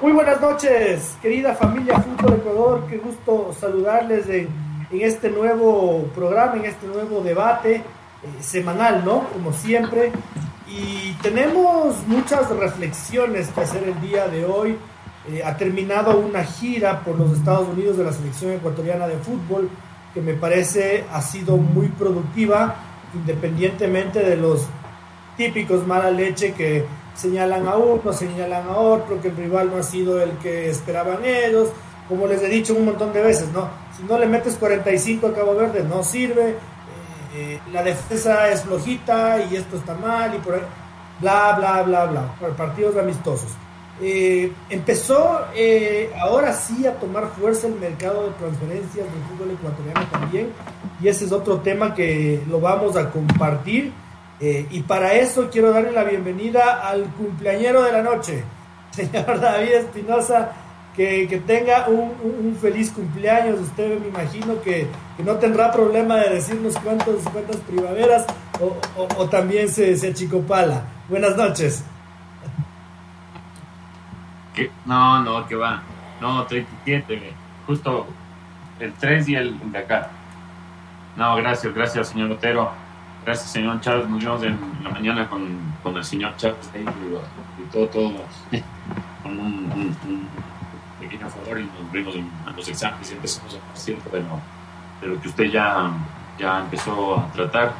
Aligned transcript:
Muy 0.00 0.12
buenas 0.12 0.40
noches, 0.40 1.16
querida 1.20 1.54
familia 1.54 2.00
Fútbol 2.00 2.34
Ecuador. 2.34 2.86
Qué 2.88 2.98
gusto 2.98 3.52
saludarles 3.58 4.28
en, 4.28 4.48
en 4.90 5.00
este 5.00 5.30
nuevo 5.30 6.04
programa, 6.14 6.56
en 6.56 6.66
este 6.66 6.86
nuevo 6.86 7.22
debate 7.22 7.76
eh, 7.76 7.82
semanal, 8.40 9.04
¿no? 9.04 9.28
Como 9.32 9.52
siempre. 9.52 10.12
Y 10.68 11.14
tenemos 11.22 11.96
muchas 12.06 12.48
reflexiones 12.50 13.48
que 13.48 13.60
hacer 13.62 13.82
el 13.84 14.00
día 14.00 14.28
de 14.28 14.44
hoy. 14.44 14.78
Eh, 15.28 15.42
ha 15.44 15.56
terminado 15.56 16.18
una 16.18 16.44
gira 16.44 17.00
por 17.00 17.18
los 17.18 17.32
Estados 17.32 17.68
Unidos 17.68 17.96
de 17.96 18.04
la 18.04 18.12
selección 18.12 18.52
ecuatoriana 18.52 19.08
de 19.08 19.16
fútbol 19.16 19.68
que 20.12 20.20
me 20.20 20.34
parece 20.34 21.04
ha 21.12 21.20
sido 21.20 21.56
muy 21.56 21.88
productiva, 21.88 22.76
independientemente 23.12 24.20
de 24.20 24.36
los 24.36 24.66
típicos 25.36 25.84
mala 25.84 26.10
leche 26.10 26.52
que 26.52 26.86
señalan 27.14 27.66
a 27.66 27.76
uno, 27.76 28.12
señalan 28.12 28.68
a 28.68 28.76
otro, 28.76 29.20
que 29.20 29.28
el 29.28 29.36
rival 29.36 29.70
no 29.70 29.78
ha 29.78 29.82
sido 29.82 30.20
el 30.22 30.32
que 30.38 30.68
esperaban 30.68 31.24
ellos, 31.24 31.70
como 32.08 32.26
les 32.26 32.42
he 32.42 32.48
dicho 32.48 32.74
un 32.74 32.84
montón 32.84 33.12
de 33.12 33.22
veces, 33.22 33.48
¿no? 33.52 33.68
Si 33.96 34.02
no 34.02 34.18
le 34.18 34.26
metes 34.26 34.56
45 34.56 35.28
a 35.28 35.34
Cabo 35.34 35.54
Verde, 35.54 35.84
no 35.84 36.02
sirve, 36.02 36.50
eh, 36.50 36.56
eh, 37.36 37.60
la 37.72 37.82
defensa 37.82 38.50
es 38.50 38.62
flojita 38.62 39.44
y 39.50 39.56
esto 39.56 39.76
está 39.76 39.94
mal 39.94 40.34
y 40.34 40.38
por 40.38 40.54
ahí, 40.54 40.60
bla, 41.20 41.54
bla, 41.56 41.82
bla, 41.82 42.06
bla, 42.06 42.34
partidos 42.56 42.96
amistosos. 42.96 43.52
Eh, 44.02 44.52
empezó 44.70 45.40
ahora 46.20 46.52
sí 46.52 46.84
a 46.84 46.94
tomar 46.94 47.28
fuerza 47.38 47.68
el 47.68 47.76
mercado 47.76 48.24
de 48.24 48.30
transferencias 48.32 49.06
del 49.06 49.22
fútbol 49.30 49.52
ecuatoriano 49.52 50.04
también, 50.10 50.52
y 51.00 51.08
ese 51.08 51.26
es 51.26 51.32
otro 51.32 51.58
tema 51.58 51.94
que 51.94 52.42
lo 52.48 52.60
vamos 52.60 52.96
a 52.96 53.10
compartir 53.10 53.92
eh, 54.40 54.66
y 54.70 54.80
para 54.82 55.14
eso 55.14 55.48
quiero 55.50 55.72
darle 55.72 55.92
la 55.92 56.04
bienvenida 56.04 56.86
al 56.86 57.04
cumpleañero 57.04 57.82
de 57.82 57.92
la 57.92 58.02
noche, 58.02 58.44
señor 58.90 59.40
David 59.40 59.72
Espinosa, 59.74 60.52
que, 60.94 61.26
que, 61.28 61.38
tenga 61.38 61.88
un, 61.88 62.56
feliz 62.60 62.92
cumpleaños. 62.92 63.60
Usted 63.60 63.98
me 63.98 64.08
imagino 64.08 64.60
que, 64.62 64.88
que, 65.16 65.22
no 65.22 65.34
tendrá 65.36 65.72
problema 65.72 66.16
de 66.16 66.34
decirnos 66.34 66.76
cuántos, 66.78 67.22
cuántas 67.32 67.56
primaveras 67.56 68.26
o, 68.60 68.76
o, 69.16 69.28
también 69.28 69.68
se, 69.68 69.96
se 69.96 70.10
achicopala. 70.10 70.82
Buenas 71.08 71.36
noches. 71.36 71.84
No, 74.84 75.20
no, 75.22 75.46
que 75.48 75.56
va. 75.56 75.82
No, 76.20 76.44
37, 76.46 77.32
justo 77.66 78.06
el 78.78 78.92
3 78.92 79.28
y 79.28 79.34
el 79.34 79.72
de 79.72 79.78
acá. 79.78 80.10
No, 81.16 81.34
gracias, 81.36 81.74
gracias, 81.74 82.08
señor 82.08 82.30
Otero 82.30 82.83
Gracias, 83.24 83.52
señor 83.52 83.80
Chávez. 83.80 84.06
Nos 84.08 84.20
vimos 84.20 84.42
en 84.42 84.58
la 84.82 84.90
mañana 84.90 85.28
con, 85.28 85.42
con 85.82 85.96
el 85.96 86.04
señor 86.04 86.36
Chávez 86.36 86.70
y, 86.74 87.62
todo, 87.72 87.86
todo 87.88 88.12
con 89.22 89.38
un, 89.38 90.28
pequeño 91.00 91.28
favor 91.30 91.58
y 91.58 91.64
nos 91.64 91.92
vimos 91.92 92.14
en, 92.16 92.30
los 92.54 92.68
exámenes 92.68 93.10
y 93.10 93.14
empezamos 93.14 93.54
a 93.54 93.58
partir 93.72 93.96
de 94.02 94.20
lo, 94.20 94.40
de 95.00 95.06
lo 95.06 95.22
que 95.22 95.28
usted 95.28 95.44
ya, 95.44 95.90
ya 96.38 96.60
empezó 96.60 97.18
a 97.18 97.32
tratar, 97.32 97.72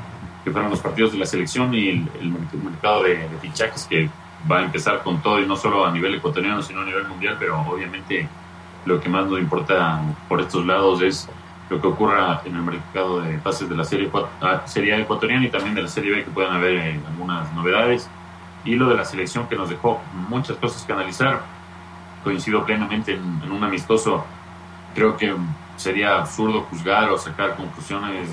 que 0.42 0.50
fueron 0.50 0.70
los 0.70 0.80
partidos 0.80 1.12
de 1.12 1.18
la 1.18 1.26
selección 1.26 1.74
y 1.74 1.88
el, 1.90 2.34
mercado 2.62 3.02
de, 3.02 3.28
de, 3.28 3.38
fichajes 3.42 3.84
que 3.84 4.08
va 4.50 4.60
a 4.60 4.62
empezar 4.62 5.02
con 5.02 5.20
todo 5.20 5.40
y 5.40 5.46
no 5.46 5.56
solo 5.56 5.84
a 5.84 5.92
nivel 5.92 6.14
ecuatoriano, 6.14 6.62
sino 6.62 6.80
a 6.80 6.84
nivel 6.84 7.06
mundial, 7.06 7.36
pero 7.38 7.60
obviamente 7.60 8.26
lo 8.86 8.98
que 8.98 9.10
más 9.10 9.26
nos 9.26 9.38
importa 9.38 10.00
por 10.26 10.40
estos 10.40 10.64
lados 10.64 11.02
es 11.02 11.28
lo 11.70 11.80
que 11.80 11.86
ocurra 11.86 12.42
en 12.44 12.54
el 12.54 12.62
mercado 12.62 13.20
de 13.20 13.38
pases 13.38 13.68
de 13.68 13.76
la 13.76 13.84
serie, 13.84 14.10
ah, 14.42 14.62
serie 14.66 15.00
ecuatoriana 15.00 15.46
y 15.46 15.50
también 15.50 15.74
de 15.74 15.82
la 15.82 15.88
Serie 15.88 16.12
B, 16.12 16.24
que 16.24 16.30
puedan 16.30 16.54
haber 16.54 16.74
eh, 16.74 17.00
algunas 17.08 17.52
novedades. 17.54 18.08
Y 18.64 18.76
lo 18.76 18.88
de 18.88 18.96
la 18.96 19.04
selección 19.04 19.46
que 19.46 19.56
nos 19.56 19.68
dejó 19.68 20.00
muchas 20.28 20.56
cosas 20.56 20.82
que 20.82 20.92
analizar. 20.92 21.42
Coincido 22.22 22.64
plenamente 22.64 23.14
en, 23.14 23.50
un 23.50 23.62
amistoso. 23.62 24.24
Creo 24.94 25.16
que 25.16 25.34
sería 25.76 26.18
absurdo 26.18 26.62
juzgar 26.70 27.10
o 27.10 27.18
sacar 27.18 27.56
conclusiones 27.56 28.30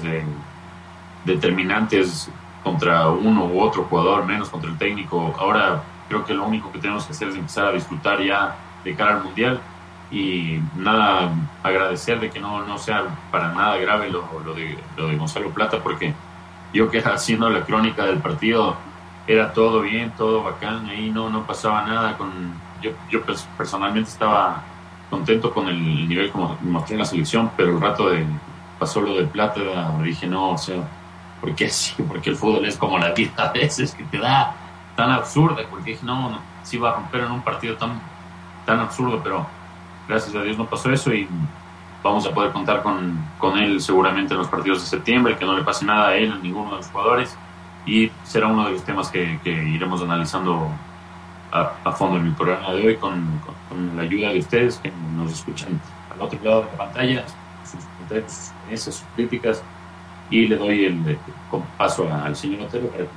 determinantes 1.25 2.29
contra 2.63 3.09
uno 3.09 3.45
u 3.45 3.59
otro 3.59 3.83
jugador, 3.83 4.25
menos 4.25 4.49
contra 4.49 4.69
el 4.69 4.77
técnico. 4.77 5.35
Ahora 5.37 5.83
creo 6.07 6.23
que 6.23 6.33
lo 6.33 6.45
único 6.45 6.71
que 6.71 6.79
tenemos 6.79 7.05
que 7.05 7.11
hacer 7.11 7.29
es 7.29 7.35
empezar 7.35 7.65
a 7.65 7.71
disfrutar 7.71 8.21
ya 8.21 8.55
de 8.85 8.95
cara 8.95 9.17
al 9.17 9.23
Mundial 9.23 9.59
y 10.11 10.59
nada, 10.75 11.31
agradecer 11.63 12.19
de 12.19 12.29
que 12.29 12.39
no, 12.39 12.65
no 12.65 12.77
sea 12.77 13.05
para 13.31 13.53
nada 13.53 13.77
grave 13.77 14.09
lo, 14.09 14.27
lo, 14.45 14.53
de, 14.53 14.77
lo 14.97 15.07
de 15.07 15.15
Gonzalo 15.15 15.49
Plata, 15.51 15.81
porque 15.81 16.13
yo 16.73 16.89
que 16.89 16.99
haciendo 16.99 17.49
la 17.49 17.63
crónica 17.63 18.05
del 18.05 18.17
partido, 18.17 18.75
era 19.25 19.53
todo 19.53 19.81
bien, 19.81 20.11
todo 20.17 20.43
bacán, 20.43 20.87
ahí 20.87 21.09
no, 21.09 21.29
no 21.29 21.45
pasaba 21.45 21.83
nada, 21.85 22.17
con 22.17 22.53
yo, 22.81 22.91
yo 23.09 23.21
personalmente 23.57 24.09
estaba 24.09 24.63
contento 25.09 25.53
con 25.53 25.67
el 25.67 26.07
nivel 26.07 26.31
como 26.31 26.57
mostré 26.61 26.95
en 26.95 26.99
la 26.99 27.05
selección, 27.05 27.51
pero 27.55 27.71
el 27.71 27.81
rato 27.81 28.09
de 28.09 28.25
pasó 28.79 28.99
lo 28.99 29.15
de 29.15 29.25
Plata, 29.25 29.61
dije 30.03 30.27
no, 30.27 30.51
o 30.51 30.57
sea, 30.57 30.77
¿por 31.39 31.53
qué 31.55 31.69
sí? 31.69 32.01
Porque 32.03 32.31
el 32.31 32.35
fútbol 32.35 32.65
es 32.65 32.77
como 32.77 32.97
la 32.97 33.11
vida 33.11 33.31
a 33.37 33.51
veces, 33.51 33.93
que 33.93 34.03
te 34.05 34.17
da 34.17 34.55
tan 34.95 35.11
absurda, 35.11 35.61
porque 35.69 35.91
dije 35.91 36.05
no, 36.05 36.31
no, 36.31 36.39
si 36.63 36.77
va 36.77 36.89
a 36.89 36.93
romper 36.95 37.21
en 37.21 37.31
un 37.31 37.41
partido 37.43 37.75
tan, 37.77 38.01
tan 38.65 38.79
absurdo, 38.79 39.21
pero 39.23 39.45
gracias 40.07 40.35
a 40.35 40.41
Dios 40.41 40.57
no 40.57 40.65
pasó 40.65 40.91
eso 40.91 41.13
y 41.13 41.27
vamos 42.03 42.25
a 42.25 42.31
poder 42.33 42.51
contar 42.51 42.81
con, 42.81 43.23
con 43.37 43.57
él 43.57 43.81
seguramente 43.81 44.33
en 44.33 44.39
los 44.39 44.47
partidos 44.47 44.81
de 44.81 44.87
septiembre, 44.87 45.37
que 45.37 45.45
no 45.45 45.57
le 45.57 45.63
pase 45.63 45.85
nada 45.85 46.09
a 46.09 46.15
él, 46.15 46.31
a 46.31 46.37
ninguno 46.37 46.71
de 46.71 46.77
los 46.77 46.87
jugadores, 46.87 47.37
y 47.85 48.11
será 48.23 48.47
uno 48.47 48.65
de 48.65 48.71
los 48.71 48.83
temas 48.83 49.09
que, 49.09 49.39
que 49.43 49.51
iremos 49.51 50.01
analizando 50.01 50.69
a, 51.51 51.71
a, 51.83 51.91
fondo 51.91 52.17
en 52.17 52.25
mi 52.25 52.31
programa 52.31 52.73
de 52.73 52.87
hoy 52.87 52.95
con, 52.95 53.39
con, 53.69 53.95
la 53.95 54.03
ayuda 54.03 54.29
de 54.29 54.39
ustedes 54.39 54.77
que 54.77 54.91
nos 55.15 55.31
escuchan 55.31 55.79
al 56.13 56.21
otro 56.21 56.39
lado 56.43 56.61
de 56.61 56.71
la 56.71 56.77
pantalla, 56.77 57.25
sus 57.65 57.83
comentarios, 57.85 58.53
sus 58.81 59.03
críticas, 59.15 59.63
y 60.29 60.47
le 60.47 60.55
doy 60.55 60.85
el, 60.85 61.17
paso 61.77 62.07
al 62.11 62.35
señor 62.35 62.61
Otero 62.61 62.87
para 62.87 63.03
que 63.03 63.09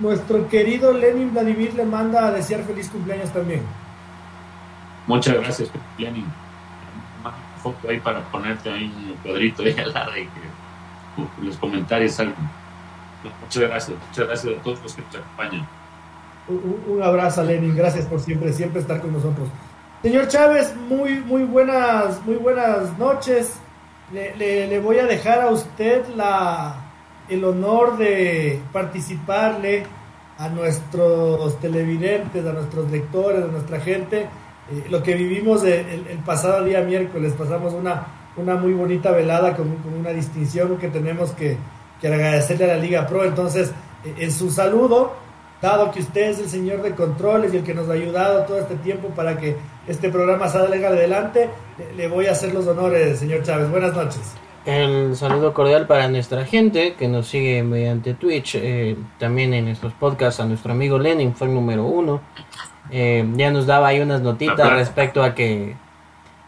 Nuestro 0.00 0.48
querido 0.48 0.92
Lenin 0.92 1.32
Vladimir 1.32 1.74
le 1.74 1.84
manda 1.84 2.28
a 2.28 2.32
desear 2.32 2.62
feliz 2.62 2.88
cumpleaños 2.88 3.30
también. 3.32 3.62
Muchas 5.08 5.36
gracias, 5.36 5.70
Lenin. 5.96 6.26
Una 7.22 7.32
foto 7.62 7.88
ahí 7.88 7.98
para 7.98 8.20
ponerte 8.30 8.70
ahí 8.70 8.84
un 8.84 9.16
cuadrito 9.22 9.62
ahí 9.62 9.74
al 9.78 9.94
lado 9.94 10.12
y 10.18 10.26
que 10.26 11.22
uh, 11.22 11.44
los 11.44 11.56
comentarios 11.56 12.12
salgan. 12.12 12.50
Muchas 13.40 13.62
gracias, 13.62 13.98
muchas 14.06 14.26
gracias 14.26 14.58
a 14.58 14.62
todos 14.62 14.82
los 14.82 14.94
que 14.94 15.02
nos 15.02 15.16
acompañan. 15.16 15.66
Un, 16.46 17.02
abrazo, 17.02 17.42
Lenin. 17.42 17.74
Gracias 17.74 18.04
por 18.04 18.20
siempre, 18.20 18.52
siempre 18.52 18.82
estar 18.82 19.00
con 19.00 19.14
nosotros. 19.14 19.48
Señor 20.02 20.28
Chávez, 20.28 20.76
muy, 20.76 21.20
muy 21.20 21.44
buenas, 21.44 22.22
muy 22.26 22.36
buenas 22.36 22.96
noches. 22.98 23.58
Le, 24.12 24.36
le, 24.36 24.80
voy 24.80 24.98
a 24.98 25.06
dejar 25.06 25.40
a 25.40 25.48
usted 25.48 26.06
la, 26.16 26.74
el 27.30 27.44
honor 27.44 27.96
de 27.96 28.60
participarle 28.72 29.84
a 30.38 30.50
nuestros 30.50 31.58
televidentes, 31.60 32.44
a 32.46 32.52
nuestros 32.52 32.90
lectores, 32.90 33.44
a 33.44 33.48
nuestra 33.48 33.80
gente 33.80 34.28
eh, 34.70 34.84
lo 34.90 35.02
que 35.02 35.14
vivimos 35.14 35.64
el, 35.64 36.18
pasado 36.26 36.64
día 36.64 36.82
miércoles, 36.82 37.32
pasamos 37.36 37.72
una, 37.72 38.06
una 38.36 38.54
muy 38.56 38.74
bonita 38.74 39.10
velada 39.12 39.56
con, 39.56 39.78
una 39.98 40.10
distinción 40.10 40.76
que 40.76 40.88
tenemos 40.88 41.30
que, 41.32 41.56
agradecerle 42.00 42.70
a 42.70 42.76
la 42.76 42.82
Liga 42.82 43.06
Pro. 43.06 43.24
Entonces, 43.24 43.72
eh, 44.04 44.14
en 44.18 44.30
su 44.30 44.50
saludo, 44.50 45.14
dado 45.62 45.90
que 45.90 46.00
usted 46.00 46.30
es 46.30 46.38
el 46.38 46.48
señor 46.48 46.82
de 46.82 46.92
controles 46.94 47.52
y 47.52 47.56
el 47.56 47.64
que 47.64 47.74
nos 47.74 47.88
ha 47.88 47.92
ayudado 47.92 48.44
todo 48.44 48.58
este 48.58 48.76
tiempo 48.76 49.08
para 49.08 49.38
que 49.38 49.56
este 49.86 50.10
programa 50.10 50.48
salga 50.48 50.88
adelante, 50.88 51.48
le, 51.96 52.08
voy 52.08 52.26
a 52.26 52.32
hacer 52.32 52.52
los 52.52 52.66
honores, 52.66 53.18
señor 53.18 53.42
Chávez. 53.42 53.70
Buenas 53.70 53.94
noches. 53.94 54.34
El 54.66 55.16
saludo 55.16 55.54
cordial 55.54 55.86
para 55.86 56.08
nuestra 56.08 56.44
gente 56.44 56.94
que 56.94 57.08
nos 57.08 57.26
sigue 57.28 57.62
mediante 57.62 58.12
Twitch, 58.12 58.54
eh, 58.56 58.96
también 59.18 59.54
en 59.54 59.64
nuestros 59.64 59.94
podcasts, 59.94 60.40
a 60.40 60.44
nuestro 60.44 60.72
amigo 60.72 60.98
Lenin, 60.98 61.34
fue 61.34 61.46
el 61.46 61.54
número 61.54 61.84
uno. 61.84 62.20
Eh, 62.90 63.28
ya 63.36 63.50
nos 63.50 63.66
daba 63.66 63.88
ahí 63.88 64.00
unas 64.00 64.22
notitas 64.22 64.72
respecto 64.72 65.22
a 65.22 65.34
que 65.34 65.76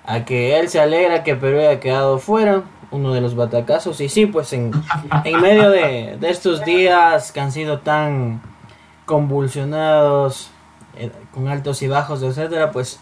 a 0.04 0.24
que 0.24 0.58
él 0.58 0.68
se 0.68 0.80
alegra 0.80 1.22
que 1.22 1.36
Perú 1.36 1.58
haya 1.58 1.78
quedado 1.78 2.18
fuera, 2.18 2.62
uno 2.90 3.12
de 3.12 3.20
los 3.20 3.36
batacazos. 3.36 4.00
Y 4.00 4.08
sí, 4.08 4.26
pues 4.26 4.52
en, 4.52 4.72
en 5.24 5.40
medio 5.40 5.70
de, 5.70 6.16
de, 6.18 6.30
estos 6.30 6.64
días 6.64 7.30
que 7.30 7.40
han 7.40 7.52
sido 7.52 7.80
tan 7.80 8.40
convulsionados 9.04 10.50
eh, 10.96 11.10
con 11.32 11.48
altos 11.48 11.82
y 11.82 11.88
bajos, 11.88 12.22
etcétera, 12.22 12.72
pues 12.72 12.98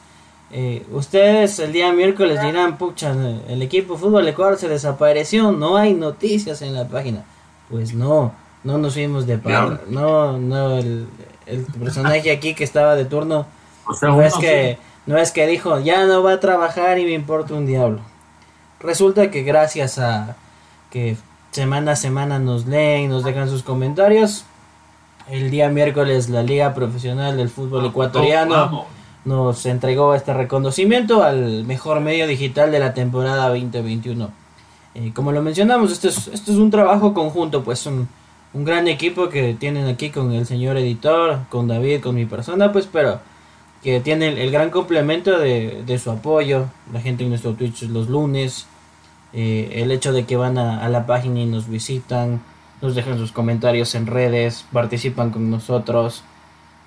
eh, 0.51 0.87
ustedes 0.93 1.59
el 1.59 1.73
día 1.73 1.93
miércoles 1.93 2.41
dirán, 2.41 2.79
pucha, 2.79 3.15
el 3.49 3.61
equipo 3.61 3.97
Fútbol 3.97 4.27
Ecuador 4.27 4.57
se 4.57 4.69
desapareció, 4.69 5.53
no 5.53 5.77
hay 5.77 5.95
noticias 5.95 6.63
en 6.63 6.75
la 6.75 6.89
página. 6.89 7.25
Pues 7.69 7.93
no, 7.93 8.33
no 8.65 8.79
nos 8.79 8.95
fuimos 8.95 9.27
de 9.27 9.37
par, 9.37 9.83
no, 9.89 10.39
no, 10.39 10.79
el, 10.79 11.07
el, 11.49 11.65
personaje 11.65 12.31
aquí 12.31 12.55
que 12.55 12.65
estaba 12.65 12.95
de 12.95 13.05
turno, 13.05 13.47
no, 14.03 14.23
es 14.23 14.35
que, 14.35 14.79
no 15.07 15.19
es 15.19 15.33
que 15.33 15.47
dijo, 15.47 15.81
ya 15.81 16.05
no 16.07 16.23
va 16.23 16.33
a 16.33 16.41
trabajar 16.41 16.99
y 16.99 17.05
me 17.05 17.13
importa 17.13 17.55
un 17.55 17.67
diablo. 17.67 18.01
Resulta 18.81 19.31
que 19.31 19.43
gracias 19.43 19.99
a 19.99 20.37
que 20.91 21.17
semana 21.51 21.93
a 21.93 21.97
semana 21.97 22.39
nos 22.39 22.67
leen, 22.67 23.11
nos 23.11 23.25
dejan 23.25 23.49
sus 23.49 23.63
comentarios, 23.63 24.45
el 25.31 25.51
día 25.51 25.69
miércoles 25.69 26.29
la 26.29 26.43
Liga 26.43 26.75
Profesional 26.75 27.37
del 27.37 27.49
Fútbol 27.49 27.87
Ecuatoriano 27.87 28.87
nos 29.25 29.67
entregó 29.67 30.15
este 30.15 30.33
reconocimiento 30.33 31.23
al 31.23 31.65
mejor 31.65 32.01
medio 32.01 32.27
digital 32.27 32.71
de 32.71 32.79
la 32.79 32.95
temporada 32.95 33.49
2021. 33.49 34.31
Eh, 34.95 35.13
como 35.15 35.33
lo 35.33 35.43
mencionamos, 35.43 35.93
esto 35.93 36.09
es, 36.09 36.29
esto 36.29 36.53
es 36.53 36.59
un 36.59 36.71
trabajo 36.71 37.13
conjunto, 37.13 37.63
pues 37.63 37.85
un, 37.87 38.09
un 38.53 38.65
gran 38.65 38.89
equipo 38.89 39.29
que 39.29 39.55
tienen 39.55 39.87
aquí 39.87 40.11
con 40.11 40.33
el 40.33 40.47
señor 40.47 40.77
editor, 40.77 41.41
con 41.49 41.69
David, 41.69 42.01
con 42.01 42.15
mi 42.15 42.27
persona, 42.27 42.73
pues 42.73 42.89
pero 42.91 43.21
que 43.83 44.01
tiene 44.01 44.43
el, 44.43 44.51
gran 44.51 44.71
complemento 44.71 45.39
de, 45.39 45.83
de, 45.87 45.99
su 45.99 46.11
apoyo, 46.11 46.67
la 46.93 47.01
gente 47.01 47.23
en 47.23 47.31
nuestro 47.31 47.55
Twitch 47.55 47.83
los 47.83 48.09
lunes, 48.09 48.67
eh, 49.33 49.71
el 49.83 49.93
hecho 49.93 50.13
de 50.13 50.25
que 50.25 50.37
van 50.37 50.59
a, 50.59 50.89
la 50.89 51.07
página 51.07 51.41
y 51.41 51.47
nos 51.47 51.69
visitan, 51.69 52.41
nos 52.81 52.95
dejan 52.95 53.19
sus 53.19 53.33
comentarios 53.33 53.95
en 53.95 54.07
redes, 54.07 54.65
participan 54.73 55.31
con 55.31 55.51
nosotros. 55.51 56.23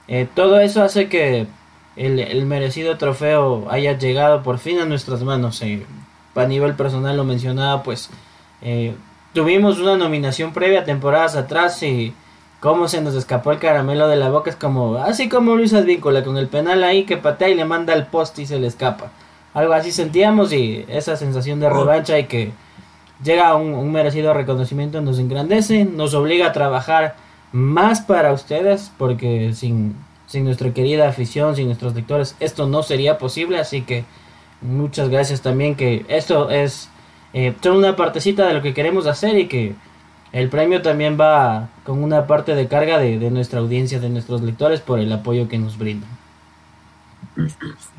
Eh, 0.07 0.27
todo 0.33 0.59
eso 0.59 0.83
hace 0.83 1.07
que 1.07 1.47
el, 1.95 2.45
merecido 2.45 2.97
trofeo 2.97 3.67
haya 3.69 3.97
llegado 3.97 4.43
por 4.43 4.57
fin 4.59 4.79
a 4.79 4.85
nuestras 4.85 5.23
manos. 5.23 5.61
Eh, 5.61 5.85
a 6.35 6.45
nivel 6.45 6.75
personal 6.75 7.17
lo 7.17 7.23
mencionaba, 7.23 7.83
pues 7.83 8.09
eh, 8.61 8.95
tuvimos 9.33 9.79
una 9.79 9.97
nominación 9.97 10.53
previa 10.53 10.83
temporadas 10.83 11.35
atrás 11.35 11.81
y 11.83 12.13
cómo 12.59 12.87
se 12.87 13.01
nos 13.01 13.15
escapó 13.15 13.51
el 13.51 13.59
caramelo 13.59 14.07
de 14.07 14.15
la 14.15 14.29
boca 14.29 14.49
es 14.49 14.55
como, 14.55 14.95
así 14.95 15.29
como 15.29 15.55
Luis 15.55 15.73
Advíncula 15.73 16.23
con 16.23 16.37
el 16.37 16.47
penal 16.47 16.83
ahí 16.83 17.05
que 17.05 17.17
patea 17.17 17.49
y 17.49 17.55
le 17.55 17.65
manda 17.65 17.93
el 17.93 18.05
post 18.05 18.37
y 18.39 18.45
se 18.45 18.59
le 18.59 18.67
escapa. 18.67 19.11
Algo 19.53 19.73
así 19.73 19.91
sentíamos 19.91 20.53
y 20.53 20.85
esa 20.87 21.17
sensación 21.17 21.59
de 21.59 21.69
revancha 21.69 22.17
y 22.17 22.25
que 22.25 22.51
llega 23.23 23.55
un, 23.55 23.73
un 23.73 23.91
merecido 23.91 24.33
reconocimiento 24.33 25.01
nos 25.01 25.19
engrandece, 25.19 25.85
nos 25.85 26.13
obliga 26.13 26.47
a 26.47 26.53
trabajar 26.53 27.15
más 27.51 28.01
para 28.01 28.31
ustedes 28.31 28.91
porque 28.97 29.53
sin 29.53 29.95
sin 30.31 30.45
nuestra 30.45 30.73
querida 30.73 31.09
afición, 31.09 31.57
sin 31.57 31.65
nuestros 31.65 31.93
lectores, 31.93 32.37
esto 32.39 32.65
no 32.65 32.83
sería 32.83 33.17
posible. 33.17 33.59
Así 33.59 33.81
que 33.81 34.05
muchas 34.61 35.09
gracias 35.09 35.41
también 35.41 35.75
que 35.75 36.05
esto 36.07 36.49
es 36.49 36.87
eh, 37.33 37.53
una 37.65 37.95
partecita 37.95 38.47
de 38.47 38.53
lo 38.53 38.61
que 38.61 38.73
queremos 38.73 39.07
hacer 39.07 39.37
y 39.37 39.47
que 39.47 39.75
el 40.31 40.49
premio 40.49 40.81
también 40.81 41.17
va 41.19 41.69
con 41.83 42.03
una 42.03 42.27
parte 42.27 42.55
de 42.55 42.67
carga 42.67 42.97
de, 42.97 43.19
de 43.19 43.31
nuestra 43.31 43.59
audiencia, 43.59 43.99
de 43.99 44.09
nuestros 44.09 44.41
lectores 44.41 44.79
por 44.81 44.99
el 44.99 45.11
apoyo 45.11 45.47
que 45.47 45.57
nos 45.57 45.77
brindan. 45.77 46.09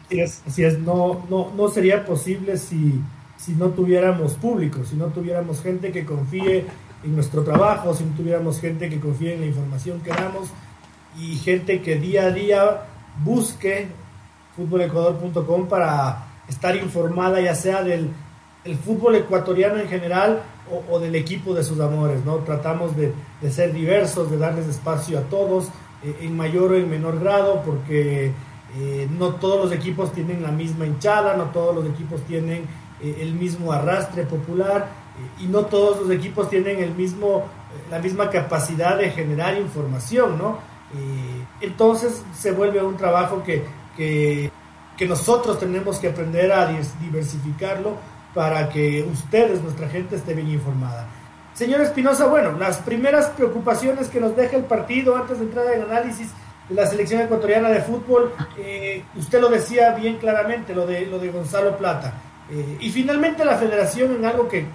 Así 0.06 0.20
es, 0.20 0.43
así 0.46 0.64
es. 0.64 0.79
No, 0.79 1.25
no, 1.29 1.52
no 1.56 1.69
sería 1.69 2.05
posible 2.05 2.56
si, 2.56 3.00
si 3.37 3.52
no 3.52 3.69
tuviéramos 3.70 4.34
público, 4.34 4.84
si 4.84 4.96
no 4.96 5.06
tuviéramos 5.06 5.62
gente 5.62 5.93
que 5.93 6.05
confíe 6.05 6.67
en 7.05 7.14
nuestro 7.14 7.43
trabajo, 7.43 7.94
si 7.94 8.05
no 8.05 8.14
tuviéramos 8.14 8.61
gente 8.61 8.88
que 8.88 9.00
confíe 9.00 9.35
en 9.35 9.40
la 9.40 9.46
información 9.46 10.00
que 10.00 10.11
damos 10.11 10.49
y 11.19 11.37
gente 11.37 11.82
que 11.82 11.96
día 11.96 12.25
a 12.25 12.31
día 12.31 12.82
busque 13.25 13.88
futbolecuador.com 14.56 15.69
para 15.69 16.26
estar 16.49 16.76
informada 16.76 17.40
ya 17.40 17.55
sea 17.55 17.82
del 17.82 18.11
el 18.64 18.76
fútbol 18.76 19.17
ecuatoriano 19.17 19.79
en 19.79 19.88
general 19.88 20.43
o, 20.91 20.99
del 20.99 21.14
equipo 21.17 21.55
de 21.55 21.64
sus 21.64 21.81
amores, 21.81 22.25
¿no? 22.25 22.37
Tratamos 22.38 22.93
de, 22.97 23.12
ser 23.50 23.73
diversos, 23.73 24.31
de 24.31 24.38
darles 24.38 24.67
espacio 24.67 25.19
a 25.19 25.23
todos, 25.23 25.69
eh, 26.03 26.17
en 26.23 26.37
mayor 26.37 26.73
o 26.73 26.76
en 26.76 26.88
menor 26.88 27.19
grado, 27.19 27.62
porque 27.64 28.32
eh, 28.79 29.09
no 29.19 29.35
todos 29.35 29.64
los 29.64 29.73
equipos 29.73 30.12
tienen 30.12 30.43
la 30.43 30.50
misma 30.50 30.87
hinchada, 30.87 31.37
no 31.37 31.47
todos 31.47 31.75
los 31.75 31.87
equipos 31.87 32.23
tienen 32.23 32.64
eh, 33.03 33.19
el 33.20 33.35
mismo 33.35 33.73
arrastre 33.73 34.23
popular 34.25 34.88
y 35.38 35.47
no 35.47 35.67
todos 35.67 36.00
los 36.00 36.11
equipos 36.11 36.49
tienen 36.49 36.82
el 36.82 36.94
mismo, 36.94 37.44
la 37.91 37.99
misma 37.99 38.31
capacidad 38.31 38.97
de 38.97 39.11
generar 39.11 39.59
información, 39.59 40.38
¿no? 40.38 40.59
entonces 41.62 42.23
se 42.35 42.53
vuelve 42.53 42.82
un 42.82 42.99
trabajo 42.99 43.43
que, 43.43 43.64
que, 43.97 44.50
nosotros 45.09 45.59
tenemos 45.59 45.99
que 45.99 46.09
aprender 46.09 46.53
a 46.53 46.69
diversificarlo 47.00 47.97
para 48.34 48.69
que 48.69 49.06
ustedes, 49.11 49.62
nuestra 49.62 49.88
gente, 49.88 50.17
esté 50.17 50.34
bien 50.34 50.50
informada. 50.50 51.06
Señor 51.55 51.82
Espinosa, 51.82 52.26
bueno, 52.26 52.52
las 52.52 52.79
primeras 52.79 53.29
preocupaciones 53.31 54.08
que 54.08 54.20
nos 54.20 54.34
deja 54.34 54.56
el 54.56 54.64
partido 54.64 55.17
antes 55.17 55.38
de 55.38 55.44
entrar 55.44 55.67
en 55.75 55.82
análisis 55.82 56.31
de 56.69 56.75
la 56.75 56.87
selección 56.87 57.20
ecuatoriana 57.20 57.69
de 57.69 57.82
fútbol, 57.82 58.32
eh, 58.56 59.05
usted 59.17 59.40
lo 59.40 59.49
decía 59.49 59.93
bien 59.93 60.17
claramente, 60.17 60.75
lo 60.75 60.87
de, 60.87 61.06
lo 61.06 61.19
de 61.19 61.31
Gonzalo 61.31 61.76
Plata. 61.76 62.14
Eh, 62.50 62.79
y 62.81 62.90
finalmente 62.90 63.44
la 63.44 63.56
federación 63.56 64.14
en 64.14 64.25
algo 64.25 64.49
que 64.49 64.67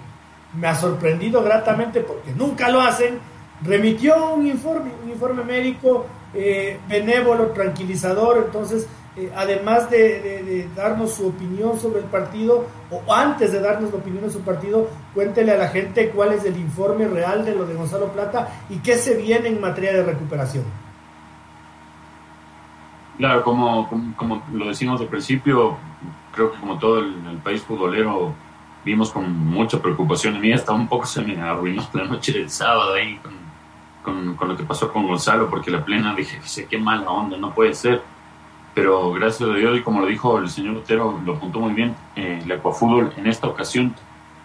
me 0.54 0.68
ha 0.68 0.74
sorprendido 0.74 1.42
gratamente 1.42 2.00
porque 2.00 2.32
nunca 2.32 2.68
lo 2.68 2.80
hacen, 2.80 3.18
remitió 3.62 4.34
un 4.34 4.46
informe, 4.46 4.90
un 5.02 5.10
informe 5.10 5.44
médico 5.44 6.06
eh, 6.34 6.78
benévolo, 6.88 7.48
tranquilizador, 7.48 8.44
entonces, 8.46 8.86
eh, 9.18 9.32
además 9.34 9.90
de, 9.90 10.68
darnos 10.74 11.14
su 11.14 11.28
opinión 11.28 11.78
sobre 11.78 12.00
el 12.00 12.06
partido, 12.06 12.64
o 12.90 13.12
antes 13.12 13.52
de 13.52 13.60
darnos 13.60 13.92
la 13.92 13.98
opinión 13.98 14.24
de 14.24 14.30
su 14.30 14.40
partido, 14.40 14.88
cuéntele 15.14 15.52
a 15.52 15.58
la 15.58 15.68
gente 15.68 16.10
cuál 16.10 16.32
es 16.32 16.44
el 16.44 16.56
informe 16.56 17.06
real 17.06 17.44
de 17.44 17.54
lo 17.54 17.66
de 17.66 17.74
Gonzalo 17.74 18.12
Plata 18.12 18.48
y 18.70 18.76
qué 18.78 18.96
se 18.96 19.16
viene 19.16 19.48
en 19.48 19.60
materia 19.60 19.92
de 19.92 20.04
recuperación. 20.04 20.64
Claro, 23.16 23.42
como, 23.42 24.14
como, 24.16 24.42
lo 24.52 24.68
decimos 24.68 25.00
al 25.00 25.08
principio, 25.08 25.76
creo 26.32 26.52
que 26.52 26.58
como 26.60 26.78
todo 26.78 27.00
el, 27.00 27.38
país 27.42 27.62
futbolero 27.62 28.32
vimos 28.84 29.10
con 29.10 29.30
mucha 29.32 29.80
preocupación. 29.80 30.36
A 30.36 30.38
mí 30.38 30.52
hasta 30.52 30.72
un 30.72 30.86
poco 30.86 31.06
se 31.06 31.22
me 31.22 31.40
arruinó 31.40 31.82
la 31.92 32.04
noche 32.04 32.32
del 32.32 32.48
sábado 32.48 32.94
ahí 32.94 33.16
con 33.18 33.48
con, 34.36 34.48
lo 34.48 34.56
que 34.56 34.64
pasó 34.64 34.92
con 34.92 35.06
Gonzalo, 35.06 35.48
porque 35.48 35.70
la 35.70 35.84
plena 35.84 36.14
dije, 36.14 36.40
qué 36.68 36.78
mala 36.78 37.10
onda, 37.10 37.36
no 37.36 37.54
puede 37.54 37.74
ser. 37.74 38.02
Pero 38.78 39.10
gracias 39.10 39.50
a 39.50 39.54
Dios, 39.54 39.76
y 39.76 39.82
como 39.82 40.02
lo 40.02 40.06
dijo 40.06 40.38
el 40.38 40.48
señor 40.48 40.76
Otero, 40.76 41.20
lo 41.26 41.34
apuntó 41.34 41.58
muy 41.58 41.72
bien, 41.72 41.96
eh, 42.14 42.40
el 42.44 42.52
Ecuafútbol 42.52 43.12
en 43.16 43.26
esta 43.26 43.48
ocasión 43.48 43.92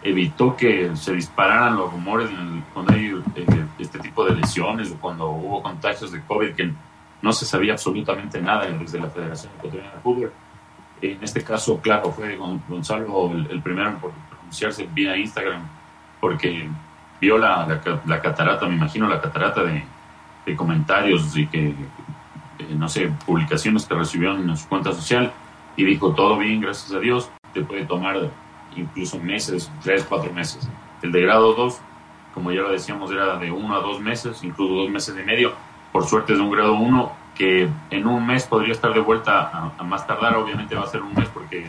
evitó 0.02 0.58
que 0.58 0.90
se 0.96 1.14
dispararan 1.14 1.78
los 1.78 1.92
rumores 1.92 2.32
cuando 2.74 2.94
hay 2.94 3.14
eh, 3.36 3.66
este 3.78 4.00
tipo 4.00 4.26
de 4.26 4.36
lesiones 4.36 4.92
o 4.92 4.96
cuando 4.96 5.30
hubo 5.30 5.62
contagios 5.62 6.12
de 6.12 6.20
COVID 6.24 6.56
que 6.56 6.72
no 7.22 7.32
se 7.32 7.46
sabía 7.46 7.74
absolutamente 7.74 8.42
nada 8.42 8.66
desde 8.66 9.00
la 9.00 9.08
Federación 9.08 9.54
Ecuatoriana 9.60 9.94
de 9.94 10.00
Fútbol. 10.00 10.34
En 11.00 11.24
este 11.24 11.44
caso, 11.44 11.80
claro, 11.80 12.12
fue 12.12 12.36
Gonzalo 12.36 13.34
el, 13.34 13.52
el 13.52 13.62
primero 13.62 13.90
en 13.90 13.98
pronunciarse 13.98 14.90
vía 14.92 15.16
Instagram, 15.16 15.62
porque 16.20 16.68
vio 17.22 17.38
la, 17.38 17.68
la, 18.08 18.20
catarata, 18.20 18.66
me 18.68 18.78
imagino 18.78 19.08
la 19.08 19.22
catarata 19.22 19.62
de, 19.62 19.84
de 20.44 20.56
comentarios 20.56 21.38
y 21.38 21.46
que, 21.46 21.76
no 22.70 22.88
sé, 22.88 23.12
publicaciones 23.26 23.86
que 23.86 23.96
recibió 23.96 24.36
en 24.36 24.56
su 24.58 24.68
cuenta 24.68 24.92
social 24.94 25.32
y 25.76 25.84
dijo, 25.84 26.14
todo 26.14 26.38
bien, 26.38 26.62
gracias 26.62 26.94
a 26.94 27.00
Dios, 27.00 27.30
te 27.54 27.62
puede 27.62 27.86
tomar 27.86 28.30
incluso 28.76 29.20
meses, 29.20 29.72
tres, 29.82 30.06
cuatro 30.08 30.32
meses. 30.34 30.68
El 31.02 31.12
de 31.12 31.22
grado 31.22 31.54
2, 31.54 31.80
como 32.34 32.52
ya 32.52 32.62
lo 32.62 32.72
decíamos, 32.72 33.12
era 33.12 33.38
de 33.38 33.52
uno 33.52 33.76
a 33.76 33.80
dos 33.80 34.00
meses, 34.00 34.44
incluso 34.44 34.74
dos 34.74 34.90
meses 34.90 35.16
y 35.20 35.24
medio. 35.24 35.54
Por 35.92 36.06
suerte 36.06 36.34
es 36.34 36.40
de 36.40 36.46
un 36.46 36.52
grado 36.52 36.74
1 36.74 37.24
que 37.36 37.68
en 37.90 38.08
un 38.08 38.26
mes 38.26 38.46
podría 38.46 38.74
estar 38.74 38.94
de 38.94 39.00
vuelta 39.00 39.50
a, 39.50 39.74
a, 39.78 39.84
más 39.84 40.06
tardar, 40.06 40.36
obviamente 40.36 40.76
va 40.76 40.84
a 40.84 40.88
ser 40.88 41.02
un 41.02 41.14
mes 41.14 41.28
porque 41.30 41.66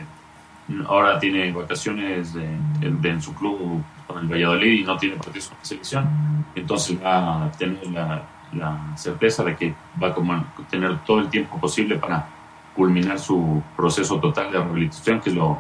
ahora 0.87 1.19
tiene 1.19 1.53
vacaciones 1.53 2.35
en 2.81 3.23
su 3.23 3.35
club 3.35 3.83
con 4.07 4.19
el 4.19 4.29
Valladolid 4.29 4.81
y 4.81 4.85
no 4.85 4.97
tiene 4.97 5.17
partidos 5.17 5.49
con 5.49 5.59
la 5.59 5.65
selección. 5.65 6.47
Entonces 6.55 7.03
va, 7.03 7.51
tenemos 7.59 7.87
la, 7.91 8.23
la, 8.55 8.97
certeza 8.97 9.45
de 9.45 9.57
que 9.57 9.75
va 10.03 10.09
a 10.09 10.65
tener 10.71 10.99
todo 11.05 11.21
el 11.21 11.29
tiempo 11.29 11.59
posible 11.59 11.97
para 11.97 12.29
culminar 12.75 13.19
su 13.19 13.63
proceso 13.77 14.19
total 14.19 14.51
de 14.51 14.59
rehabilitación, 14.59 15.21
que 15.21 15.31
es 15.31 15.37
lo, 15.37 15.59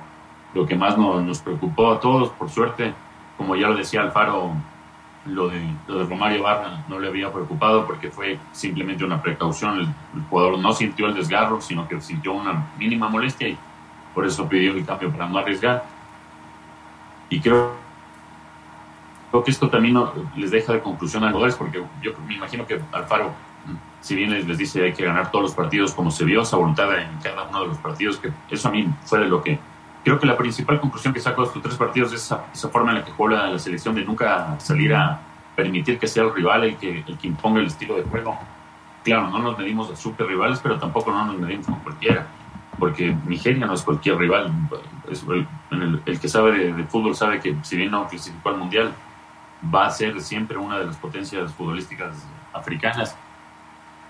lo 0.54 0.66
que 0.66 0.76
más 0.76 0.98
nos, 0.98 1.22
nos 1.22 1.38
preocupó 1.40 1.92
a 1.92 2.00
todos. 2.00 2.30
Por 2.30 2.50
suerte, 2.50 2.92
como 3.36 3.56
ya 3.56 3.68
lo 3.68 3.76
decía 3.76 4.02
Alfaro, 4.02 4.52
lo 5.26 5.48
de, 5.48 5.60
lo 5.86 6.00
de 6.00 6.04
Romario 6.04 6.42
Barra 6.42 6.84
no 6.88 6.98
le 6.98 7.08
había 7.08 7.32
preocupado 7.32 7.86
porque 7.86 8.10
fue 8.10 8.38
simplemente 8.52 9.04
una 9.04 9.22
precaución. 9.22 9.78
El, 9.78 9.86
el, 10.14 10.22
jugador 10.28 10.58
no 10.58 10.72
sintió 10.72 11.06
el 11.06 11.14
desgarro, 11.14 11.60
sino 11.60 11.88
que 11.88 12.00
sintió 12.00 12.32
una 12.32 12.66
mínima 12.78 13.08
molestia 13.08 13.48
y 13.48 13.56
por 14.14 14.26
eso 14.26 14.48
pidió 14.48 14.72
el 14.72 14.84
cambio 14.84 15.10
para 15.10 15.28
no 15.28 15.38
arriesgar. 15.38 15.84
Y 17.30 17.40
creo, 17.40 17.83
creo 19.34 19.42
que 19.42 19.50
esto 19.50 19.68
también 19.68 19.98
les 20.36 20.52
deja 20.52 20.74
de 20.74 20.80
conclusión 20.80 21.24
a 21.24 21.26
jugadores, 21.26 21.56
porque 21.56 21.82
yo 22.00 22.12
me 22.24 22.36
imagino 22.36 22.64
que 22.64 22.80
Alfaro 22.92 23.32
si 24.00 24.14
bien 24.14 24.30
les, 24.30 24.56
dice 24.56 24.84
hay 24.84 24.92
que 24.92 25.04
ganar 25.04 25.32
todos 25.32 25.46
los 25.46 25.54
partidos 25.54 25.92
como 25.92 26.12
se 26.12 26.24
vio 26.24 26.42
esa 26.42 26.56
voluntad 26.56 26.96
en 26.96 27.18
cada 27.20 27.42
uno 27.42 27.62
de 27.62 27.66
los 27.66 27.78
partidos, 27.78 28.18
que 28.18 28.30
eso 28.48 28.68
a 28.68 28.70
mí 28.70 28.86
fue 29.04 29.18
de 29.18 29.26
lo 29.26 29.42
que... 29.42 29.58
Creo 30.04 30.20
que 30.20 30.26
la 30.26 30.36
principal 30.36 30.78
conclusión 30.78 31.12
que 31.12 31.18
saco 31.18 31.40
de 31.40 31.48
estos 31.48 31.62
tres 31.62 31.74
partidos 31.74 32.12
es 32.12 32.20
esa, 32.22 32.68
forma 32.68 32.92
en 32.92 32.98
la 32.98 33.04
que 33.04 33.10
juega 33.10 33.48
la 33.48 33.58
selección 33.58 33.96
de 33.96 34.04
nunca 34.04 34.54
salir 34.60 34.94
a 34.94 35.18
permitir 35.56 35.98
que 35.98 36.06
sea 36.06 36.22
el 36.22 36.32
rival 36.32 36.62
el 36.62 36.76
que, 36.76 37.02
el 37.04 37.18
que 37.18 37.26
imponga 37.26 37.58
el 37.58 37.66
estilo 37.66 37.96
de 37.96 38.02
juego. 38.02 38.38
Claro, 39.02 39.30
no 39.30 39.38
nos 39.40 39.58
medimos 39.58 39.90
a 39.90 39.96
super 39.96 40.28
rivales, 40.28 40.60
pero 40.62 40.78
tampoco 40.78 41.10
no 41.10 41.24
nos 41.24 41.38
medimos 41.38 41.66
con 41.66 41.80
cualquiera, 41.80 42.26
porque 42.78 43.16
Nigeria 43.26 43.66
no 43.66 43.74
es 43.74 43.82
cualquier 43.82 44.16
rival. 44.16 44.52
el, 45.70 46.02
el, 46.06 46.20
que 46.20 46.28
sabe 46.28 46.72
de, 46.72 46.84
fútbol 46.84 47.16
sabe 47.16 47.40
que 47.40 47.56
si 47.62 47.76
bien 47.76 47.90
no 47.90 48.06
clasificó 48.06 48.50
al 48.50 48.58
Mundial, 48.58 48.92
va 49.74 49.86
a 49.86 49.90
ser 49.90 50.20
siempre 50.20 50.56
una 50.56 50.78
de 50.78 50.86
las 50.86 50.96
potencias 50.96 51.52
futbolísticas 51.52 52.26
africanas. 52.52 53.16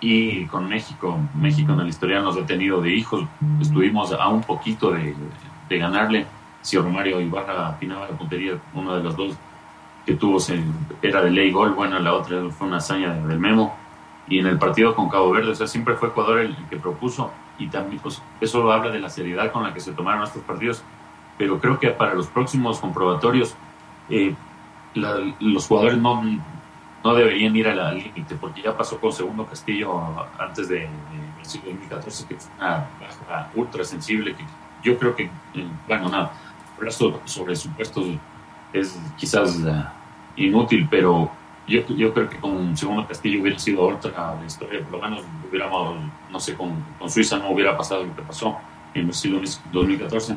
Y 0.00 0.46
con 0.46 0.68
México, 0.68 1.18
México 1.34 1.72
en 1.72 1.78
la 1.78 1.88
historia 1.88 2.20
nos 2.20 2.36
ha 2.36 2.44
tenido 2.44 2.80
de 2.80 2.92
hijos, 2.92 3.24
estuvimos 3.60 4.12
a 4.12 4.28
un 4.28 4.42
poquito 4.42 4.90
de, 4.90 5.14
ganarle, 5.70 6.26
si 6.60 6.76
Romario 6.76 7.20
Ibarra 7.20 7.68
afinaba 7.68 8.08
la 8.08 8.16
puntería, 8.16 8.58
una 8.74 8.96
de 8.96 9.04
las 9.04 9.16
dos 9.16 9.34
que 10.04 10.14
tuvo 10.14 10.38
era 11.00 11.22
de 11.22 11.30
ley 11.30 11.50
gol, 11.50 11.72
bueno, 11.72 11.98
la 11.98 12.12
otra 12.12 12.38
fue 12.50 12.66
una 12.66 12.76
hazaña 12.76 13.14
del 13.14 13.38
Memo, 13.38 13.74
y 14.28 14.38
en 14.38 14.46
el 14.46 14.58
partido 14.58 14.94
con 14.94 15.08
Cabo 15.08 15.30
Verde, 15.30 15.50
o 15.50 15.54
sea, 15.54 15.66
siempre 15.66 15.94
fue 15.94 16.08
Ecuador 16.08 16.40
el, 16.40 16.56
que 16.68 16.76
propuso, 16.76 17.30
y 17.58 17.68
también 17.68 18.00
pues, 18.00 18.22
eso 18.40 18.70
habla 18.70 18.90
de 18.90 19.00
la 19.00 19.08
seriedad 19.08 19.52
con 19.52 19.62
la 19.62 19.72
que 19.72 19.80
se 19.80 19.92
tomaron 19.92 20.22
estos 20.24 20.42
partidos, 20.42 20.82
pero 21.38 21.58
creo 21.58 21.78
que 21.78 21.90
para 21.90 22.14
los 22.14 22.26
próximos 22.26 22.78
comprobatorios, 22.78 23.54
eh, 24.10 24.34
los 24.94 25.66
jugadores 25.66 25.98
no, 25.98 26.22
no 27.02 27.14
deberían 27.14 27.54
ir 27.56 27.68
al 27.68 27.98
límite, 27.98 28.34
porque 28.36 28.62
ya 28.62 28.76
pasó 28.76 28.98
con 28.98 29.12
Segundo 29.12 29.46
Castillo 29.46 30.00
antes 30.38 30.68
de, 30.68 30.84
el 30.84 31.44
siglo 31.44 31.70
2014, 31.70 32.26
que 32.26 32.36
fue 32.36 32.52
una 32.58 32.86
baja 33.00 33.50
ultra 33.54 33.84
sensible, 33.84 34.34
que 34.34 34.44
yo 34.82 34.98
creo 34.98 35.14
que, 35.14 35.24
eh, 35.24 35.68
bueno, 35.88 36.08
nada, 36.08 36.32
sobre 37.24 37.56
supuestos 37.56 38.04
es 38.72 38.98
quizás 39.16 39.56
uh, 39.56 39.84
inútil, 40.36 40.86
pero 40.90 41.30
yo, 41.66 41.86
yo 41.88 42.12
creo 42.12 42.28
que 42.28 42.38
con 42.38 42.76
Segundo 42.76 43.06
Castillo 43.06 43.40
hubiera 43.40 43.58
sido 43.58 43.86
otra 43.86 44.34
la 44.34 44.46
historia, 44.46 44.80
por 44.82 44.98
lo 44.98 45.08
menos 45.08 45.24
hubiéramos, 45.48 45.96
no 46.30 46.40
sé, 46.40 46.54
con, 46.54 46.74
con 46.98 47.08
Suiza 47.10 47.38
no 47.38 47.50
hubiera 47.50 47.76
pasado 47.76 48.04
lo 48.04 48.14
que 48.14 48.22
pasó 48.22 48.58
en 48.94 49.12
siglo 49.12 49.40
2014. 49.72 50.36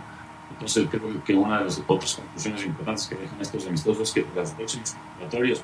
Entonces 0.57 0.87
creo 0.89 1.23
que 1.23 1.35
una 1.35 1.59
de 1.59 1.65
las 1.65 1.83
otras 1.85 2.15
conclusiones 2.15 2.65
importantes 2.65 3.07
que 3.07 3.15
dejan 3.15 3.39
estos 3.39 3.67
amistosos 3.67 4.09
es 4.09 4.13
que 4.13 4.25
los 4.35 4.51
próximos 4.51 4.95
laboratorios 5.19 5.61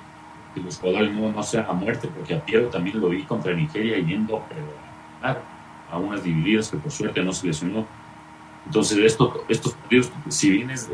que 0.54 0.62
los 0.62 0.78
jugadores 0.78 1.12
no, 1.14 1.32
no 1.32 1.42
sean 1.42 1.66
a 1.68 1.74
muerte, 1.74 2.08
porque 2.08 2.36
a 2.36 2.46
Piero 2.46 2.68
también 2.68 3.00
lo 3.00 3.10
vi 3.10 3.24
contra 3.24 3.54
Nigeria 3.54 3.98
yendo 3.98 4.44
a 5.22 5.98
unas 5.98 6.24
divididas 6.24 6.70
que 6.70 6.78
por 6.78 6.92
suerte 6.92 7.24
no 7.24 7.34
se 7.34 7.48
lesionó. 7.48 7.88
Entonces, 8.66 9.00
esto, 9.00 9.44
estos 9.50 9.74
partidos, 9.74 10.12
si 10.30 10.52
bien 10.52 10.70
es, 10.70 10.90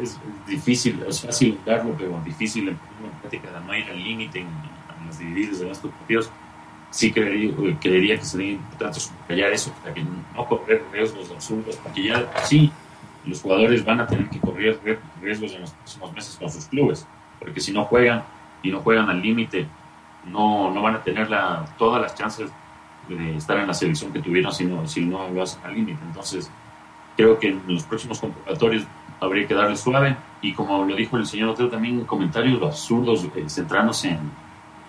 difícil, 0.48 1.04
es 1.08 1.22
fácil 1.22 1.60
darlo, 1.66 1.94
pero 1.98 2.20
difícil 2.24 2.70
en 2.70 2.78
práctica 3.22 3.60
no 3.60 3.76
ir 3.76 3.86
al 3.90 4.02
límite 4.02 4.40
en, 4.40 4.48
las 5.06 5.20
divididas 5.20 5.60
de 5.60 5.72
estos 5.72 5.92
partidos, 5.92 6.30
sí 6.90 7.12
creería, 7.12 7.54
creería 7.80 8.18
que 8.18 8.26
sería 8.26 8.52
importante 8.54 9.00
subrayar 9.00 9.52
eso, 9.52 9.72
para 9.82 9.94
que 9.94 10.04
no 10.04 10.46
correr 10.46 10.84
riesgos 10.92 11.32
absurdos, 11.32 11.76
porque 11.78 12.04
ya 12.04 12.32
sí, 12.44 12.72
los 13.30 13.42
jugadores 13.42 13.86
van 13.86 14.02
a 14.02 14.08
tener 14.08 14.30
que 14.30 14.40
correr 14.40 14.80
riesgos 15.22 15.54
en 15.54 15.62
los 15.62 15.72
próximos 15.72 16.14
meses 16.14 16.38
con 16.38 16.50
sus 16.50 16.66
clubes, 16.66 17.08
porque 17.40 17.60
si 17.62 17.72
no 17.72 17.86
juegan, 17.86 18.24
y 18.62 18.72
no 18.72 18.82
juegan 18.82 19.10
al 19.10 19.22
límite, 19.22 19.68
no, 20.26 20.72
no 20.72 20.82
van 20.82 20.96
a 20.96 21.02
tener 21.02 21.30
la, 21.30 21.66
todas 21.78 22.02
las 22.02 22.16
chances 22.16 22.52
de 23.08 23.38
estar 23.38 23.58
en 23.58 23.68
la 23.68 23.74
selección 23.74 24.12
que 24.12 24.20
tuvieron 24.20 24.52
si 24.52 24.66
no, 24.66 24.88
si 24.88 25.06
no 25.06 25.30
lo 25.30 25.44
hacen 25.44 25.62
al 25.64 25.74
límite. 25.74 26.00
Entonces, 26.06 26.52
creo 27.16 27.40
que 27.40 27.50
en 27.50 27.62
los 27.68 27.84
próximos 27.84 28.20
convocatorios 28.20 28.84
habría 29.20 29.48
que 29.48 29.54
darle 29.54 29.76
suave 29.76 30.16
y 30.42 30.54
como 30.54 30.86
lo 30.86 30.96
dijo 30.96 31.18
el 31.18 31.26
señor 31.26 31.50
Otero 31.50 31.70
también 31.70 32.06
comentarios 32.06 32.62
absurdos 32.62 33.28
eh, 33.36 33.44
centrándose 33.48 34.10
en, 34.10 34.20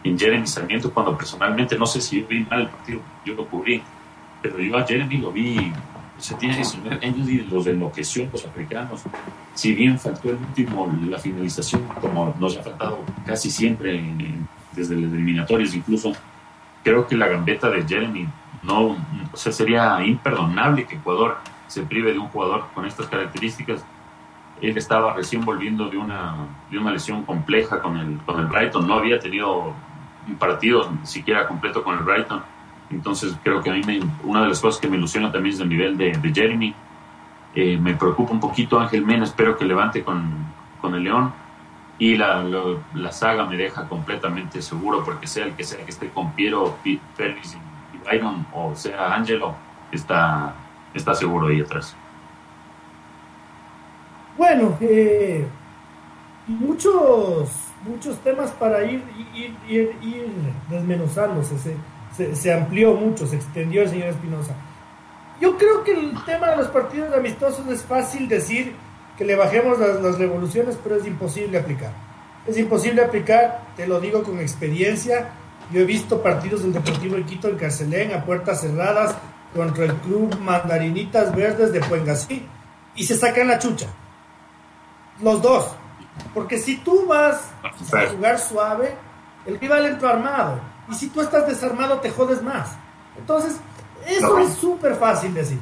en 0.05 0.19
Jeremy 0.19 0.47
Sarmiento 0.47 0.93
cuando 0.93 1.17
personalmente 1.17 1.77
no 1.77 1.87
sé 1.87 2.01
si 2.01 2.21
yo 2.21 2.29
vi 2.29 2.45
mal 2.45 2.61
el 2.61 2.69
partido, 2.69 3.01
yo 3.25 3.35
lo 3.35 3.47
cubrí, 3.47 3.83
pero 4.41 4.59
yo 4.61 4.77
a 4.77 4.87
Jeremy 4.87 5.19
lo 5.19 5.33
vi 5.33 5.73
se 6.21 6.35
tiene 6.35 6.57
19 6.57 7.07
años 7.07 7.29
y 7.29 7.41
los 7.41 7.67
enloqueció 7.67 8.29
los 8.33 8.45
africanos. 8.45 9.03
Si 9.55 9.75
bien 9.75 9.99
faltó 9.99 10.31
el 10.31 10.37
último, 10.37 10.93
la 11.09 11.19
finalización, 11.19 11.83
como 12.01 12.35
nos 12.39 12.57
ha 12.57 12.63
faltado 12.63 13.01
casi 13.27 13.51
siempre 13.51 14.03
desde 14.73 14.97
las 14.97 15.13
eliminatorias 15.13 15.75
incluso, 15.75 16.13
creo 16.85 17.07
que 17.07 17.17
la 17.17 17.29
gambeta 17.29 17.71
de 17.71 17.83
Jeremy 17.87 18.29
no, 18.63 18.97
o 19.33 19.37
sería 19.37 20.05
imperdonable 20.05 20.87
que 20.87 20.97
Ecuador 20.97 21.39
se 21.67 21.83
prive 21.83 22.13
de 22.13 22.19
un 22.19 22.29
jugador 22.29 22.67
con 22.75 22.85
estas 22.85 23.07
características. 23.07 23.85
Él 24.61 24.77
estaba 24.77 25.15
recién 25.15 25.45
volviendo 25.45 25.89
de 25.89 25.97
una, 25.97 26.35
de 26.71 26.79
una 26.79 26.93
lesión 26.93 27.25
compleja 27.25 27.81
con 27.81 27.97
el, 27.97 28.19
con 28.19 28.39
el 28.41 28.47
Brighton, 28.47 28.87
no 28.87 28.95
había 28.95 29.19
tenido 29.19 29.75
un 30.29 30.37
partido 30.37 30.91
siquiera 31.03 31.49
completo 31.49 31.83
con 31.83 31.97
el 31.97 32.05
Brighton 32.05 32.43
entonces 32.91 33.37
creo 33.43 33.63
que 33.63 33.71
a 33.71 33.75
mí 33.75 33.83
me, 33.87 34.01
una 34.25 34.43
de 34.43 34.49
las 34.49 34.61
cosas 34.61 34.81
que 34.81 34.89
me 34.89 34.97
ilusiona 34.97 35.31
también 35.31 35.55
es 35.55 35.61
el 35.61 35.69
nivel 35.69 35.97
de, 35.97 36.33
Jeremy. 36.35 36.75
Eh, 37.55 37.79
me 37.79 37.95
preocupa 37.95 38.33
un 38.33 38.41
poquito 38.41 38.79
Ángel 38.79 39.05
Mena, 39.05 39.25
espero 39.25 39.57
que 39.57 39.65
levante 39.65 40.03
con, 40.03 40.31
con 40.81 40.95
el 40.95 41.05
León. 41.05 41.33
Y 41.99 42.17
la, 42.17 42.43
la, 42.95 43.13
saga 43.13 43.45
me 43.45 43.57
deja 43.57 43.87
completamente 43.87 44.63
seguro, 44.63 45.05
porque 45.05 45.27
sea 45.27 45.45
el 45.45 45.53
que 45.53 45.65
sea 45.65 45.85
que 45.85 45.91
esté 45.91 46.09
con 46.09 46.33
Piero, 46.33 46.79
Félix 47.15 47.55
y, 47.55 47.99
Byron, 48.09 48.47
o 48.55 48.75
sea 48.75 49.15
Angelo, 49.15 49.55
está, 49.93 50.55
está 50.95 51.15
seguro 51.15 51.49
ahí 51.49 51.61
atrás. 51.61 51.95
Bueno, 54.39 54.79
eh, 54.81 55.47
muchos, 56.47 57.51
muchos 57.85 58.19
temas 58.21 58.51
para 58.53 58.83
ir, 58.85 59.05
ir, 59.35 59.55
ir, 59.69 59.97
ir 60.01 60.27
desmenuzándose 60.71 61.77
se, 62.35 62.53
amplió 62.53 62.95
mucho, 62.95 63.27
se 63.27 63.37
extendió 63.37 63.83
el 63.83 63.91
señor 63.91 64.09
Espinosa. 64.09 64.55
Yo 65.41 65.57
creo 65.57 65.83
que 65.85 65.93
el 65.93 66.25
tema 66.25 66.51
de 66.51 66.57
los 66.59 66.69
partidos 66.69 67.15
amistosos 67.15 67.67
es 67.69 67.83
fácil 67.83 68.29
decir 68.29 68.75
que 69.17 69.25
le 69.25 69.37
bajemos 69.37 69.79
las, 69.79 70.19
revoluciones, 70.19 70.79
pero 70.83 70.97
es 70.97 71.07
imposible 71.07 71.59
aplicar. 71.59 71.93
Es 72.47 72.59
imposible 72.59 73.03
aplicar, 73.03 73.61
te 73.77 73.87
lo 73.87 74.01
digo 74.01 74.23
con 74.23 74.39
experiencia. 74.41 75.31
Yo 75.73 75.81
he 75.81 75.85
visto 75.85 76.23
partidos 76.23 76.63
del 76.63 76.73
Deportivo 76.73 77.17
de 77.17 77.25
Quito 77.25 77.49
en 77.49 77.57
Carcelén 77.57 78.13
a 78.13 78.25
puertas 78.25 78.61
cerradas 78.61 79.15
contra 79.55 79.85
el 79.85 79.95
club 79.97 80.39
Mandarinitas 80.41 81.35
Verdes 81.35 81.73
de 81.73 81.81
Puengasí 81.81 82.47
y 82.95 83.05
se 83.05 83.17
sacan 83.17 83.49
la 83.49 83.59
chucha. 83.59 83.87
Los 85.23 85.41
dos. 85.43 85.75
Porque 86.35 86.59
si 86.59 86.79
tú 86.79 87.07
vas 87.07 87.51
a 87.63 88.07
jugar 88.09 88.39
suave, 88.39 88.95
el 89.47 89.59
rival 89.59 89.87
entra 89.87 90.11
armado 90.11 90.70
y 90.91 90.95
si 90.95 91.09
tú 91.09 91.21
estás 91.21 91.47
desarmado, 91.47 92.01
te 92.01 92.11
jodes 92.11 92.43
más. 92.43 92.71
Entonces, 93.17 93.57
eso 94.07 94.39
es 94.39 94.55
súper 94.55 94.97
fácil 94.97 95.33
decir. 95.35 95.59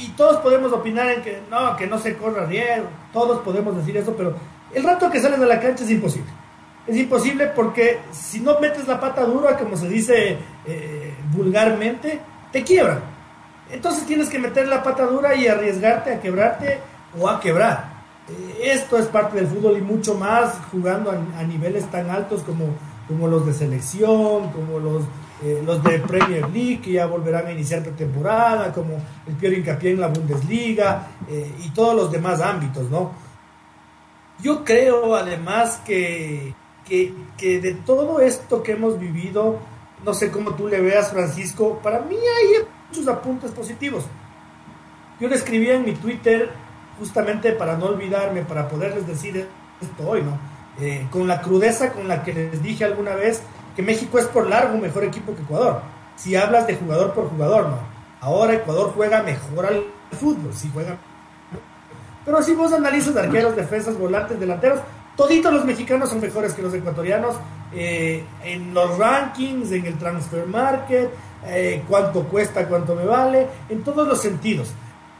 Y 0.00 0.08
todos 0.16 0.38
podemos 0.38 0.72
opinar 0.72 1.10
en 1.10 1.22
que 1.22 1.42
no, 1.50 1.76
que 1.76 1.86
no 1.86 1.98
se 1.98 2.16
corra 2.16 2.46
riesgo. 2.46 2.88
Todos 3.12 3.40
podemos 3.40 3.76
decir 3.76 3.96
eso, 3.96 4.14
pero 4.16 4.34
el 4.72 4.82
rato 4.82 5.10
que 5.10 5.20
sales 5.20 5.38
de 5.38 5.46
la 5.46 5.60
cancha 5.60 5.84
es 5.84 5.90
imposible. 5.90 6.30
Es 6.86 6.96
imposible 6.96 7.48
porque 7.48 8.00
si 8.12 8.40
no 8.40 8.58
metes 8.60 8.86
la 8.86 9.00
pata 9.00 9.24
dura, 9.24 9.56
como 9.56 9.76
se 9.76 9.88
dice 9.88 10.38
eh, 10.66 11.14
vulgarmente, 11.32 12.20
te 12.52 12.62
quiebran. 12.62 13.00
Entonces 13.70 14.06
tienes 14.06 14.28
que 14.28 14.38
meter 14.38 14.68
la 14.68 14.82
pata 14.82 15.04
dura 15.06 15.34
y 15.34 15.48
arriesgarte 15.48 16.12
a 16.14 16.20
quebrarte 16.20 16.78
o 17.18 17.28
a 17.28 17.40
quebrar. 17.40 17.96
Eh, 18.28 18.72
esto 18.72 18.98
es 18.98 19.06
parte 19.06 19.36
del 19.36 19.48
fútbol 19.48 19.76
y 19.78 19.80
mucho 19.80 20.14
más 20.14 20.54
jugando 20.70 21.10
a 21.10 21.42
niveles 21.42 21.90
tan 21.90 22.10
altos 22.10 22.42
como 22.42 22.74
como 23.06 23.28
los 23.28 23.46
de 23.46 23.52
selección, 23.52 24.50
como 24.50 24.78
los, 24.78 25.04
eh, 25.42 25.62
los 25.64 25.82
de 25.82 25.98
Premier 26.00 26.48
League, 26.50 26.80
que 26.80 26.92
ya 26.92 27.06
volverán 27.06 27.46
a 27.46 27.52
iniciar 27.52 27.82
pretemporada, 27.82 28.72
como 28.72 28.94
el 29.26 29.34
peor 29.34 29.54
hincapié 29.54 29.92
en 29.92 30.00
la 30.00 30.08
Bundesliga 30.08 31.08
eh, 31.28 31.52
y 31.64 31.70
todos 31.70 31.94
los 31.94 32.10
demás 32.10 32.40
ámbitos, 32.40 32.90
¿no? 32.90 33.12
Yo 34.40 34.64
creo 34.64 35.14
además 35.14 35.80
que, 35.84 36.54
que, 36.84 37.14
que, 37.38 37.60
de 37.60 37.74
todo 37.74 38.20
esto 38.20 38.62
que 38.62 38.72
hemos 38.72 38.98
vivido, 38.98 39.58
no 40.04 40.12
sé 40.12 40.30
cómo 40.30 40.54
tú 40.54 40.68
le 40.68 40.80
veas, 40.80 41.10
Francisco, 41.10 41.80
para 41.82 42.00
mí 42.00 42.16
hay 42.16 42.64
muchos 42.88 43.08
apuntes 43.08 43.50
positivos. 43.52 44.04
Yo 45.18 45.28
le 45.28 45.36
escribí 45.36 45.70
en 45.70 45.84
mi 45.84 45.92
Twitter 45.92 46.50
justamente 46.98 47.52
para 47.52 47.76
no 47.76 47.86
olvidarme, 47.86 48.42
para 48.42 48.68
poderles 48.68 49.06
decir 49.06 49.48
esto 49.80 50.08
hoy, 50.08 50.22
¿no? 50.22 50.55
Eh, 50.80 51.06
con 51.10 51.26
la 51.26 51.40
crudeza 51.40 51.92
con 51.92 52.06
la 52.06 52.22
que 52.22 52.34
les 52.34 52.62
dije 52.62 52.84
alguna 52.84 53.14
vez 53.14 53.40
que 53.74 53.82
México 53.82 54.18
es 54.18 54.26
por 54.26 54.46
largo 54.46 54.76
mejor 54.76 55.04
equipo 55.04 55.34
que 55.34 55.42
Ecuador. 55.42 55.80
Si 56.16 56.36
hablas 56.36 56.66
de 56.66 56.76
jugador 56.76 57.12
por 57.12 57.28
jugador, 57.30 57.68
no. 57.68 57.78
Ahora 58.20 58.54
Ecuador 58.54 58.92
juega 58.94 59.22
mejor 59.22 59.66
al 59.66 59.84
fútbol, 60.12 60.52
si 60.52 60.70
juega. 60.70 60.96
Pero 62.24 62.42
si 62.42 62.54
vos 62.54 62.72
analizas 62.72 63.16
arqueros, 63.16 63.54
defensas, 63.54 63.98
volantes, 63.98 64.40
delanteros, 64.40 64.80
toditos 65.16 65.52
los 65.52 65.64
mexicanos 65.64 66.10
son 66.10 66.20
mejores 66.20 66.52
que 66.52 66.62
los 66.62 66.74
ecuatorianos 66.74 67.36
eh, 67.72 68.24
en 68.42 68.74
los 68.74 68.98
rankings, 68.98 69.70
en 69.72 69.86
el 69.86 69.98
transfer 69.98 70.46
market, 70.46 71.10
eh, 71.46 71.82
cuánto 71.88 72.24
cuesta, 72.24 72.66
cuánto 72.66 72.94
me 72.94 73.04
vale, 73.04 73.46
en 73.68 73.82
todos 73.82 74.08
los 74.08 74.20
sentidos. 74.20 74.72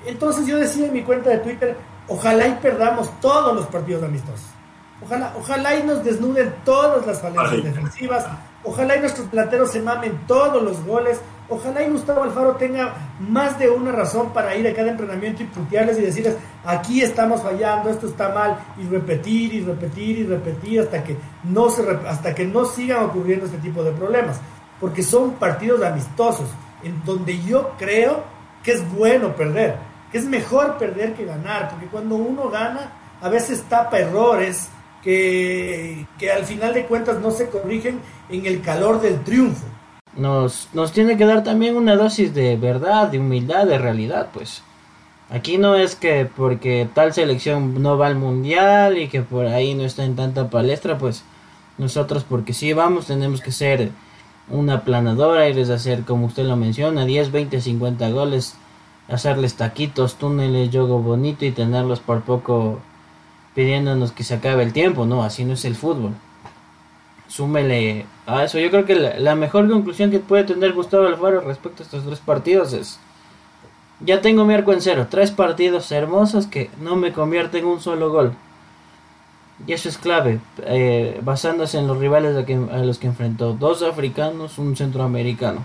Entonces 0.04 0.46
yo 0.46 0.56
decía 0.56 0.86
en 0.86 0.92
mi 0.92 1.02
cuenta 1.02 1.30
de 1.30 1.38
Twitter, 1.38 1.76
ojalá 2.08 2.46
y 2.46 2.54
perdamos 2.54 3.20
todos 3.20 3.54
los 3.54 3.66
partidos 3.66 4.02
amistosos. 4.02 4.55
Ojalá, 5.04 5.34
ojalá 5.38 5.76
y 5.76 5.82
nos 5.82 6.02
desnuden 6.02 6.54
todas 6.64 7.06
las 7.06 7.20
falencias 7.20 7.64
defensivas, 7.64 8.24
ojalá 8.64 8.96
y 8.96 9.00
nuestros 9.00 9.28
plateros 9.28 9.70
se 9.70 9.82
mamen 9.82 10.18
todos 10.26 10.62
los 10.62 10.82
goles, 10.86 11.20
ojalá 11.50 11.82
y 11.82 11.90
Gustavo 11.90 12.22
Alfaro 12.22 12.56
tenga 12.56 12.94
más 13.20 13.58
de 13.58 13.68
una 13.68 13.92
razón 13.92 14.32
para 14.32 14.56
ir 14.56 14.66
a 14.66 14.74
cada 14.74 14.90
entrenamiento 14.90 15.42
y 15.42 15.46
putearles 15.46 15.98
y 15.98 16.02
decirles, 16.02 16.36
aquí 16.64 17.02
estamos 17.02 17.42
fallando, 17.42 17.90
esto 17.90 18.06
está 18.06 18.30
mal, 18.30 18.58
y 18.78 18.86
repetir 18.86 19.52
y 19.52 19.60
repetir 19.60 20.18
y 20.20 20.24
repetir 20.24 20.80
hasta 20.80 21.04
que 21.04 21.18
no, 21.44 21.68
se, 21.68 21.82
hasta 22.08 22.34
que 22.34 22.46
no 22.46 22.64
sigan 22.64 23.04
ocurriendo 23.04 23.44
este 23.44 23.58
tipo 23.58 23.84
de 23.84 23.92
problemas, 23.92 24.40
porque 24.80 25.02
son 25.02 25.32
partidos 25.32 25.82
amistosos, 25.82 26.48
en 26.82 27.04
donde 27.04 27.42
yo 27.42 27.72
creo 27.78 28.24
que 28.62 28.72
es 28.72 28.92
bueno 28.94 29.36
perder, 29.36 29.76
que 30.10 30.16
es 30.16 30.24
mejor 30.24 30.78
perder 30.78 31.12
que 31.12 31.26
ganar, 31.26 31.68
porque 31.68 31.86
cuando 31.86 32.14
uno 32.14 32.48
gana, 32.48 32.92
a 33.20 33.28
veces 33.28 33.62
tapa 33.68 33.98
errores, 33.98 34.70
que, 35.06 36.32
al 36.36 36.44
final 36.44 36.74
de 36.74 36.84
cuentas 36.86 37.20
no 37.20 37.30
se 37.30 37.48
corrigen 37.48 38.00
en 38.28 38.44
el 38.44 38.60
calor 38.60 39.00
del 39.00 39.22
triunfo. 39.22 39.64
Nos, 40.16 40.68
nos 40.72 40.90
tiene 40.90 41.16
que 41.16 41.24
dar 41.24 41.44
también 41.44 41.76
una 41.76 41.94
dosis 41.94 42.34
de 42.34 42.56
verdad, 42.56 43.08
de 43.08 43.20
humildad, 43.20 43.66
de 43.66 43.78
realidad, 43.78 44.30
pues. 44.32 44.62
Aquí 45.30 45.58
no 45.58 45.76
es 45.76 45.94
que 45.94 46.28
porque 46.36 46.88
tal 46.92 47.12
selección 47.12 47.80
no 47.82 47.96
va 47.98 48.08
al 48.08 48.16
mundial 48.16 48.98
y 48.98 49.08
que 49.08 49.22
por 49.22 49.46
ahí 49.46 49.74
no 49.74 49.84
está 49.84 50.04
en 50.04 50.16
tanta 50.16 50.50
palestra, 50.50 50.98
pues 50.98 51.24
nosotros 51.78 52.24
porque 52.28 52.52
sí 52.52 52.72
vamos 52.72 53.06
tenemos 53.06 53.40
que 53.40 53.52
ser 53.52 53.90
una 54.48 54.82
planadora, 54.82 55.48
y 55.48 55.60
hacer 55.60 56.02
como 56.02 56.26
usted 56.26 56.44
lo 56.44 56.56
menciona, 56.56 57.04
10, 57.04 57.32
20, 57.32 57.60
50 57.60 58.10
goles, 58.10 58.54
hacerles 59.08 59.54
taquitos, 59.54 60.14
túneles, 60.14 60.70
yogo 60.70 61.00
bonito 61.00 61.44
y 61.44 61.50
tenerlos 61.50 62.00
por 62.00 62.22
poco 62.22 62.80
pidiéndonos 63.56 64.12
que 64.12 64.22
se 64.22 64.34
acabe 64.34 64.62
el 64.62 64.74
tiempo, 64.74 65.06
no, 65.06 65.24
así 65.24 65.44
no 65.46 65.54
es 65.54 65.64
el 65.64 65.74
fútbol. 65.74 66.12
Súmele 67.26 68.04
a 68.26 68.44
eso. 68.44 68.58
Yo 68.58 68.70
creo 68.70 68.84
que 68.84 68.94
la, 68.94 69.34
mejor 69.34 69.68
conclusión 69.68 70.10
que 70.10 70.20
puede 70.20 70.44
tener 70.44 70.74
Gustavo 70.74 71.06
Alfaro 71.06 71.40
respecto 71.40 71.82
a 71.82 71.86
estos 71.86 72.04
tres 72.04 72.20
partidos 72.20 72.74
es, 72.74 73.00
ya 74.00 74.20
tengo 74.20 74.44
mi 74.44 74.52
arco 74.52 74.74
en 74.74 74.82
cero, 74.82 75.06
tres 75.10 75.30
partidos 75.30 75.90
hermosos 75.90 76.46
que 76.46 76.70
no 76.82 76.96
me 76.96 77.12
convierten 77.12 77.64
en 77.64 77.70
un 77.70 77.80
solo 77.80 78.10
gol. 78.10 78.34
Y 79.66 79.72
eso 79.72 79.88
es 79.88 79.96
clave, 79.96 80.38
eh, 80.64 81.18
basándose 81.24 81.78
en 81.78 81.86
los 81.86 81.96
rivales 81.96 82.36
a, 82.36 82.78
los 82.80 82.98
que 82.98 83.06
enfrentó, 83.06 83.54
dos 83.54 83.82
africanos, 83.82 84.58
un 84.58 84.76
centroamericano. 84.76 85.64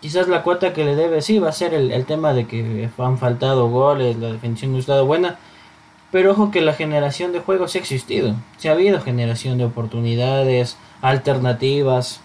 Quizás 0.00 0.28
la 0.28 0.44
cuota 0.44 0.72
que 0.72 0.84
le 0.84 0.94
debe 0.94 1.20
sí 1.20 1.40
va 1.40 1.48
a 1.48 1.52
ser 1.52 1.74
el, 1.74 1.90
el 1.90 2.04
tema 2.06 2.32
de 2.32 2.46
que 2.46 2.88
han 2.96 3.18
faltado 3.18 3.68
goles, 3.68 4.16
la 4.18 4.28
definición 4.30 4.70
no 4.70 4.76
ha 4.76 4.80
estado 4.80 5.04
buena, 5.04 5.36
pero 6.10 6.32
ojo 6.32 6.50
que 6.50 6.60
la 6.60 6.72
generación 6.72 7.32
de 7.32 7.40
juegos 7.40 7.74
ha 7.74 7.78
existido. 7.78 8.34
Sí 8.56 8.68
ha 8.68 8.72
habido 8.72 9.00
generación 9.00 9.58
de 9.58 9.64
oportunidades, 9.64 10.76
alternativas. 11.02 12.20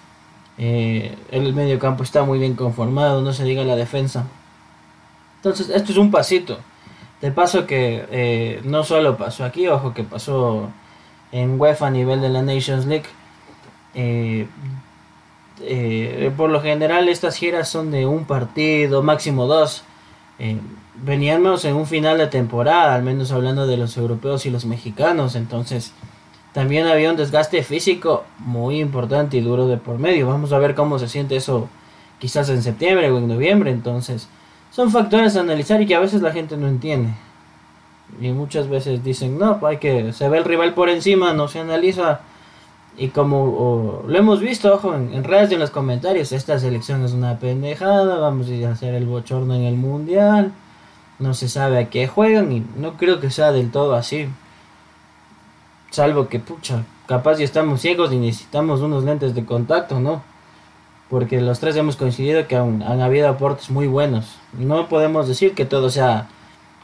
Eh, 0.58 1.16
el 1.32 1.54
medio 1.54 1.80
campo 1.80 2.04
está 2.04 2.24
muy 2.24 2.40
bien 2.40 2.56
conformado, 2.56 3.22
no 3.22 3.34
se 3.34 3.44
diga 3.44 3.64
la 3.64 3.76
defensa. 3.76 4.26
Entonces, 5.38 5.70
esto 5.70 5.92
es 5.92 5.98
un 5.98 6.12
pasito. 6.12 6.60
De 7.22 7.32
paso 7.32 7.66
que 7.66 8.06
eh, 8.12 8.62
no 8.64 8.84
solo 8.84 9.18
pasó 9.18 9.44
aquí, 9.44 9.68
ojo 9.68 9.94
que 9.94 10.04
pasó 10.04 10.70
en 11.32 11.60
UEFA 11.60 11.88
a 11.88 11.92
nivel 11.92 12.22
de 12.22 12.30
la 12.30 12.42
Nations 12.42 12.86
League. 12.86 13.08
Eh, 13.96 14.48
por 16.36 16.50
lo 16.50 16.62
general 16.62 17.10
estas 17.10 17.38
giras 17.38 17.70
son 17.70 17.92
de 17.92 18.06
un 18.06 18.26
partido, 18.26 19.04
máximo 19.04 19.46
dos 19.46 19.84
veníamos 20.96 21.66
en 21.66 21.76
un 21.76 21.86
final 21.86 22.18
de 22.18 22.28
temporada, 22.28 22.94
al 22.94 23.04
menos 23.04 23.32
hablando 23.32 23.66
de 23.66 23.78
los 23.78 23.98
europeos 23.98 24.46
y 24.46 24.50
los 24.50 24.66
mexicanos, 24.66 25.36
entonces 25.36 25.92
también 26.54 26.86
había 26.86 27.10
un 27.10 27.18
desgaste 27.18 27.64
físico 27.64 28.26
muy 28.38 28.80
importante 28.80 29.38
y 29.38 29.42
duro 29.42 29.68
de 29.68 29.78
por 29.78 29.98
medio. 29.98 30.28
Vamos 30.28 30.54
a 30.54 30.60
ver 30.60 30.76
cómo 30.76 31.00
se 31.00 31.08
siente 31.08 31.36
eso 31.36 31.68
quizás 32.20 32.50
en 32.50 32.62
septiembre 32.62 33.10
o 33.12 33.18
en 33.18 33.28
noviembre, 33.28 33.72
entonces 33.72 34.30
son 34.72 34.92
factores 34.92 35.36
a 35.36 35.42
analizar 35.42 35.82
y 35.82 35.88
que 35.88 35.96
a 35.96 36.00
veces 36.00 36.22
la 36.22 36.32
gente 36.32 36.58
no 36.58 36.68
entiende. 36.68 37.10
Y 38.22 38.30
muchas 38.30 38.70
veces 38.70 39.04
dicen, 39.04 39.40
no, 39.40 39.60
hay 39.66 39.78
que, 39.78 40.14
se 40.14 40.30
ve 40.30 40.38
el 40.38 40.46
rival 40.46 40.76
por 40.76 40.90
encima, 40.90 41.34
no 41.34 41.48
se 41.48 41.60
analiza. 41.60 42.22
Y 42.96 43.08
como 43.08 44.04
lo 44.06 44.18
hemos 44.20 44.40
visto, 44.40 44.72
ojo, 44.72 44.94
en, 44.94 45.12
en, 45.14 45.24
redes 45.24 45.50
y 45.50 45.56
en 45.56 45.60
los 45.60 45.72
comentarios, 45.72 46.32
esta 46.32 46.60
selección 46.60 47.04
es 47.04 47.14
una 47.14 47.40
pendejada, 47.40 48.20
vamos 48.20 48.48
a 48.50 48.70
hacer 48.70 48.94
el 48.94 49.08
bochorno 49.08 49.56
en 49.56 49.64
el 49.64 49.76
mundial 49.76 50.54
no 51.20 51.34
se 51.34 51.50
sabe 51.50 51.80
a 51.80 51.90
qué 51.90 52.08
juegan 52.08 52.52
y 52.52 52.66
no 52.78 52.98
creo 52.98 53.20
que 53.20 53.30
sea 53.30 53.52
del 53.52 53.72
todo 53.72 53.96
así. 53.96 54.28
Salvo 55.92 56.28
que, 56.28 56.40
pucha, 56.40 56.86
capaz 57.08 57.38
ya 57.38 57.46
estamos 57.46 57.82
ciegos 57.82 58.12
y 58.12 58.18
necesitamos 58.18 58.82
unos 58.82 59.04
lentes 59.04 59.36
de 59.36 59.46
contacto, 59.46 60.00
¿no? 60.00 60.24
Porque 61.10 61.40
los 61.40 61.60
tres 61.60 61.76
hemos 61.76 61.96
coincidido 61.98 62.48
que 62.48 62.56
han, 62.56 62.82
habido 62.82 63.30
aportes 63.30 63.70
muy 63.70 63.88
buenos. 63.88 64.38
No 64.54 64.90
podemos 64.90 65.28
decir 65.28 65.54
que 65.54 65.66
todo 65.66 65.90
sea 65.90 66.28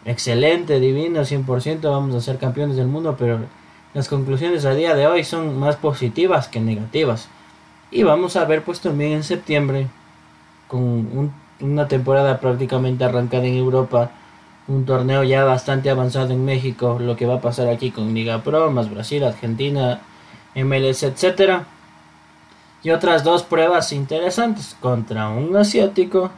excelente, 0.05 0.79
divino, 0.79 1.21
100%, 1.21 1.81
vamos 1.81 2.15
a 2.15 2.21
ser 2.21 2.37
campeones 2.37 2.75
del 2.75 2.87
mundo, 2.87 3.15
pero 3.17 3.39
las 3.93 4.07
conclusiones 4.07 4.65
a 4.65 4.75
día 4.75 4.93
de 4.93 5.07
hoy 5.07 5.23
son 5.23 5.57
más 5.57 5.75
positivas 5.77 6.47
que 6.47 6.59
negativas. 6.59 7.27
Y 7.89 8.03
vamos 8.03 8.35
a 8.35 8.45
ver 8.45 8.63
pues 8.63 8.81
también 8.81 9.13
en 9.13 9.23
septiembre, 9.23 9.87
con 10.67 11.33
una 11.59 11.87
temporada 11.87 12.39
prácticamente 12.39 13.03
arrancada 13.03 13.45
en 13.45 13.55
Europa, 13.57 14.11
un 14.69 14.85
torneo 14.85 15.23
ya 15.23 15.43
bastante 15.43 15.89
avanzado 15.89 16.31
en 16.31 16.45
México, 16.45 16.97
lo 16.99 17.15
que 17.15 17.25
va 17.25 17.35
a 17.35 17.41
pasar 17.41 17.67
aquí 17.67 17.89
con 17.91 18.13
Liga 18.13 18.43
Pro, 18.43 18.71
más 18.71 18.89
Brasil, 18.89 19.23
Argentina, 19.23 19.99
MLS, 20.55 21.03
etcétera. 21.03 21.65
Y 22.83 22.91
otras 22.91 23.23
dos 23.23 23.43
pruebas 23.43 23.91
interesantes 23.91 24.77
contra 24.79 25.29
un 25.29 25.57
asiático 25.57 26.31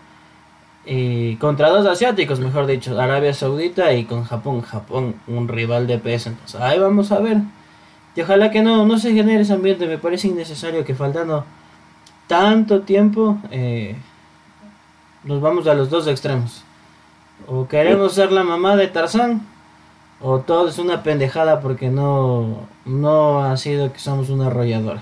y 0.86 1.36
contra 1.36 1.70
dos 1.70 1.86
asiáticos, 1.86 2.40
mejor 2.40 2.66
dicho, 2.66 3.00
Arabia 3.00 3.34
Saudita 3.34 3.94
y 3.94 4.06
con 4.06 4.24
Japón, 4.24 4.62
Japón, 4.62 5.16
un 5.28 5.48
rival 5.48 5.86
de 5.86 6.00
peso. 6.00 6.30
Entonces, 6.30 6.60
ahí 6.60 6.80
vamos 6.80 7.12
a 7.12 7.20
ver. 7.20 7.38
Y 8.16 8.22
ojalá 8.22 8.50
que 8.50 8.62
no, 8.62 8.86
no 8.86 8.98
se 8.98 9.14
genere 9.14 9.42
ese 9.42 9.54
ambiente. 9.54 9.88
Me 9.88 9.98
parece 9.98 10.30
innecesario 10.30 10.84
que 10.86 10.96
faltando 10.96 11.46
tanto 12.28 12.82
tiempo 12.82 13.38
eh, 13.52 13.96
nos 15.26 15.42
vamos 15.42 15.68
a 15.68 15.74
los 15.74 15.90
dos 15.90 16.08
extremos. 16.08 16.64
O 17.48 17.68
queremos 17.68 18.14
ser 18.14 18.32
la 18.32 18.44
mamá 18.44 18.76
de 18.76 18.88
Tarzán. 18.88 19.48
O 20.22 20.40
todo 20.40 20.70
es 20.70 20.78
una 20.78 21.02
pendejada 21.02 21.62
porque 21.62 21.90
no, 21.90 22.68
no 22.86 23.44
ha 23.44 23.58
sido 23.58 23.92
que 23.92 24.00
somos 24.00 24.30
una 24.30 24.48
arrolladora. 24.48 25.02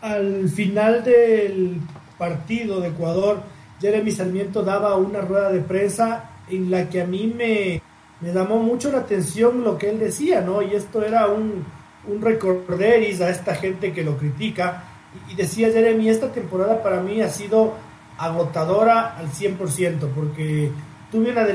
Al 0.00 0.48
final 0.48 1.04
del 1.04 1.80
partido 2.18 2.80
de 2.80 2.88
Ecuador, 2.88 3.40
Jeremy 3.80 4.10
Sarmiento 4.10 4.62
daba 4.62 4.96
una 4.96 5.20
rueda 5.20 5.50
de 5.52 5.60
prensa 5.60 6.30
en 6.50 6.70
la 6.70 6.88
que 6.88 7.02
a 7.02 7.06
mí 7.06 7.32
me, 7.36 7.80
me 8.20 8.32
llamó 8.32 8.58
mucho 8.58 8.90
la 8.90 8.98
atención 8.98 9.62
lo 9.62 9.78
que 9.78 9.90
él 9.90 10.00
decía, 10.00 10.40
¿no? 10.40 10.62
Y 10.62 10.74
esto 10.74 11.02
era 11.02 11.28
un, 11.28 11.64
un 12.06 12.20
recorderis 12.20 13.20
a 13.20 13.30
esta 13.30 13.54
gente 13.54 13.92
que 13.92 14.02
lo 14.02 14.16
critica. 14.16 14.84
Y 15.30 15.34
decía 15.34 15.70
Jeremy, 15.70 16.08
esta 16.08 16.32
temporada 16.32 16.82
para 16.82 17.00
mí 17.00 17.20
ha 17.20 17.28
sido 17.28 17.74
agotadora 18.18 19.16
al 19.16 19.30
100%, 19.30 20.08
porque 20.14 20.70
tuve 21.10 21.30
una, 21.30 21.46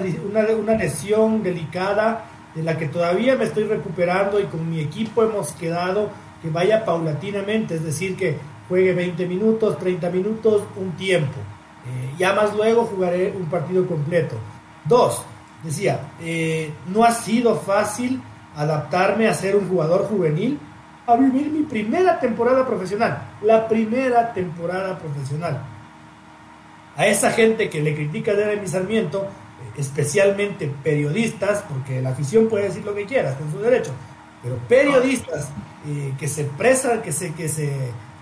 una, 0.56 0.74
lesión 0.76 1.44
delicada 1.44 2.26
de 2.56 2.64
la 2.64 2.78
que 2.78 2.88
todavía 2.88 3.36
me 3.36 3.44
estoy 3.44 3.66
recuperando 3.66 4.40
y 4.40 4.46
con 4.46 4.70
mi 4.70 4.80
equipo 4.80 5.24
hemos 5.24 5.52
quedado 5.52 6.10
que 6.42 6.50
vaya 6.50 6.86
paulatinamente, 6.86 7.76
es 7.76 7.84
decir, 7.84 8.16
que 8.16 8.38
juegue 8.70 8.94
20 8.94 9.28
minutos, 9.28 9.78
30 9.78 10.10
minutos, 10.10 10.64
un 10.78 10.92
tiempo. 10.94 11.40
Eh, 11.86 12.16
ya 12.18 12.34
más 12.34 12.56
luego 12.56 12.86
jugaré 12.86 13.32
un 13.32 13.46
partido 13.46 13.86
completo. 13.86 14.38
Dos, 14.86 15.22
decía, 15.64 16.12
eh, 16.22 16.72
no 16.88 17.04
ha 17.04 17.12
sido 17.12 17.56
fácil 17.56 18.22
adaptarme 18.56 19.28
a 19.28 19.34
ser 19.34 19.56
un 19.56 19.68
jugador 19.68 20.08
juvenil, 20.08 20.60
a 21.06 21.18
vivir 21.18 21.50
mi 21.52 21.64
primera 21.64 22.20
temporada 22.20 22.66
profesional, 22.66 23.32
la 23.42 23.68
primera 23.68 24.32
temporada 24.32 24.98
profesional 24.98 25.62
a 26.96 27.08
esa 27.08 27.32
gente 27.32 27.70
que 27.70 27.82
le 27.82 27.96
critica 27.96 28.32
a 28.32 28.36
Jeremy 28.36 28.68
especialmente 29.78 30.72
periodistas, 30.84 31.64
porque 31.68 32.02
la 32.02 32.10
afición 32.10 32.48
puede 32.48 32.66
decir 32.66 32.86
lo 32.86 32.94
que 32.94 33.06
quiera, 33.06 33.32
está 33.32 33.44
su 33.52 33.60
derecho, 33.60 33.92
pero 34.42 34.58
periodistas 34.68 35.50
eh, 35.88 36.14
que 36.20 36.28
se 36.28 36.44
presan, 36.44 37.02
que 37.02 37.12
se, 37.12 37.34
que 37.34 37.50
se, 37.50 37.72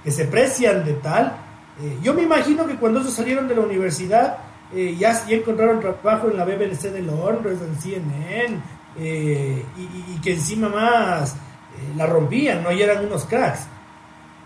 que 0.04 0.12
se 0.12 0.26
precian 0.26 0.86
de 0.86 0.94
tal, 0.94 1.36
eh, 1.82 1.98
yo 2.02 2.14
me 2.14 2.22
imagino 2.22 2.66
que 2.68 2.76
cuando 2.76 3.02
ellos 3.02 3.14
salieron 3.14 3.48
de 3.48 3.56
la 3.56 3.62
universidad 3.62 4.38
eh, 4.74 4.96
ya, 4.98 5.26
ya, 5.28 5.36
encontraron 5.36 5.82
trabajo 5.82 6.30
en 6.30 6.38
la 6.38 6.46
BBC 6.46 6.92
de 6.92 7.02
Londres, 7.02 7.60
en 7.62 7.76
CNN, 7.76 8.62
y, 8.98 9.04
y, 9.04 10.20
que 10.22 10.34
encima 10.34 10.68
más 10.68 11.36
la 11.96 12.06
rompían, 12.06 12.62
¿no? 12.62 12.72
Y 12.72 12.82
eran 12.82 13.06
unos 13.06 13.24
cracks. 13.26 13.62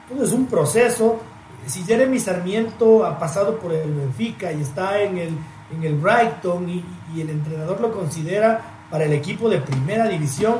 Todo 0.07 0.23
es 0.23 0.31
un 0.31 0.45
proceso. 0.45 1.19
Si 1.67 1.83
Jeremy 1.83 2.19
Sarmiento 2.19 3.05
ha 3.05 3.17
pasado 3.17 3.57
por 3.59 3.73
el 3.73 3.93
Benfica 3.93 4.51
y 4.51 4.61
está 4.61 5.01
en 5.01 5.17
el, 5.17 5.37
en 5.75 5.83
el 5.83 5.95
Brighton 5.95 6.69
y, 6.69 6.85
y 7.15 7.21
el 7.21 7.29
entrenador 7.29 7.81
lo 7.81 7.91
considera 7.91 8.87
para 8.89 9.05
el 9.05 9.13
equipo 9.13 9.49
de 9.49 9.59
primera 9.59 10.07
división, 10.07 10.57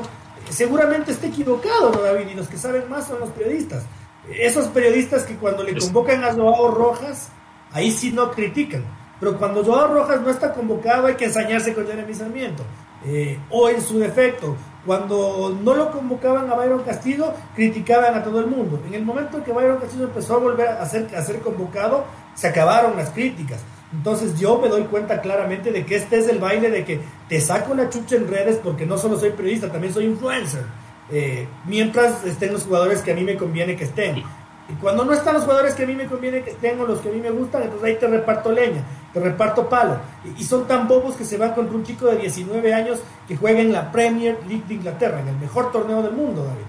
seguramente 0.50 1.12
está 1.12 1.26
equivocado, 1.26 1.92
¿no, 1.92 2.02
David? 2.02 2.28
Y 2.32 2.34
los 2.34 2.48
que 2.48 2.58
saben 2.58 2.88
más 2.88 3.06
son 3.06 3.20
los 3.20 3.30
periodistas. 3.30 3.84
Esos 4.28 4.66
periodistas 4.68 5.22
que 5.24 5.36
cuando 5.36 5.62
le 5.62 5.76
convocan 5.78 6.24
a 6.24 6.32
Joao 6.32 6.72
Rojas, 6.72 7.28
ahí 7.72 7.90
sí 7.90 8.12
no 8.12 8.30
critican. 8.32 8.84
Pero 9.20 9.38
cuando 9.38 9.64
Joao 9.64 9.88
Rojas 9.88 10.20
no 10.20 10.30
está 10.30 10.52
convocado 10.52 11.06
hay 11.06 11.14
que 11.14 11.26
ensañarse 11.26 11.72
con 11.72 11.86
Jeremy 11.86 12.14
Sarmiento. 12.14 12.64
Eh, 13.04 13.38
o 13.50 13.68
en 13.68 13.80
su 13.80 13.98
defecto, 13.98 14.56
cuando 14.86 15.58
no 15.62 15.74
lo 15.74 15.90
convocaban 15.90 16.48
a 16.50 16.54
Byron 16.54 16.84
Castillo, 16.84 17.34
criticaban 17.54 18.14
a 18.14 18.22
todo 18.22 18.40
el 18.40 18.46
mundo. 18.46 18.80
En 18.86 18.94
el 18.94 19.04
momento 19.04 19.38
en 19.38 19.44
que 19.44 19.52
Byron 19.52 19.78
Castillo 19.78 20.04
empezó 20.04 20.34
a 20.34 20.38
volver 20.38 20.68
a 20.68 20.86
ser, 20.86 21.40
convocado, 21.42 22.04
se 22.34 22.46
acabaron 22.46 22.96
las 22.96 23.10
críticas. 23.10 23.60
Entonces 23.92 24.38
yo 24.38 24.58
me 24.58 24.68
doy 24.68 24.84
cuenta 24.84 25.20
claramente 25.20 25.72
de 25.72 25.84
que 25.84 25.96
este 25.96 26.18
es 26.18 26.28
el 26.28 26.38
baile 26.38 26.70
de 26.70 26.84
que 26.84 27.00
te 27.28 27.40
saco 27.40 27.74
la 27.74 27.90
chucha 27.90 28.16
en 28.16 28.28
redes 28.28 28.60
porque 28.62 28.86
no 28.86 28.96
solo 28.96 29.18
soy 29.18 29.30
periodista, 29.30 29.70
también 29.70 29.92
soy 29.92 30.06
influencer. 30.06 30.64
Eh, 31.10 31.46
mientras 31.66 32.24
estén 32.24 32.52
los 32.52 32.64
jugadores 32.64 33.00
que 33.02 33.12
a 33.12 33.14
mí 33.14 33.24
me 33.24 33.36
conviene 33.36 33.76
que 33.76 33.84
estén. 33.84 34.22
Y 34.68 34.72
cuando 34.74 35.04
no 35.04 35.12
están 35.12 35.34
los 35.34 35.44
jugadores 35.44 35.74
que 35.74 35.84
a 35.84 35.86
mí 35.86 35.94
me 35.94 36.06
conviene 36.06 36.42
que 36.42 36.50
estén 36.50 36.76
los 36.78 37.00
que 37.00 37.08
a 37.08 37.12
mí 37.12 37.20
me 37.20 37.30
gustan, 37.30 37.62
entonces 37.62 37.86
ahí 37.86 37.96
te 38.00 38.08
reparto 38.08 38.50
leña, 38.50 38.82
te 39.12 39.20
reparto 39.20 39.68
palo. 39.68 39.98
Y, 40.36 40.42
son 40.42 40.66
tan 40.66 40.88
bobos 40.88 41.14
que 41.14 41.24
se 41.24 41.38
van 41.38 41.54
contra 41.54 41.76
un 41.76 41.84
chico 41.84 42.06
de 42.06 42.16
19 42.16 42.74
años 42.74 43.00
que 43.28 43.36
juega 43.36 43.60
en 43.60 43.72
la 43.72 43.92
Premier 43.92 44.38
League 44.48 44.64
de 44.66 44.74
Inglaterra, 44.74 45.20
en 45.20 45.28
el 45.28 45.36
mejor 45.36 45.70
torneo 45.70 46.02
del 46.02 46.12
mundo, 46.12 46.44
David. 46.44 46.64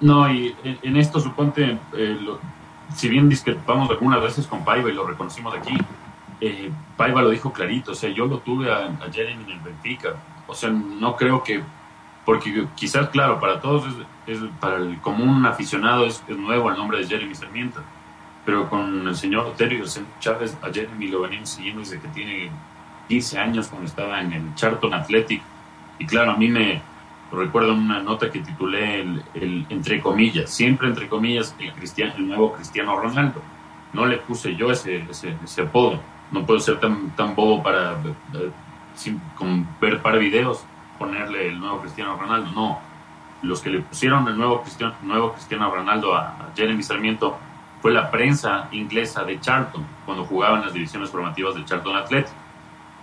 No, 0.00 0.30
y 0.30 0.54
en, 0.82 0.96
esto 0.96 1.20
suponte, 1.20 1.78
eh, 1.94 2.18
si 2.94 3.08
bien 3.08 3.28
discrepamos 3.28 3.90
algunas 3.90 4.22
veces 4.22 4.46
con 4.46 4.64
Paiva 4.64 4.90
y 4.90 4.92
lo 4.92 5.06
reconocimos 5.06 5.54
aquí, 5.54 5.76
eh, 6.40 6.70
Paiva 6.96 7.22
lo 7.22 7.30
dijo 7.30 7.50
clarito, 7.50 7.92
o 7.92 7.94
sea, 7.94 8.10
yo 8.10 8.26
lo 8.26 8.38
tuve 8.38 8.70
a, 8.70 8.84
a 8.86 9.10
Jeremy 9.10 9.42
en 9.44 9.50
el 9.50 9.60
Benfica, 9.60 10.10
o 10.46 10.54
sea, 10.54 10.68
no 10.70 11.16
creo 11.16 11.42
que 11.42 11.62
porque 12.28 12.66
quizás, 12.76 13.08
claro, 13.08 13.40
para 13.40 13.58
todos, 13.58 13.86
es, 14.26 14.38
para 14.60 14.76
el 14.76 15.00
común 15.00 15.46
aficionado 15.46 16.04
es, 16.04 16.22
nuevo 16.28 16.70
el 16.70 16.76
nombre 16.76 16.98
de 16.98 17.06
Jeremy 17.06 17.34
Sarmiento, 17.34 17.80
pero 18.44 18.68
con 18.68 19.08
el 19.08 19.16
señor 19.16 19.46
Oterio 19.46 19.86
Chávez, 20.20 20.54
a 20.60 20.70
Jeremy 20.70 21.08
lo 21.08 21.22
venían 21.22 21.46
siguiendo 21.46 21.80
desde 21.80 21.98
que 21.98 22.08
tiene 22.08 22.50
15 23.08 23.38
años 23.38 23.68
cuando 23.68 23.88
estaba 23.88 24.20
en 24.20 24.34
el 24.34 24.54
Charlton 24.56 24.92
Athletic, 24.92 25.40
y 25.98 26.04
claro, 26.04 26.32
a 26.32 26.36
mí 26.36 26.48
me 26.48 26.82
recuerdo 27.32 27.72
una 27.72 28.02
nota 28.02 28.30
que 28.30 28.40
titulé 28.40 29.00
el, 29.00 29.66
entre 29.70 29.98
comillas, 30.02 30.50
siempre 30.50 30.88
entre 30.88 31.08
comillas, 31.08 31.56
el, 31.58 31.72
el 32.14 32.28
nuevo 32.28 32.52
Cristiano 32.52 32.94
Ronaldo. 32.94 33.40
No 33.94 34.04
le 34.04 34.18
puse 34.18 34.54
yo 34.54 34.70
ese, 34.70 35.02
ese, 35.08 35.62
apodo, 35.62 35.98
no 36.30 36.44
puedo 36.44 36.60
ser 36.60 36.78
tan, 36.78 37.08
tan 37.12 37.34
bobo 37.34 37.62
para 37.62 37.92
eh, 37.92 38.50
sin, 38.94 39.18
con 39.34 39.66
ver 39.80 40.02
para 40.02 40.18
videos 40.18 40.66
ponerle 40.98 41.48
el 41.48 41.60
nuevo 41.60 41.80
Cristiano 41.80 42.16
Ronaldo, 42.16 42.50
no. 42.52 42.80
Los 43.42 43.60
que 43.60 43.70
le 43.70 43.80
pusieron 43.80 44.26
el 44.28 44.36
nuevo 44.36 44.62
Cristiano, 44.62 44.94
nuevo 45.02 45.32
Cristiano 45.32 45.70
Ronaldo 45.70 46.14
a, 46.14 46.50
Jeremy 46.56 46.82
Sarmiento 46.82 47.38
fue 47.80 47.92
la 47.92 48.10
prensa 48.10 48.68
inglesa 48.72 49.24
de 49.24 49.40
Charlton, 49.40 49.86
cuando 50.04 50.24
jugaba 50.24 50.56
en 50.58 50.64
las 50.64 50.72
divisiones 50.72 51.10
formativas 51.10 51.54
del 51.54 51.64
Charlton 51.64 51.96
Athletic. 51.96 52.32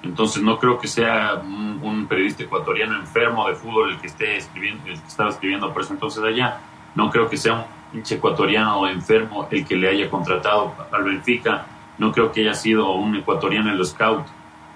Entonces 0.04 0.44
no 0.44 0.60
creo 0.60 0.78
que 0.78 0.88
sea 0.88 1.36
un, 1.36 2.06
periodista 2.08 2.44
ecuatoriano 2.44 2.96
enfermo 3.00 3.48
de 3.48 3.56
fútbol 3.56 3.92
el 3.92 3.98
que 4.00 4.08
esté 4.08 4.38
escribiendo, 4.38 4.86
el 4.88 5.00
que 5.00 5.08
estaba 5.08 5.30
escribiendo 5.30 5.74
por 5.74 5.82
eso 5.82 5.94
entonces 5.94 6.24
allá. 6.24 6.60
No 6.94 7.10
creo 7.10 7.30
que 7.30 7.38
sea 7.38 7.54
un 7.54 7.98
hinche 7.98 8.16
ecuatoriano 8.16 8.88
enfermo 8.88 9.48
el 9.50 9.66
que 9.66 9.76
le 9.76 9.90
haya 9.90 10.10
contratado 10.10 10.74
al 10.92 11.04
Benfica. 11.04 11.66
No 11.98 12.12
creo 12.12 12.32
que 12.32 12.42
haya 12.42 12.54
sido 12.54 12.92
un 12.92 13.16
ecuatoriano 13.16 13.72
en 13.72 13.78
los 13.78 13.90
scout 13.90 14.28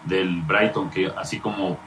del 0.05 0.41
Brighton 0.41 0.89
que 0.89 1.11
así 1.15 1.39
como 1.39 1.77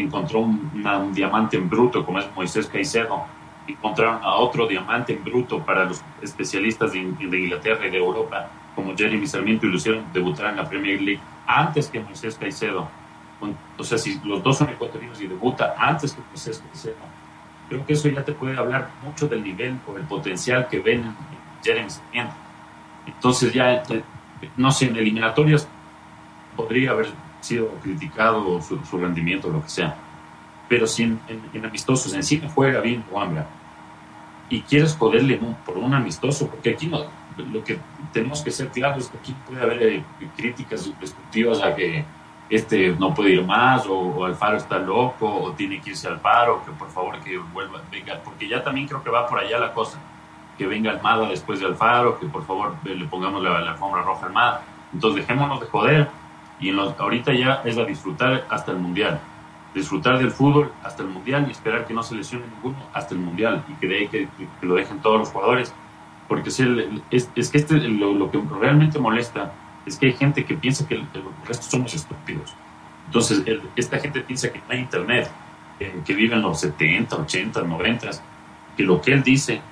encontró 0.00 0.40
un, 0.40 1.12
diamante 1.12 1.56
en 1.56 1.68
bruto 1.68 2.04
como 2.04 2.18
es 2.18 2.26
Moisés 2.34 2.66
Caicedo, 2.66 3.24
encontraron 3.66 4.22
a 4.22 4.36
otro 4.36 4.66
diamante 4.66 5.12
en 5.12 5.24
bruto 5.24 5.60
para 5.60 5.84
los 5.84 6.02
especialistas 6.22 6.92
de, 6.92 6.98
Inglaterra 6.98 7.86
y 7.86 7.90
de 7.90 7.98
Europa 7.98 8.48
como 8.74 8.96
Jeremy 8.96 9.26
Sarmiento 9.26 9.66
y 9.66 9.70
lo 9.70 9.76
hicieron 9.76 10.04
debutar 10.12 10.50
en 10.50 10.56
la 10.56 10.68
Premier 10.68 11.00
League 11.00 11.20
antes 11.46 11.88
que 11.88 12.00
Moisés 12.00 12.36
Caicedo. 12.36 12.88
O 13.76 13.84
sea, 13.84 13.98
si 13.98 14.20
los 14.24 14.42
dos 14.42 14.58
son 14.58 14.68
ecuatorianos 14.70 15.20
y 15.20 15.26
debuta 15.26 15.74
antes 15.78 16.12
que 16.12 16.20
Moisés 16.28 16.62
Caicedo, 16.66 16.96
creo 17.68 17.86
que 17.86 17.92
eso 17.92 18.08
ya 18.08 18.24
te 18.24 18.32
puede 18.32 18.56
hablar 18.56 18.90
mucho 19.04 19.28
del 19.28 19.42
nivel 19.42 19.78
o 19.86 19.96
el 19.96 20.04
potencial 20.04 20.68
que 20.68 20.80
ven 20.80 21.00
en 21.00 21.14
Jeremy 21.62 21.90
Sarmiento. 21.90 22.34
Entonces 23.06 23.52
ya, 23.52 23.74
eh, 23.74 24.02
no 24.56 24.70
sé, 24.70 24.86
en 24.86 24.96
eliminatorias 24.96 25.68
podría 26.56 26.90
haber 26.90 27.08
sido 27.40 27.68
criticado 27.82 28.60
su, 28.60 28.78
su 28.84 28.98
rendimiento, 28.98 29.48
lo 29.48 29.62
que 29.62 29.68
sea. 29.68 29.96
Pero 30.68 30.86
si 30.86 31.04
en, 31.04 31.20
en, 31.52 31.64
amistosos 31.64 32.12
encima 32.14 32.48
juega 32.54 32.80
bien 32.80 33.02
Juanra 33.10 33.46
y 34.50 34.60
quieres 34.62 34.96
joderle 34.96 35.40
por 35.64 35.78
un 35.78 35.94
amistoso, 35.94 36.48
porque 36.48 36.70
aquí 36.70 36.86
no, 36.86 37.04
lo 37.52 37.64
que 37.64 37.78
tenemos 38.12 38.42
que 38.42 38.50
ser 38.50 38.68
claros 38.68 39.04
es 39.04 39.10
que 39.10 39.18
aquí 39.18 39.36
puede 39.46 39.62
haber 39.62 39.82
eh, 39.82 40.04
críticas 40.36 40.90
destructivas 41.00 41.62
a 41.62 41.74
que 41.74 42.04
este 42.50 42.94
no 42.98 43.12
puede 43.14 43.30
ir 43.30 43.44
más, 43.44 43.86
o, 43.86 44.24
Alfaro 44.24 44.56
está 44.56 44.78
loco, 44.78 45.28
o 45.28 45.52
tiene 45.52 45.80
que 45.80 45.90
irse 45.90 46.08
al 46.08 46.20
paro, 46.20 46.62
que 46.64 46.72
por 46.72 46.90
favor 46.90 47.20
que 47.20 47.36
vuelva, 47.38 47.82
venga, 47.90 48.20
porque 48.24 48.48
ya 48.48 48.62
también 48.62 48.86
creo 48.88 49.02
que 49.02 49.10
va 49.10 49.26
por 49.26 49.38
allá 49.38 49.58
la 49.58 49.72
cosa, 49.72 49.98
que 50.56 50.66
venga 50.66 50.90
Almada 50.90 51.28
después 51.28 51.60
de 51.60 51.66
Alfaro, 51.66 52.18
que 52.18 52.26
por 52.26 52.44
favor 52.46 52.74
le 52.84 53.04
pongamos 53.06 53.42
la, 53.42 53.60
la 53.60 53.72
alfombra 53.72 54.02
roja 54.02 54.22
al 54.22 54.28
Almada. 54.28 54.62
Entonces 54.92 55.26
dejémonos 55.26 55.60
de 55.60 55.66
joder, 55.66 56.08
y 56.60 56.70
en 56.70 56.78
ahorita 56.78 57.32
ya 57.32 57.62
es 57.64 57.78
a 57.78 57.84
disfrutar 57.84 58.46
hasta 58.48 58.72
el 58.72 58.78
mundial. 58.78 59.20
Disfrutar 59.74 60.18
del 60.18 60.30
fútbol 60.30 60.72
hasta 60.82 61.02
el 61.02 61.08
mundial 61.08 61.46
y 61.48 61.52
esperar 61.52 61.86
que 61.86 61.94
no 61.94 62.02
se 62.02 62.14
lesione 62.14 62.46
ninguno 62.46 62.78
hasta 62.92 63.14
el 63.14 63.20
mundial 63.20 63.64
y 63.68 63.74
que, 63.74 64.08
que, 64.08 64.66
lo 64.66 64.74
dejen 64.74 65.00
todos 65.00 65.20
los 65.20 65.28
jugadores. 65.28 65.72
Porque 66.26 66.50
es, 66.50 66.58
es, 67.34 67.50
que 67.50 67.58
este, 67.58 67.76
lo, 67.76 68.30
que 68.30 68.40
realmente 68.60 68.98
molesta 68.98 69.52
es 69.86 69.96
que 69.96 70.06
hay 70.06 70.12
gente 70.12 70.44
que 70.44 70.54
piensa 70.54 70.86
que 70.86 70.94
el, 70.94 71.06
resto 71.46 71.64
somos 71.70 71.94
estúpidos. 71.94 72.54
Entonces, 73.06 73.42
esta 73.76 73.98
gente 73.98 74.20
piensa 74.20 74.52
que 74.52 74.58
no 74.58 74.64
hay 74.68 74.80
internet, 74.80 75.30
que 75.78 76.14
viven 76.14 76.42
los 76.42 76.60
70, 76.60 77.16
80, 77.16 77.62
90, 77.62 78.10
que 78.76 78.82
lo 78.82 79.00
que 79.00 79.12
él 79.12 79.22
dice 79.22 79.62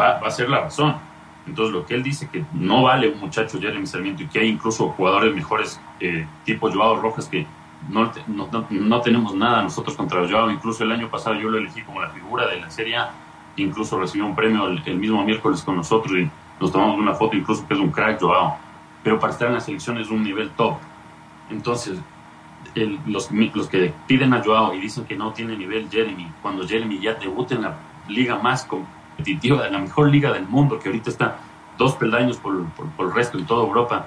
va, 0.00 0.18
va 0.20 0.28
a 0.28 0.30
ser 0.30 0.48
la 0.48 0.60
razón 0.60 1.09
entonces, 1.50 1.74
lo 1.74 1.84
que 1.84 1.94
él 1.94 2.04
dice 2.04 2.28
que 2.28 2.44
no 2.52 2.84
vale 2.84 3.08
un 3.08 3.18
muchacho 3.18 3.60
Jeremy 3.60 3.84
Sarmiento 3.84 4.22
y 4.22 4.26
que 4.28 4.38
hay 4.38 4.46
incluso 4.46 4.90
jugadores 4.90 5.34
mejores, 5.34 5.80
eh, 5.98 6.24
tipo 6.44 6.70
Joao 6.70 7.00
Rojas, 7.00 7.26
que 7.26 7.44
no, 7.88 8.12
no, 8.28 8.48
no, 8.70 9.00
tenemos 9.00 9.34
nada 9.34 9.62
nosotros 9.62 9.96
contra 9.96 10.28
Joao. 10.28 10.48
Incluso 10.48 10.84
el 10.84 10.92
año 10.92 11.10
pasado 11.10 11.34
yo 11.34 11.50
lo 11.50 11.58
elegí 11.58 11.82
como 11.82 12.00
la 12.00 12.10
figura 12.10 12.46
de 12.46 12.60
la 12.60 12.70
Serie 12.70 12.98
A. 12.98 13.10
Incluso 13.56 13.98
recibió 13.98 14.26
un 14.26 14.36
premio 14.36 14.68
el, 14.68 14.96
mismo 14.96 15.24
miércoles 15.24 15.62
con 15.62 15.74
nosotros 15.74 16.16
y 16.16 16.30
nos 16.60 16.70
tomamos 16.70 17.00
una 17.00 17.14
foto, 17.14 17.36
incluso 17.36 17.66
que 17.66 17.74
es 17.74 17.80
un 17.80 17.90
crack 17.90 18.20
Joao. 18.20 18.56
Pero 19.02 19.18
para 19.18 19.32
estar 19.32 19.48
en 19.48 19.54
la 19.54 19.60
selección 19.60 19.98
es 19.98 20.08
un 20.08 20.22
nivel 20.22 20.50
top. 20.50 20.76
Entonces, 21.50 21.98
los, 23.06 23.28
los 23.32 23.68
que 23.68 23.92
piden 24.06 24.34
a 24.34 24.44
Joao 24.44 24.72
y 24.72 24.80
dicen 24.80 25.04
que 25.04 25.16
no 25.16 25.32
tiene 25.32 25.56
nivel 25.56 25.90
Jeremy, 25.90 26.30
cuando 26.42 26.68
Jeremy 26.68 27.00
ya 27.00 27.14
debuta 27.14 27.56
en 27.56 27.62
la 27.62 27.76
liga 28.06 28.38
más 28.38 28.64
competitiva, 29.20 29.64
de 29.64 29.70
la 29.70 29.78
mejor 29.78 30.10
liga 30.10 30.32
del 30.32 30.46
mundo, 30.46 30.78
que 30.78 30.88
ahorita 30.88 31.10
está 31.10 31.38
dos 31.78 31.94
peldaños 31.94 32.36
por, 32.38 32.64
por, 32.70 33.06
el 33.06 33.14
resto 33.14 33.38
de 33.38 33.44
toda 33.44 33.66
Europa, 33.66 34.06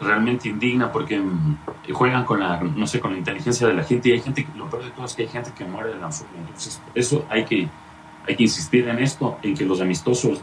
realmente 0.00 0.48
indigna 0.48 0.92
porque 0.92 1.18
mm, 1.18 1.58
juegan 1.92 2.24
con 2.24 2.40
la, 2.40 2.60
no 2.60 2.86
sé, 2.86 3.00
con 3.00 3.12
la 3.12 3.18
inteligencia 3.18 3.66
de 3.66 3.74
la 3.74 3.82
gente 3.82 4.08
y 4.08 4.12
hay 4.12 4.20
gente, 4.20 4.46
lo 4.56 4.68
peor 4.68 4.84
de 4.84 4.90
todo 4.90 5.06
es 5.06 5.14
que 5.14 5.22
hay 5.22 5.28
gente 5.28 5.52
que 5.56 5.64
muere 5.64 5.90
de 5.90 5.98
la 5.98 6.08
Entonces, 6.08 6.82
eso 6.94 7.24
hay 7.30 7.44
que, 7.44 7.68
hay 8.26 8.36
que 8.36 8.42
insistir 8.42 8.88
en 8.88 8.98
esto, 8.98 9.38
en 9.42 9.54
que 9.54 9.64
los 9.64 9.80
amistosos 9.80 10.40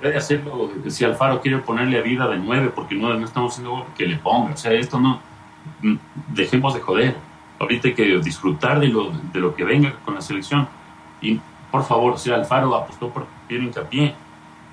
puede 0.00 0.16
hacerlo, 0.16 0.70
si 0.88 1.04
Alfaro 1.04 1.40
quiere 1.40 1.58
ponerle 1.58 1.98
a 1.98 2.02
vida 2.02 2.28
de 2.28 2.38
nueve 2.38 2.70
porque 2.74 2.94
no, 2.94 3.12
no 3.14 3.24
estamos 3.24 3.52
haciendo 3.52 3.86
que 3.96 4.06
le 4.06 4.16
ponga, 4.16 4.54
o 4.54 4.56
sea, 4.56 4.72
esto 4.72 4.98
no, 4.98 5.20
mm, 5.82 5.96
dejemos 6.28 6.74
de 6.74 6.80
joder, 6.80 7.16
ahorita 7.58 7.88
hay 7.88 7.94
que 7.94 8.18
disfrutar 8.20 8.80
de 8.80 8.88
lo, 8.88 9.10
de 9.10 9.40
lo 9.40 9.54
que 9.54 9.64
venga 9.64 9.92
con 10.04 10.14
la 10.14 10.20
selección 10.20 10.68
y 11.20 11.40
por 11.70 11.84
favor, 11.84 12.14
o 12.14 12.18
sea, 12.18 12.36
Alfaro 12.36 12.74
apostó 12.74 13.08
por 13.10 13.26
Piero 13.46 13.64
Hincapié, 13.64 14.14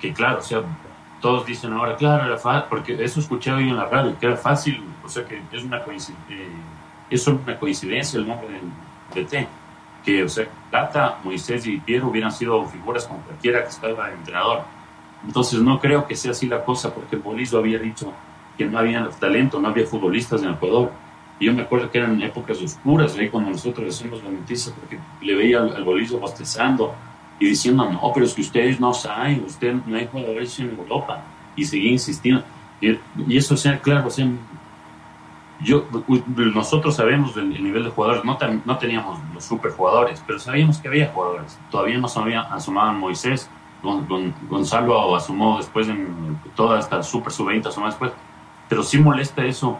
que 0.00 0.12
claro, 0.12 0.38
o 0.38 0.42
sea, 0.42 0.62
todos 1.20 1.46
dicen 1.46 1.72
ahora, 1.72 1.96
claro, 1.96 2.26
era 2.26 2.38
fácil, 2.38 2.64
porque 2.68 3.04
eso 3.04 3.20
escuché 3.20 3.52
hoy 3.52 3.68
en 3.68 3.76
la 3.76 3.86
radio, 3.86 4.18
que 4.18 4.26
era 4.26 4.36
fácil, 4.36 4.82
o 5.04 5.08
sea, 5.08 5.24
que 5.24 5.40
es 5.52 5.64
una 5.64 5.82
coincidencia, 5.82 6.36
eh, 6.36 6.48
es 7.10 7.26
una 7.26 7.58
coincidencia 7.58 8.18
el 8.18 8.26
nombre 8.26 8.48
de 9.14 9.24
T, 9.24 9.48
que, 10.04 10.22
o 10.22 10.28
sea, 10.28 10.46
Tata, 10.70 11.18
Moisés 11.24 11.66
y 11.66 11.78
Piero 11.78 12.08
hubieran 12.08 12.32
sido 12.32 12.64
figuras 12.66 13.06
con 13.06 13.18
cualquiera 13.22 13.62
que 13.62 13.68
estaba 13.68 14.10
entrenador. 14.12 14.62
Entonces 15.26 15.60
no 15.60 15.80
creo 15.80 16.06
que 16.06 16.14
sea 16.14 16.30
así 16.30 16.46
la 16.46 16.64
cosa, 16.64 16.94
porque 16.94 17.16
Bolívar 17.16 17.60
había 17.60 17.78
dicho 17.78 18.12
que 18.56 18.64
no 18.64 18.78
había 18.78 19.08
talento, 19.10 19.60
no 19.60 19.68
había 19.68 19.86
futbolistas 19.86 20.42
en 20.42 20.50
Ecuador. 20.50 20.92
Y 21.38 21.46
yo 21.46 21.52
me 21.52 21.62
acuerdo 21.62 21.90
que 21.90 21.98
eran 21.98 22.20
épocas 22.22 22.60
oscuras, 22.62 23.16
ahí 23.16 23.28
cuando 23.28 23.50
nosotros 23.50 23.94
hacemos 23.94 24.22
la 24.24 24.30
noticia, 24.30 24.72
porque 24.74 24.98
le 25.20 25.34
veía 25.34 25.60
al, 25.60 25.84
bolillo 25.84 26.18
bostezando 26.18 26.94
y 27.38 27.48
diciendo, 27.48 27.88
no, 27.90 28.10
pero 28.14 28.24
es 28.24 28.34
que 28.34 28.40
ustedes 28.40 28.80
no 28.80 28.94
saben, 28.94 29.44
usted 29.44 29.74
no 29.86 29.96
hay 29.96 30.08
jugadores 30.10 30.58
en 30.58 30.70
Europa. 30.70 31.22
Y 31.54 31.64
seguía 31.64 31.92
insistiendo. 31.92 32.42
Y, 32.80 32.98
y 33.28 33.36
eso, 33.36 33.56
sea, 33.56 33.78
claro, 33.80 34.06
o 34.06 34.10
sea, 34.10 34.26
yo, 35.60 35.86
nosotros 36.36 36.96
sabemos 36.96 37.36
el, 37.36 37.62
nivel 37.62 37.84
de 37.84 37.90
jugadores, 37.90 38.24
no, 38.24 38.38
no 38.64 38.78
teníamos 38.78 39.18
los 39.32 39.44
super 39.44 39.72
jugadores, 39.72 40.22
pero 40.26 40.38
sabíamos 40.38 40.78
que 40.78 40.88
había 40.88 41.08
jugadores. 41.08 41.58
Todavía 41.70 41.98
no 41.98 42.08
sabía, 42.08 42.42
asomaban 42.42 42.98
Moisés, 42.98 43.50
Gonzalo 43.82 45.14
asomó 45.14 45.58
después 45.58 45.88
en 45.88 46.38
toda 46.54 46.78
esta 46.78 47.02
super 47.02 47.32
sub-20, 47.32 47.66
asomó 47.66 47.86
después. 47.86 48.12
Pero 48.68 48.82
sí 48.82 48.98
molesta 48.98 49.44
eso 49.44 49.78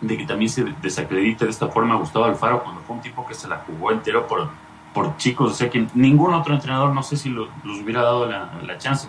de 0.00 0.16
que 0.16 0.26
también 0.26 0.50
se 0.50 0.64
desacredite 0.82 1.44
de 1.44 1.50
esta 1.50 1.68
forma 1.68 1.94
a 1.94 1.98
Gustavo 1.98 2.24
Alfaro 2.24 2.62
cuando 2.62 2.80
fue 2.82 2.96
un 2.96 3.02
tipo 3.02 3.26
que 3.26 3.34
se 3.34 3.48
la 3.48 3.64
jugó 3.66 3.92
entero 3.92 4.26
por, 4.26 4.48
por 4.92 5.16
chicos. 5.16 5.52
O 5.52 5.54
sea 5.54 5.70
que 5.70 5.86
ningún 5.94 6.34
otro 6.34 6.54
entrenador, 6.54 6.92
no 6.92 7.02
sé 7.02 7.16
si 7.16 7.30
los 7.30 7.48
hubiera 7.82 8.02
dado 8.02 8.26
la, 8.26 8.52
la 8.62 8.78
chance. 8.78 9.08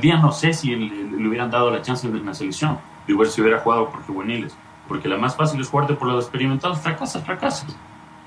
día 0.00 0.16
no 0.18 0.32
sé 0.32 0.52
si 0.52 0.74
le, 0.74 1.28
hubieran 1.28 1.50
dado 1.50 1.70
la 1.70 1.82
chance 1.82 2.06
en 2.06 2.26
la 2.26 2.34
selección, 2.34 2.78
de 3.06 3.14
ver 3.14 3.28
si 3.28 3.40
hubiera 3.40 3.60
jugado 3.60 3.90
por 3.90 4.02
juveniles 4.04 4.56
porque 4.88 5.08
la 5.08 5.16
más 5.16 5.36
fácil 5.36 5.60
es 5.60 5.68
jugarte 5.68 5.94
por 5.94 6.08
los 6.08 6.24
experimentados, 6.24 6.80
fracasas, 6.80 7.24
fracasas. 7.24 7.76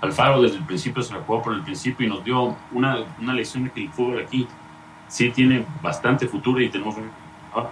Alfaro 0.02 0.42
desde 0.42 0.58
el 0.58 0.64
principio 0.64 1.02
se 1.02 1.14
la 1.14 1.22
jugó 1.22 1.42
por 1.42 1.54
el 1.54 1.64
principio 1.64 2.06
y 2.06 2.10
nos 2.10 2.24
dio 2.24 2.56
una, 2.72 2.98
una 3.20 3.34
lección 3.34 3.64
de 3.64 3.72
que 3.72 3.84
el 3.84 3.90
fútbol 3.90 4.20
aquí 4.20 4.48
sí 5.08 5.30
tiene 5.32 5.66
bastante 5.82 6.28
futuro 6.28 6.62
y 6.62 6.70
tenemos 6.70 6.96
un 6.98 7.10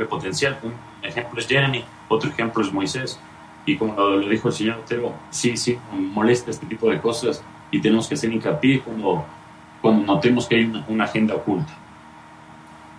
potencial. 0.10 0.58
Un 0.64 0.74
ejemplo 1.04 1.40
es 1.40 1.48
Jeremy, 1.48 1.84
otro 2.08 2.30
ejemplo 2.30 2.64
es 2.64 2.74
Moisés. 2.74 3.20
Y 3.66 3.78
como 3.78 3.94
lo, 3.94 4.20
dijo 4.30 4.50
el 4.50 4.54
señor 4.54 4.78
Otero, 4.80 5.14
sí, 5.30 5.58
sí, 5.58 5.78
molesta 5.92 6.52
este 6.52 6.66
tipo 6.66 6.90
de 6.90 7.02
cosas 7.02 7.44
y 7.72 7.82
tenemos 7.82 8.08
que 8.08 8.14
hacer 8.14 8.32
hincapié 8.32 8.82
cuando, 8.82 9.26
cuando 9.82 10.06
notemos 10.06 10.48
que 10.48 10.56
hay 10.56 10.84
una, 10.88 11.06
agenda 11.06 11.36
oculta. 11.36 11.74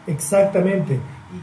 Exactamente. 0.07 0.99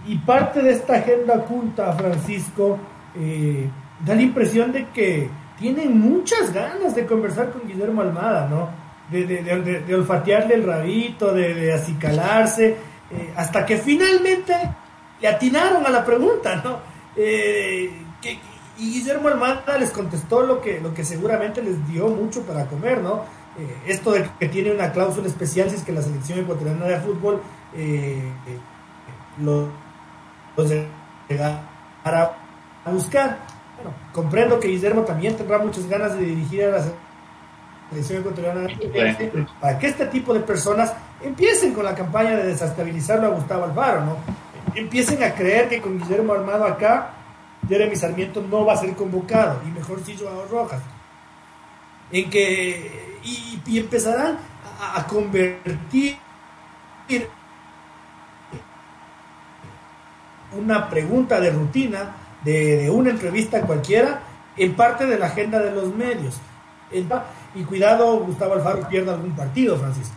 Y, 0.08 0.16
parte 0.18 0.62
de 0.62 0.72
esta 0.72 0.96
agenda 0.96 1.36
oculta, 1.36 1.94
Francisco, 1.94 2.78
eh, 3.16 3.70
da 4.06 4.16
la 4.16 4.22
impresión 4.22 4.72
de 4.72 4.88
que 4.88 5.30
tienen 5.58 6.00
muchas 6.00 6.54
ganas 6.54 6.96
de 6.96 7.06
conversar 7.06 7.52
con 7.52 7.68
Guillermo 7.68 8.02
Almada, 8.02 8.48
¿no? 8.50 8.70
De, 9.10 9.26
de, 9.26 9.96
olfatearle 9.96 10.56
el 10.56 10.66
rabito, 10.66 11.34
de, 11.34 11.72
acicalarse, 11.72 12.78
eh, 13.12 13.34
hasta 13.36 13.66
que 13.66 13.78
finalmente 13.78 14.56
le 15.22 15.28
atinaron 15.28 15.86
a 15.86 15.90
la 15.90 16.04
pregunta, 16.04 16.62
¿no? 16.64 16.80
Eh, 17.16 17.92
y 18.78 18.94
Guillermo 18.94 19.28
Almada 19.28 19.78
les 19.78 19.92
contestó 19.92 20.44
lo 20.44 20.62
que, 20.62 20.80
lo 20.82 20.94
que 20.94 21.04
seguramente 21.04 21.62
les 21.62 21.88
dio 21.88 22.08
mucho 22.08 22.42
para 22.44 22.66
comer, 22.66 23.02
¿no? 23.02 23.26
Eh, 23.58 23.78
esto 23.88 24.12
de 24.12 24.28
que 24.40 24.48
tiene 24.48 24.72
una 24.72 24.92
cláusula 24.92 25.28
especial 25.28 25.70
si 25.70 25.76
es 25.76 25.84
que 25.84 25.92
la 25.92 26.02
selección 26.02 26.40
ecuatoriana 26.40 26.86
de 26.86 27.00
fútbol 27.00 27.42
lo, 29.40 29.70
lo 30.56 30.68
para 32.04 32.38
buscar 32.92 33.38
comprendo 34.12 34.60
que 34.60 34.68
Guillermo 34.68 35.02
también 35.02 35.36
tendrá 35.36 35.58
muchas 35.58 35.88
ganas 35.88 36.18
de 36.18 36.26
dirigir 36.26 36.66
a 36.66 36.70
la 36.70 36.84
selección 37.90 38.20
ecuatoriana 38.20 38.68
para 39.60 39.80
que 39.80 39.88
este 39.88 40.06
tipo 40.08 40.34
de 40.34 40.42
personas 40.42 40.94
empiecen 41.22 41.74
con 41.74 41.86
la 41.86 41.96
campaña 41.96 42.36
de 42.36 42.48
desestabilizarlo 42.48 43.28
a 43.28 43.30
Gustavo 43.30 43.66
Alfaro, 43.66 44.06
¿no? 44.06 44.18
Empiecen 44.76 45.24
a 45.24 45.34
creer 45.34 45.70
que 45.70 45.82
con 45.82 46.00
Guillermo 46.00 46.34
Armado 46.34 46.66
acá, 46.66 47.12
Jeremy 47.68 47.96
Sarmiento 47.96 48.42
no 48.42 48.66
va 48.66 48.74
a 48.74 48.78
ser 48.78 48.94
convocado, 48.96 49.62
y 49.66 49.72
mejor 49.72 50.04
si 50.04 50.18
Joao 50.18 50.48
Rojas. 50.50 50.82
En 52.12 52.30
que, 52.30 53.20
y, 53.24 53.78
empezarán 53.80 54.38
a, 54.80 55.00
a 55.00 55.08
convertir 55.08 56.18
una 60.56 60.90
pregunta 60.90 61.40
de 61.40 61.52
rutina 61.52 62.16
de, 62.44 62.90
una 62.90 63.10
entrevista 63.10 63.62
cualquiera 63.62 64.22
en 64.58 64.76
parte 64.76 65.06
de 65.06 65.18
la 65.18 65.28
agenda 65.28 65.60
de 65.60 65.72
los 65.72 65.94
medios. 65.96 66.40
Y 67.56 67.64
cuidado, 67.64 68.20
Gustavo 68.20 68.54
Alfaro 68.54 68.88
pierda 68.88 69.14
algún 69.14 69.36
partido, 69.36 69.78
Francisco. 69.78 70.16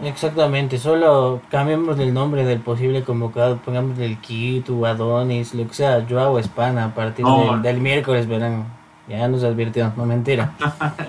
Exactamente, 0.00 0.78
solo 0.78 1.40
cambiemos 1.48 1.98
el 1.98 2.12
nombre 2.12 2.44
del 2.44 2.60
posible 2.60 3.04
convocado, 3.04 3.58
pongamos 3.58 3.98
el 3.98 4.18
Quito, 4.18 4.84
Adonis, 4.84 5.54
lo 5.54 5.66
que 5.68 5.74
sea, 5.74 6.04
Joao 6.08 6.38
Espana 6.38 6.86
a 6.86 6.94
partir 6.94 7.24
del, 7.62 7.80
miércoles 7.80 8.26
verán. 8.26 8.66
Ya 9.08 9.28
nos 9.28 9.44
advirtió, 9.44 9.92
no 9.96 10.06
mentira. 10.06 10.54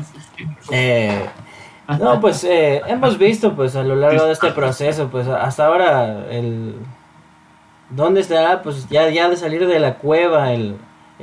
eh, 0.71 1.25
no, 1.99 2.19
pues 2.19 2.43
eh, 2.43 2.81
hemos 2.87 3.17
visto 3.17 3.55
pues 3.55 3.75
a 3.75 3.83
lo 3.83 3.95
largo 3.95 4.25
de 4.25 4.33
este 4.33 4.51
proceso, 4.51 5.07
pues 5.09 5.27
hasta 5.27 5.65
ahora 5.65 6.27
el, 6.29 6.75
¿Dónde 7.95 8.21
estará? 8.21 8.63
Pues 8.63 8.89
ya, 8.89 9.09
ya 9.09 9.29
de 9.29 9.37
salir 9.37 9.67
de 9.67 9.79
la 9.79 9.95
cueva, 9.95 10.53
el, 10.53 10.77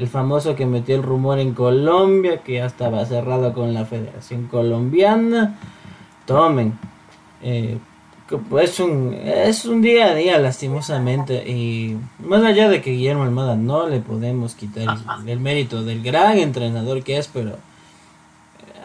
famoso 0.09 0.55
que 0.55 0.66
metió 0.66 0.94
el 0.94 1.03
rumor 1.03 1.38
en 1.40 1.53
Colombia, 1.53 2.38
que 2.38 2.55
ya 2.55 2.66
estaba 2.66 3.05
cerrado 3.05 3.53
con 3.53 3.75
la 3.75 3.85
Federación 3.85 4.46
Colombiana. 4.46 5.59
Tomen. 6.27 6.79
Eh, 7.42 7.79
es 8.61 8.79
un, 8.79 9.14
es 9.14 9.64
un 9.64 9.83
día 9.83 10.07
a 10.07 10.14
día, 10.14 10.38
lastimosamente. 10.38 11.48
Y 11.48 11.96
más 12.20 12.44
allá 12.44 12.68
de 12.68 12.81
que 12.81 12.92
Guillermo 12.92 13.24
Almada 13.24 13.57
no 13.57 13.88
le 13.88 14.00
podemos 14.00 14.55
quitar 14.55 14.98
el, 15.26 15.40
mérito 15.40 15.83
del 15.83 16.03
gran 16.03 16.38
entrenador 16.38 17.03
que 17.03 17.18
es, 17.18 17.29
pero 17.29 17.57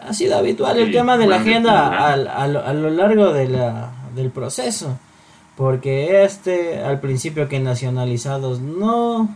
ha 0.06 0.12
sido 0.12 0.36
habitual 0.36 0.78
el 0.78 0.92
tema 0.92 1.16
de 1.16 1.26
la 1.26 1.36
agenda 1.36 2.12
a, 2.12 2.46
lo, 2.46 2.90
largo 2.90 3.32
de 3.32 3.48
la, 3.48 3.92
del 4.14 4.30
proceso. 4.30 4.98
Porque 5.56 6.24
este, 6.24 6.80
al 6.80 7.00
principio 7.00 7.48
que 7.48 7.60
nacionalizados 7.60 8.60
no, 8.60 9.28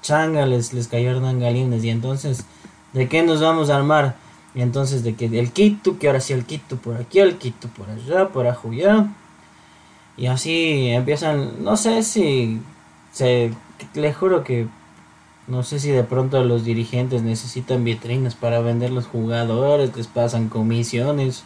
changa 0.00 0.46
les, 0.46 0.72
les 0.72 0.88
cayeron 0.88 1.38
galines 1.38 1.84
y 1.84 1.90
entonces, 1.90 2.46
¿de 2.92 3.08
qué 3.08 3.22
nos 3.22 3.42
vamos 3.42 3.68
a 3.68 3.76
armar? 3.76 4.14
Y 4.54 4.62
entonces 4.62 5.04
de 5.04 5.14
que 5.14 5.26
el 5.26 5.52
Quito, 5.52 5.98
que 5.98 6.08
ahora 6.08 6.20
sí 6.20 6.32
el 6.32 6.44
Quito 6.44 6.76
por 6.76 6.96
aquí, 6.96 7.20
el 7.20 7.38
Quito 7.38 7.68
por 7.68 7.88
allá, 7.88 8.28
por 8.28 8.46
allá. 8.46 9.06
Y 10.16 10.26
así 10.26 10.88
empiezan, 10.88 11.64
no 11.64 11.76
sé 11.76 12.02
si, 12.02 12.60
se, 13.12 13.52
le 13.94 14.12
juro 14.12 14.44
que, 14.44 14.66
no 15.46 15.62
sé 15.62 15.78
si 15.80 15.90
de 15.90 16.04
pronto 16.04 16.42
los 16.44 16.64
dirigentes 16.64 17.22
necesitan 17.22 17.84
vitrinas 17.84 18.34
para 18.34 18.60
vender 18.60 18.90
los 18.90 19.06
jugadores, 19.06 19.96
les 19.96 20.06
pasan 20.08 20.48
comisiones. 20.48 21.44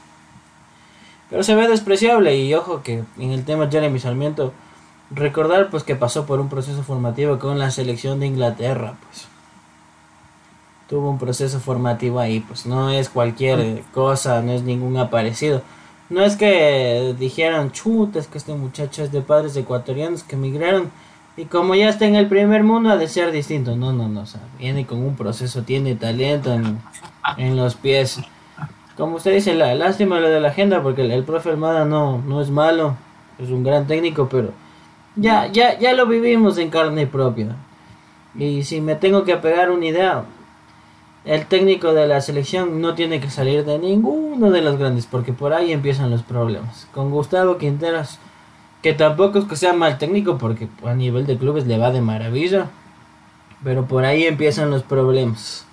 Pero 1.31 1.43
se 1.43 1.55
ve 1.55 1.69
despreciable 1.69 2.37
y 2.39 2.55
ojo 2.55 2.83
que 2.83 3.05
en 3.19 3.31
el 3.31 3.45
tema 3.45 3.71
Jeremy 3.71 3.99
Sarmiento 3.99 4.53
recordar 5.11 5.71
pues 5.71 5.85
que 5.85 5.97
pasó 5.97 6.27
por 6.27 6.41
un 6.41 6.49
proceso 6.49 6.83
formativo 6.83 7.39
con 7.39 7.59
la 7.59 7.71
selección 7.71 8.21
de 8.21 8.27
Inglaterra, 8.27 8.97
pues 9.03 9.29
tuvo 10.89 11.11
un 11.11 11.19
proceso 11.19 11.61
formativo 11.61 12.21
ahí, 12.21 12.41
pues 12.41 12.67
no 12.67 12.91
es 12.91 13.09
cualquier 13.09 13.83
cosa, 13.93 14.43
no 14.43 14.53
es 14.53 14.63
ningún 14.63 14.97
aparecido. 14.97 15.63
No 16.11 16.23
es 16.23 16.37
que 16.37 17.15
dijeran, 17.19 17.73
chuta, 17.73 18.19
es 18.19 18.27
que 18.27 18.39
este 18.39 18.55
muchacho 18.55 19.03
es 19.03 19.11
de 19.11 19.23
padres 19.23 19.57
ecuatorianos 19.57 20.23
que 20.23 20.37
emigraron 20.37 20.91
y 21.37 21.47
como 21.47 21.75
ya 21.75 21.89
está 21.89 22.07
en 22.07 22.15
el 22.15 22.29
primer 22.29 22.63
mundo 22.63 22.91
ha 22.91 22.97
de 22.97 23.09
ser 23.09 23.33
distinto. 23.33 23.77
No, 23.77 23.93
no, 23.93 24.09
no, 24.09 24.21
o 24.21 24.27
sea, 24.27 24.43
viene 24.59 24.87
con 24.87 24.99
un 24.99 25.17
proceso, 25.17 25.63
tiene 25.63 25.95
talento 25.95 26.53
en, 26.53 26.79
en 27.39 27.57
los 27.57 27.75
pies 27.75 28.21
como 28.97 29.17
usted 29.17 29.35
dice, 29.35 29.55
la 29.55 29.75
lástima 29.75 30.21
lo 30.21 30.29
de 30.29 30.41
la 30.41 30.49
agenda, 30.49 30.83
porque 30.83 31.03
el, 31.03 31.25
profe 31.25 31.51
Almada 31.51 31.85
no, 31.85 32.19
no 32.19 32.41
es 32.41 32.51
malo, 32.51 32.97
es 33.39 33.51
un 33.51 33.65
gran 33.65 33.87
técnico, 33.87 34.29
pero 34.29 34.51
ya, 35.17 35.49
ya, 35.49 35.79
ya 35.79 35.95
lo 35.95 36.07
vivimos 36.07 36.59
en 36.59 36.71
carne 36.71 37.07
propia. 37.07 37.57
Y 38.37 38.63
si 38.63 38.81
me 38.81 38.95
tengo 38.95 39.25
que 39.25 39.33
apegar 39.33 39.71
una 39.71 39.87
idea, 39.87 40.25
el 41.25 41.47
técnico 41.47 41.95
de 41.95 42.07
la 42.07 42.21
selección 42.21 42.81
no 42.81 42.95
tiene 42.95 43.21
que 43.21 43.31
salir 43.31 43.65
de 43.65 43.79
ninguno 43.79 44.51
de 44.51 44.63
los 44.63 44.79
grandes, 44.79 45.07
porque 45.07 45.33
por 45.33 45.53
ahí 45.53 45.73
empiezan 45.73 46.11
los 46.11 46.23
problemas. 46.23 46.89
Con 46.93 47.11
Gustavo 47.11 47.59
Quinteras, 47.59 48.19
que 48.83 48.93
tampoco 48.93 49.39
es 49.39 49.45
que 49.47 49.57
sea 49.57 49.73
mal 49.73 49.99
técnico, 49.99 50.39
porque 50.39 50.69
a 50.85 50.95
nivel 50.95 51.27
de 51.27 51.39
clubes 51.39 51.67
le 51.67 51.79
va 51.79 51.91
de 51.91 52.01
maravilla, 52.01 52.71
pero 53.63 53.87
por 53.87 54.05
ahí 54.05 54.25
empiezan 54.25 54.71
los 54.71 54.83
problemas 54.83 55.67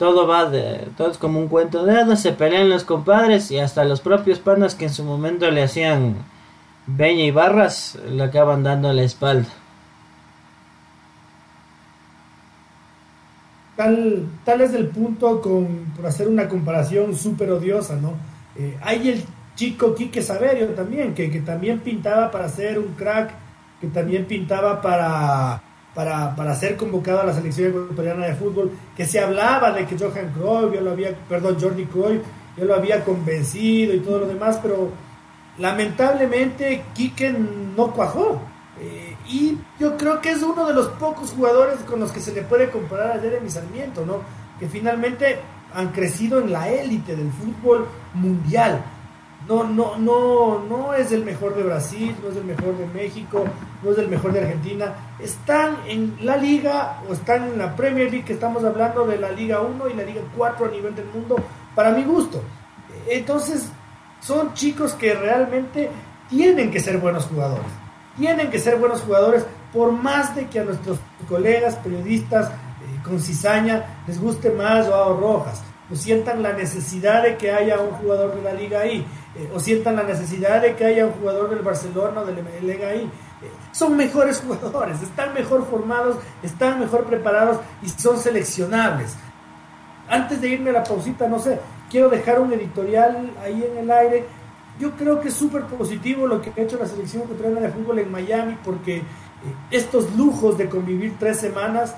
todo 0.00 0.26
va 0.26 0.46
de, 0.46 0.88
todo 0.96 1.10
es 1.10 1.18
como 1.18 1.38
un 1.38 1.48
cuento 1.48 1.84
de 1.84 1.92
hadas, 1.92 2.22
se 2.22 2.32
pelean 2.32 2.70
los 2.70 2.84
compadres 2.84 3.50
y 3.50 3.58
hasta 3.58 3.84
los 3.84 4.00
propios 4.00 4.38
panas 4.38 4.74
que 4.74 4.86
en 4.86 4.94
su 4.94 5.04
momento 5.04 5.50
le 5.50 5.62
hacían 5.62 6.16
beña 6.86 7.24
y 7.24 7.30
barras 7.30 7.98
le 8.10 8.22
acaban 8.22 8.62
dando 8.62 8.90
la 8.94 9.02
espalda. 9.02 9.50
Tal, 13.80 14.26
tal 14.44 14.60
es 14.60 14.74
el 14.74 14.88
punto 14.88 15.40
con, 15.40 15.94
por 15.96 16.04
hacer 16.04 16.28
una 16.28 16.46
comparación 16.46 17.16
súper 17.16 17.50
odiosa, 17.50 17.96
¿no? 17.96 18.12
Eh, 18.54 18.76
hay 18.82 19.08
el 19.08 19.24
chico 19.54 19.94
Quique 19.94 20.20
Saverio 20.20 20.66
también, 20.74 21.14
que, 21.14 21.30
que 21.30 21.40
también 21.40 21.80
pintaba 21.80 22.30
para 22.30 22.46
ser 22.50 22.78
un 22.78 22.92
crack, 22.92 23.30
que 23.80 23.86
también 23.86 24.26
pintaba 24.26 24.82
para 24.82 25.62
para, 25.94 26.36
para, 26.36 26.54
ser 26.56 26.76
convocado 26.76 27.22
a 27.22 27.24
la 27.24 27.32
selección 27.32 27.70
ecuatoriana 27.70 28.26
de 28.26 28.34
fútbol, 28.34 28.70
que 28.94 29.06
se 29.06 29.18
hablaba 29.18 29.72
de 29.72 29.86
que 29.86 29.96
Johan 29.96 30.30
Cruyff, 30.34 30.74
yo 30.74 30.82
lo 30.82 30.90
había, 30.90 31.14
perdón, 31.26 31.56
Jordi 31.58 31.86
Cruyff, 31.86 32.20
yo 32.58 32.66
lo 32.66 32.74
había 32.74 33.02
convencido 33.02 33.94
y 33.94 34.00
todo 34.00 34.18
lo 34.18 34.26
demás, 34.26 34.58
pero 34.62 34.90
lamentablemente 35.56 36.82
Quique 36.92 37.32
no 37.32 37.92
cuajó. 37.92 38.42
Eh, 38.80 39.14
y 39.28 39.58
yo 39.78 39.96
creo 39.96 40.20
que 40.20 40.30
es 40.30 40.42
uno 40.42 40.66
de 40.66 40.72
los 40.72 40.88
pocos 40.88 41.32
jugadores 41.32 41.80
con 41.80 42.00
los 42.00 42.10
que 42.10 42.20
se 42.20 42.32
le 42.32 42.42
puede 42.42 42.70
comparar 42.70 43.12
a 43.12 43.20
Jeremy 43.20 43.50
Sarmiento, 43.50 44.06
¿no? 44.06 44.22
Que 44.58 44.68
finalmente 44.68 45.38
han 45.74 45.88
crecido 45.88 46.40
en 46.40 46.52
la 46.52 46.68
élite 46.68 47.14
del 47.14 47.30
fútbol 47.30 47.86
mundial. 48.14 48.82
No, 49.48 49.64
no, 49.64 49.96
no, 49.96 50.64
no 50.68 50.94
es 50.94 51.12
el 51.12 51.24
mejor 51.24 51.54
de 51.56 51.62
Brasil, 51.62 52.14
no 52.22 52.30
es 52.30 52.36
el 52.36 52.44
mejor 52.44 52.76
de 52.76 52.86
México, 52.86 53.44
no 53.82 53.90
es 53.90 53.98
el 53.98 54.08
mejor 54.08 54.32
de 54.32 54.40
Argentina. 54.40 54.94
Están 55.18 55.78
en 55.86 56.16
la 56.20 56.36
liga 56.36 57.02
o 57.08 57.12
están 57.12 57.44
en 57.44 57.58
la 57.58 57.74
Premier 57.74 58.10
League, 58.10 58.24
que 58.24 58.34
estamos 58.34 58.64
hablando 58.64 59.06
de 59.06 59.18
la 59.18 59.30
Liga 59.30 59.60
1 59.60 59.88
y 59.88 59.94
la 59.94 60.04
Liga 60.04 60.22
4 60.36 60.66
a 60.66 60.68
nivel 60.70 60.94
del 60.94 61.06
mundo, 61.06 61.36
para 61.74 61.90
mi 61.90 62.04
gusto. 62.04 62.42
Entonces, 63.08 63.68
son 64.20 64.52
chicos 64.54 64.92
que 64.92 65.14
realmente 65.14 65.90
tienen 66.28 66.70
que 66.70 66.80
ser 66.80 66.98
buenos 66.98 67.26
jugadores. 67.26 67.79
Tienen 68.20 68.50
que 68.50 68.58
ser 68.58 68.76
buenos 68.76 69.00
jugadores 69.00 69.46
por 69.72 69.92
más 69.92 70.36
de 70.36 70.46
que 70.46 70.60
a 70.60 70.64
nuestros 70.64 70.98
colegas 71.26 71.76
periodistas 71.76 72.50
eh, 72.50 72.52
con 73.02 73.18
cizaña 73.18 74.02
les 74.06 74.20
guste 74.20 74.50
más 74.50 74.86
Joao 74.86 75.18
Rojas, 75.18 75.62
o 75.90 75.96
sientan 75.96 76.42
la 76.42 76.52
necesidad 76.52 77.22
de 77.22 77.38
que 77.38 77.50
haya 77.50 77.80
un 77.80 77.92
jugador 77.92 78.34
de 78.34 78.42
la 78.42 78.52
liga 78.52 78.80
ahí, 78.80 79.06
eh, 79.36 79.50
o 79.54 79.58
sientan 79.58 79.96
la 79.96 80.02
necesidad 80.02 80.60
de 80.60 80.74
que 80.76 80.84
haya 80.84 81.06
un 81.06 81.12
jugador 81.12 81.48
del 81.48 81.60
Barcelona 81.60 82.20
o 82.20 82.26
del 82.26 82.44
Liga 82.60 82.88
ahí. 82.88 83.04
Eh, 83.04 83.50
son 83.72 83.96
mejores 83.96 84.40
jugadores, 84.46 85.00
están 85.00 85.32
mejor 85.32 85.66
formados, 85.66 86.18
están 86.42 86.78
mejor 86.78 87.04
preparados 87.04 87.56
y 87.80 87.88
son 87.88 88.18
seleccionables. 88.18 89.16
Antes 90.10 90.42
de 90.42 90.48
irme 90.48 90.68
a 90.68 90.74
la 90.74 90.84
pausita, 90.84 91.26
no 91.26 91.38
sé, 91.38 91.58
quiero 91.90 92.10
dejar 92.10 92.38
un 92.38 92.52
editorial 92.52 93.30
ahí 93.42 93.66
en 93.66 93.78
el 93.78 93.90
aire. 93.90 94.26
Yo 94.80 94.92
creo 94.92 95.20
que 95.20 95.28
es 95.28 95.34
súper 95.34 95.64
positivo 95.64 96.26
lo 96.26 96.40
que 96.40 96.50
ha 96.50 96.64
hecho 96.64 96.78
la 96.78 96.86
selección 96.86 97.24
ecuatoriana 97.24 97.60
de 97.60 97.68
fútbol 97.68 97.98
en 97.98 98.10
Miami, 98.10 98.56
porque 98.64 98.96
eh, 98.96 99.02
estos 99.70 100.14
lujos 100.16 100.56
de 100.56 100.68
convivir 100.68 101.16
tres 101.18 101.38
semanas 101.38 101.94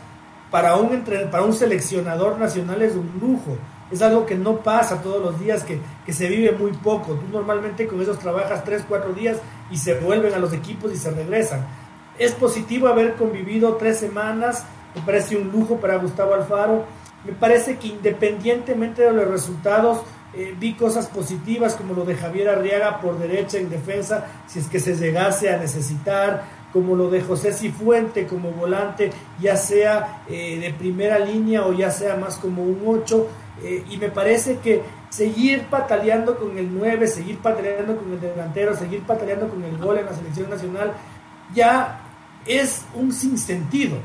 para 0.50 0.76
un, 0.76 1.04
para 1.30 1.44
un 1.44 1.52
seleccionador 1.52 2.38
nacional 2.38 2.82
es 2.82 2.94
un 2.94 3.10
lujo. 3.20 3.56
Es 3.90 4.02
algo 4.02 4.26
que 4.26 4.34
no 4.34 4.56
pasa 4.56 5.00
todos 5.00 5.22
los 5.22 5.38
días, 5.38 5.62
que, 5.64 5.78
que 6.04 6.12
se 6.12 6.28
vive 6.28 6.52
muy 6.52 6.72
poco. 6.72 7.14
Tú 7.14 7.26
normalmente 7.30 7.86
con 7.86 8.00
esos 8.02 8.18
trabajas 8.18 8.64
tres, 8.64 8.84
cuatro 8.88 9.12
días 9.12 9.38
y 9.70 9.76
se 9.76 9.94
vuelven 9.94 10.34
a 10.34 10.38
los 10.38 10.52
equipos 10.52 10.92
y 10.92 10.96
se 10.96 11.10
regresan. 11.10 11.66
Es 12.18 12.32
positivo 12.32 12.88
haber 12.88 13.14
convivido 13.14 13.76
tres 13.76 13.98
semanas, 13.98 14.64
me 14.94 15.02
parece 15.02 15.36
un 15.36 15.50
lujo 15.50 15.76
para 15.76 15.96
Gustavo 15.96 16.34
Alfaro 16.34 16.84
me 17.24 17.32
parece 17.32 17.76
que 17.76 17.88
independientemente 17.88 19.02
de 19.02 19.12
los 19.12 19.28
resultados, 19.28 20.00
eh, 20.34 20.54
vi 20.58 20.74
cosas 20.74 21.06
positivas 21.08 21.74
como 21.74 21.94
lo 21.94 22.04
de 22.04 22.14
Javier 22.14 22.48
Arriaga 22.48 23.00
por 23.00 23.18
derecha 23.18 23.58
en 23.58 23.68
defensa, 23.68 24.26
si 24.46 24.60
es 24.60 24.68
que 24.68 24.80
se 24.80 24.96
llegase 24.96 25.50
a 25.50 25.58
necesitar, 25.58 26.44
como 26.72 26.96
lo 26.96 27.10
de 27.10 27.20
José 27.20 27.52
Cifuente 27.52 28.26
como 28.26 28.50
volante, 28.50 29.10
ya 29.40 29.56
sea 29.56 30.22
eh, 30.28 30.58
de 30.58 30.72
primera 30.72 31.18
línea 31.18 31.66
o 31.66 31.72
ya 31.72 31.90
sea 31.90 32.16
más 32.16 32.36
como 32.36 32.62
un 32.62 32.82
8. 32.86 33.28
Eh, 33.62 33.84
y 33.90 33.98
me 33.98 34.08
parece 34.08 34.58
que 34.58 34.82
seguir 35.10 35.66
pataleando 35.66 36.38
con 36.38 36.56
el 36.56 36.74
9, 36.74 37.06
seguir 37.06 37.38
pataleando 37.38 37.96
con 37.96 38.12
el 38.12 38.20
delantero, 38.20 38.74
seguir 38.74 39.02
pataleando 39.02 39.48
con 39.48 39.62
el 39.62 39.76
gol 39.76 39.98
en 39.98 40.06
la 40.06 40.14
selección 40.14 40.48
nacional, 40.48 40.92
ya 41.54 42.00
es 42.46 42.86
un 42.94 43.12
sinsentido. 43.12 43.98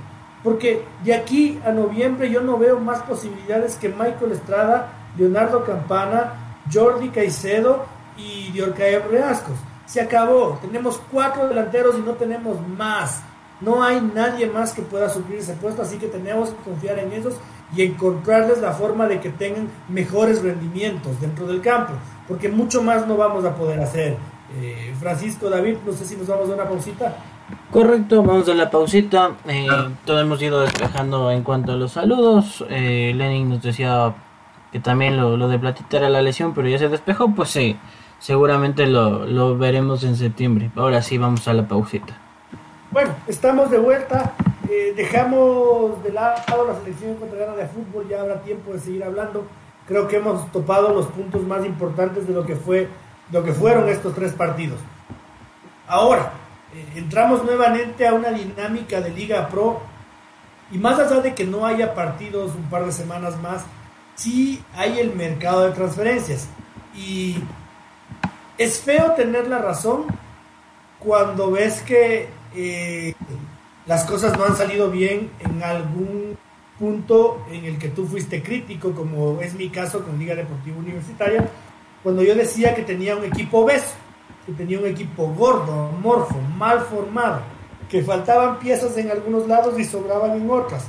Porque 0.44 0.84
de 1.04 1.16
aquí 1.16 1.60
a 1.66 1.72
noviembre 1.72 2.30
yo 2.30 2.42
no 2.42 2.58
veo 2.58 2.80
más 2.80 3.02
posibilidades 3.04 3.76
que 3.76 3.90
Michael 3.90 4.34
Estrada, 4.34 4.94
Leonardo 5.18 5.64
Campana, 5.64 6.60
Jordi 6.72 7.10
Caicedo 7.10 7.86
y 8.18 8.52
Diorcae 8.52 9.00
Reascos. 9.00 9.56
Se 9.86 10.02
acabó. 10.02 10.60
Tenemos 10.62 11.00
cuatro 11.12 11.48
delanteros 11.48 11.96
y 11.98 12.02
no 12.02 12.14
tenemos 12.14 12.58
más. 12.68 13.22
No 13.60 13.84
hay 13.84 14.02
nadie 14.02 14.48
más 14.48 14.74
que 14.74 14.82
pueda 14.82 15.10
suplir 15.10 15.40
ese 15.40 15.54
puesto, 15.54 15.82
así 15.82 15.98
que 15.98 16.08
tenemos 16.08 16.50
que 16.50 16.64
confiar 16.64 17.00
en 17.00 17.12
ellos 17.12 17.34
y 17.76 17.84
encontrarles 17.84 18.60
la 18.60 18.72
forma 18.72 19.08
de 19.08 19.20
que 19.20 19.30
tengan 19.30 19.70
mejores 19.90 20.44
rendimientos 20.44 21.20
dentro 21.20 21.48
del 21.48 21.62
campo, 21.62 21.94
porque 22.28 22.50
mucho 22.50 22.84
más 22.84 23.08
no 23.08 23.18
vamos 23.18 23.46
a 23.46 23.56
poder 23.56 23.80
hacer. 23.80 24.18
Eh, 24.56 24.94
Francisco 25.00 25.50
David, 25.50 25.78
no 25.86 25.92
sé 25.92 26.06
si 26.06 26.16
nos 26.16 26.28
vamos 26.28 26.50
a 26.50 26.54
una 26.54 26.66
pausita. 26.66 27.16
Correcto, 27.72 28.24
vamos 28.24 28.48
a 28.48 28.54
la 28.54 28.70
pausita. 28.70 29.32
Eh, 29.48 29.68
todo 30.06 30.22
hemos 30.22 30.42
ido 30.42 30.62
despejando 30.62 31.32
en 31.32 31.44
cuanto 31.44 31.74
a 31.74 31.76
los 31.76 31.94
saludos. 31.94 32.64
Eh, 32.70 33.12
Lenin 33.16 33.50
nos 33.50 33.62
decía 33.62 34.14
también 34.80 35.18
lo, 35.18 35.48
de 35.48 35.60
Platita 35.60 35.98
era 35.98 36.10
la 36.10 36.22
lesión, 36.22 36.54
pero 36.54 36.68
ya 36.68 36.78
se 36.78 36.90
despejó. 36.90 37.34
Pues 37.34 37.50
sí, 37.50 37.78
seguramente 38.20 38.86
lo, 38.88 39.58
veremos 39.58 40.04
en 40.04 40.16
septiembre. 40.16 40.72
Ahora 40.76 41.02
sí, 41.02 41.18
vamos 41.18 41.48
a 41.48 41.54
la 41.54 41.68
pausita. 41.68 42.18
Bueno, 42.92 43.12
estamos 43.28 43.70
de 43.72 43.78
vuelta. 43.78 44.34
Eh, 44.70 44.94
dejamos 44.96 46.04
de 46.04 46.12
lado 46.12 46.68
la 46.68 46.76
selección 46.80 47.12
ecuatoriana 47.12 47.54
de 47.54 47.68
fútbol. 47.68 48.08
Ya 48.10 48.22
habrá 48.22 48.42
tiempo 48.42 48.74
de 48.74 48.80
seguir 48.80 49.04
hablando. 49.04 49.46
Creo 49.88 50.08
que 50.08 50.18
hemos 50.18 50.52
topado 50.52 50.94
los 50.94 51.08
puntos 51.08 51.44
más 51.44 51.66
importantes 51.66 52.28
de 52.28 52.34
lo 52.34 52.46
que 52.46 52.56
fue, 52.56 52.90
lo 53.32 53.44
que 53.44 53.54
fueron 53.54 53.88
estos 53.88 54.14
tres 54.14 54.34
partidos. 54.34 54.80
Ahora, 55.88 56.34
eh, 56.74 56.86
entramos 56.96 57.46
nuevamente 57.46 58.06
a 58.06 58.14
una 58.14 58.32
dinámica 58.32 59.00
de 59.00 59.12
Liga 59.12 59.48
Pro 59.48 59.80
y 60.72 60.78
más 60.78 61.00
allá 61.00 61.22
de 61.22 61.34
que 61.34 61.46
no 61.46 61.66
haya 61.66 61.96
partidos 61.96 62.54
un 62.56 62.64
par 62.64 62.86
de 62.86 62.92
semanas 62.92 63.42
más, 63.42 63.66
sí 64.18 64.62
hay 64.76 65.00
el 65.00 65.16
mercado 65.16 65.64
de 65.66 65.72
transferencias. 65.72 66.50
Y 66.94 67.38
es 68.58 68.82
feo 68.82 69.14
tener 69.14 69.48
la 69.48 69.60
razón 69.60 70.06
cuando 71.00 71.52
ves 71.52 71.82
que 71.84 72.28
eh, 72.54 73.14
las 73.86 74.04
cosas 74.04 74.38
no 74.38 74.44
han 74.44 74.58
salido 74.58 74.92
bien 74.92 75.32
en 75.40 75.64
algún 75.64 76.38
punto 76.78 77.46
en 77.50 77.64
el 77.64 77.78
que 77.78 77.88
tú 77.88 78.06
fuiste 78.06 78.44
crítico, 78.44 78.92
como 78.92 79.40
es 79.40 79.54
mi 79.54 79.70
caso 79.70 80.04
con 80.04 80.20
Liga 80.20 80.36
Deportiva 80.36 80.78
Universitaria, 80.78 81.48
cuando 82.04 82.22
yo 82.22 82.36
decía 82.36 82.76
que 82.76 82.84
tenía 82.84 83.16
un 83.16 83.24
equipo 83.24 83.60
obeso 83.60 83.96
que 84.48 84.54
tenía 84.54 84.80
un 84.80 84.88
equipo 84.88 85.28
gordo, 85.28 85.92
morfo, 86.02 86.40
mal 86.58 86.80
formado, 86.80 87.42
que 87.90 88.02
faltaban 88.02 88.60
piezas 88.60 88.96
en 88.96 89.12
algunos 89.12 89.46
lados 89.46 89.78
y 89.78 89.84
sobraban 89.84 90.42
en 90.42 90.50
otras, 90.50 90.88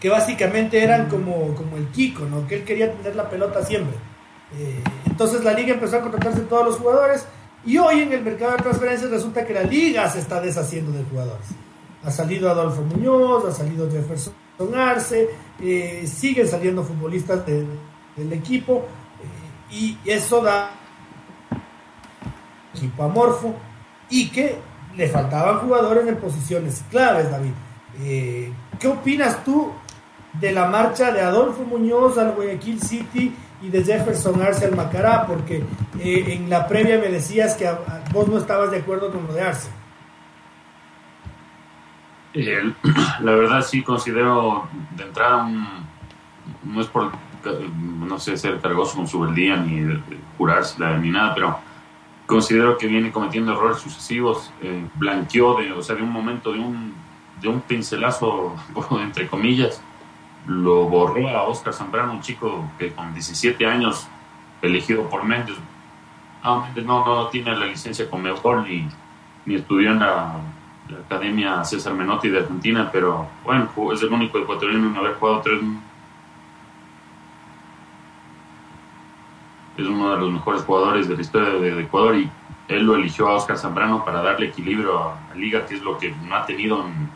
que 0.00 0.08
básicamente 0.08 0.82
eran 0.82 1.08
como, 1.08 1.54
como 1.54 1.76
el 1.76 1.88
Kiko, 1.88 2.24
¿no? 2.26 2.46
que 2.46 2.56
él 2.56 2.64
quería 2.64 2.92
tener 2.92 3.16
la 3.16 3.28
pelota 3.28 3.64
siempre. 3.64 3.96
Eh, 4.56 4.82
entonces 5.06 5.44
la 5.44 5.52
liga 5.52 5.74
empezó 5.74 5.96
a 5.96 6.00
contratarse 6.00 6.40
todos 6.42 6.64
los 6.64 6.76
jugadores 6.76 7.26
y 7.66 7.76
hoy 7.78 8.00
en 8.00 8.12
el 8.12 8.22
mercado 8.22 8.52
de 8.52 8.58
transferencias 8.58 9.10
resulta 9.10 9.44
que 9.44 9.54
la 9.54 9.62
liga 9.62 10.08
se 10.08 10.20
está 10.20 10.40
deshaciendo 10.40 10.92
de 10.92 11.04
jugadores. 11.04 11.46
Ha 12.04 12.10
salido 12.10 12.48
Adolfo 12.48 12.82
Muñoz, 12.82 13.44
ha 13.44 13.52
salido 13.52 13.90
Jefferson 13.90 14.34
Arce, 14.74 15.28
eh, 15.60 16.06
siguen 16.06 16.48
saliendo 16.48 16.82
futbolistas 16.84 17.44
del 17.44 18.32
equipo 18.32 18.84
eh, 19.70 19.74
y 19.74 19.98
eso 20.04 20.40
da 20.40 20.70
equipo 22.74 23.02
amorfo 23.02 23.54
y 24.08 24.30
que 24.30 24.56
le 24.96 25.08
faltaban 25.08 25.58
jugadores 25.58 26.06
en 26.06 26.16
posiciones 26.16 26.82
claves, 26.90 27.30
David. 27.30 27.52
Eh, 28.00 28.52
¿Qué 28.78 28.88
opinas 28.88 29.44
tú 29.44 29.72
de 30.34 30.52
la 30.52 30.66
marcha 30.66 31.12
de 31.12 31.20
Adolfo 31.20 31.64
Muñoz 31.64 32.18
al 32.18 32.32
Guayaquil 32.32 32.80
City 32.80 33.34
y 33.60 33.68
de 33.68 33.82
Jefferson 33.82 34.40
Arce 34.40 34.66
al 34.66 34.76
Macará? 34.76 35.26
Porque 35.26 35.64
eh, 36.00 36.24
en 36.28 36.48
la 36.48 36.66
previa 36.66 36.98
me 36.98 37.08
decías 37.08 37.54
que 37.54 37.68
vos 38.12 38.28
no 38.28 38.38
estabas 38.38 38.70
de 38.70 38.78
acuerdo 38.78 39.10
con 39.10 39.26
lo 39.26 39.32
de 39.32 39.42
Arce. 39.42 39.70
La 43.20 43.32
verdad 43.32 43.62
sí 43.62 43.82
considero 43.82 44.68
de 44.96 45.02
entrada 45.02 45.48
no 46.62 46.80
es 46.80 46.86
por 46.86 47.10
no 48.06 48.18
sé 48.18 48.36
ser 48.36 48.60
cargoso 48.60 48.96
con 48.96 49.08
su 49.08 49.24
día 49.32 49.56
ni 49.56 50.02
curarse 50.36 50.84
ni 51.00 51.10
nada, 51.10 51.34
pero 51.34 51.58
considero 52.26 52.76
que 52.76 52.86
viene 52.86 53.10
cometiendo 53.10 53.52
errores 53.52 53.78
sucesivos, 53.78 54.52
eh, 54.60 54.86
blanqueó 54.94 55.54
de, 55.54 55.72
o 55.72 55.82
sea, 55.82 55.96
de 55.96 56.02
un 56.02 56.12
momento, 56.12 56.52
de 56.52 56.58
un, 56.58 56.94
de 57.40 57.48
un 57.48 57.60
pincelazo, 57.62 58.54
entre 59.00 59.26
comillas, 59.28 59.82
lo 60.48 60.84
borró 60.84 61.28
a 61.28 61.42
Oscar 61.44 61.72
Zambrano, 61.72 62.12
un 62.12 62.22
chico 62.22 62.68
que 62.78 62.92
con 62.92 63.12
17 63.12 63.64
años, 63.66 64.08
elegido 64.62 65.08
por 65.08 65.22
Méndez, 65.22 65.56
ah, 66.42 66.68
no, 66.84 67.04
no 67.04 67.28
tiene 67.28 67.54
la 67.54 67.66
licencia 67.66 68.08
con 68.10 68.22
mejor 68.22 68.66
ni, 68.66 68.88
ni 69.44 69.54
estudió 69.56 69.92
en 69.92 70.00
la, 70.00 70.34
Academia 71.04 71.62
César 71.64 71.92
Menotti 71.92 72.30
de 72.30 72.38
Argentina, 72.38 72.88
pero 72.90 73.28
bueno, 73.44 73.68
es 73.92 74.02
el 74.02 74.10
único 74.10 74.38
ecuatoriano 74.38 74.88
en 74.88 74.96
haber 74.96 75.16
jugado 75.16 75.42
tres 75.42 75.60
es 79.76 79.86
uno 79.86 80.10
de 80.10 80.16
los 80.18 80.32
mejores 80.32 80.62
jugadores 80.62 81.08
de 81.08 81.14
la 81.14 81.20
historia 81.20 81.50
de, 81.50 81.80
Ecuador 81.82 82.16
y 82.16 82.28
él 82.66 82.84
lo 82.84 82.96
eligió 82.96 83.28
a 83.28 83.34
Oscar 83.34 83.56
Zambrano 83.56 84.04
para 84.04 84.22
darle 84.22 84.46
equilibrio 84.46 84.98
a 84.98 85.18
la 85.28 85.34
liga, 85.36 85.66
que 85.66 85.76
es 85.76 85.82
lo 85.82 85.96
que 85.98 86.10
no 86.10 86.34
ha 86.34 86.44
tenido 86.44 86.84
en, 86.86 87.08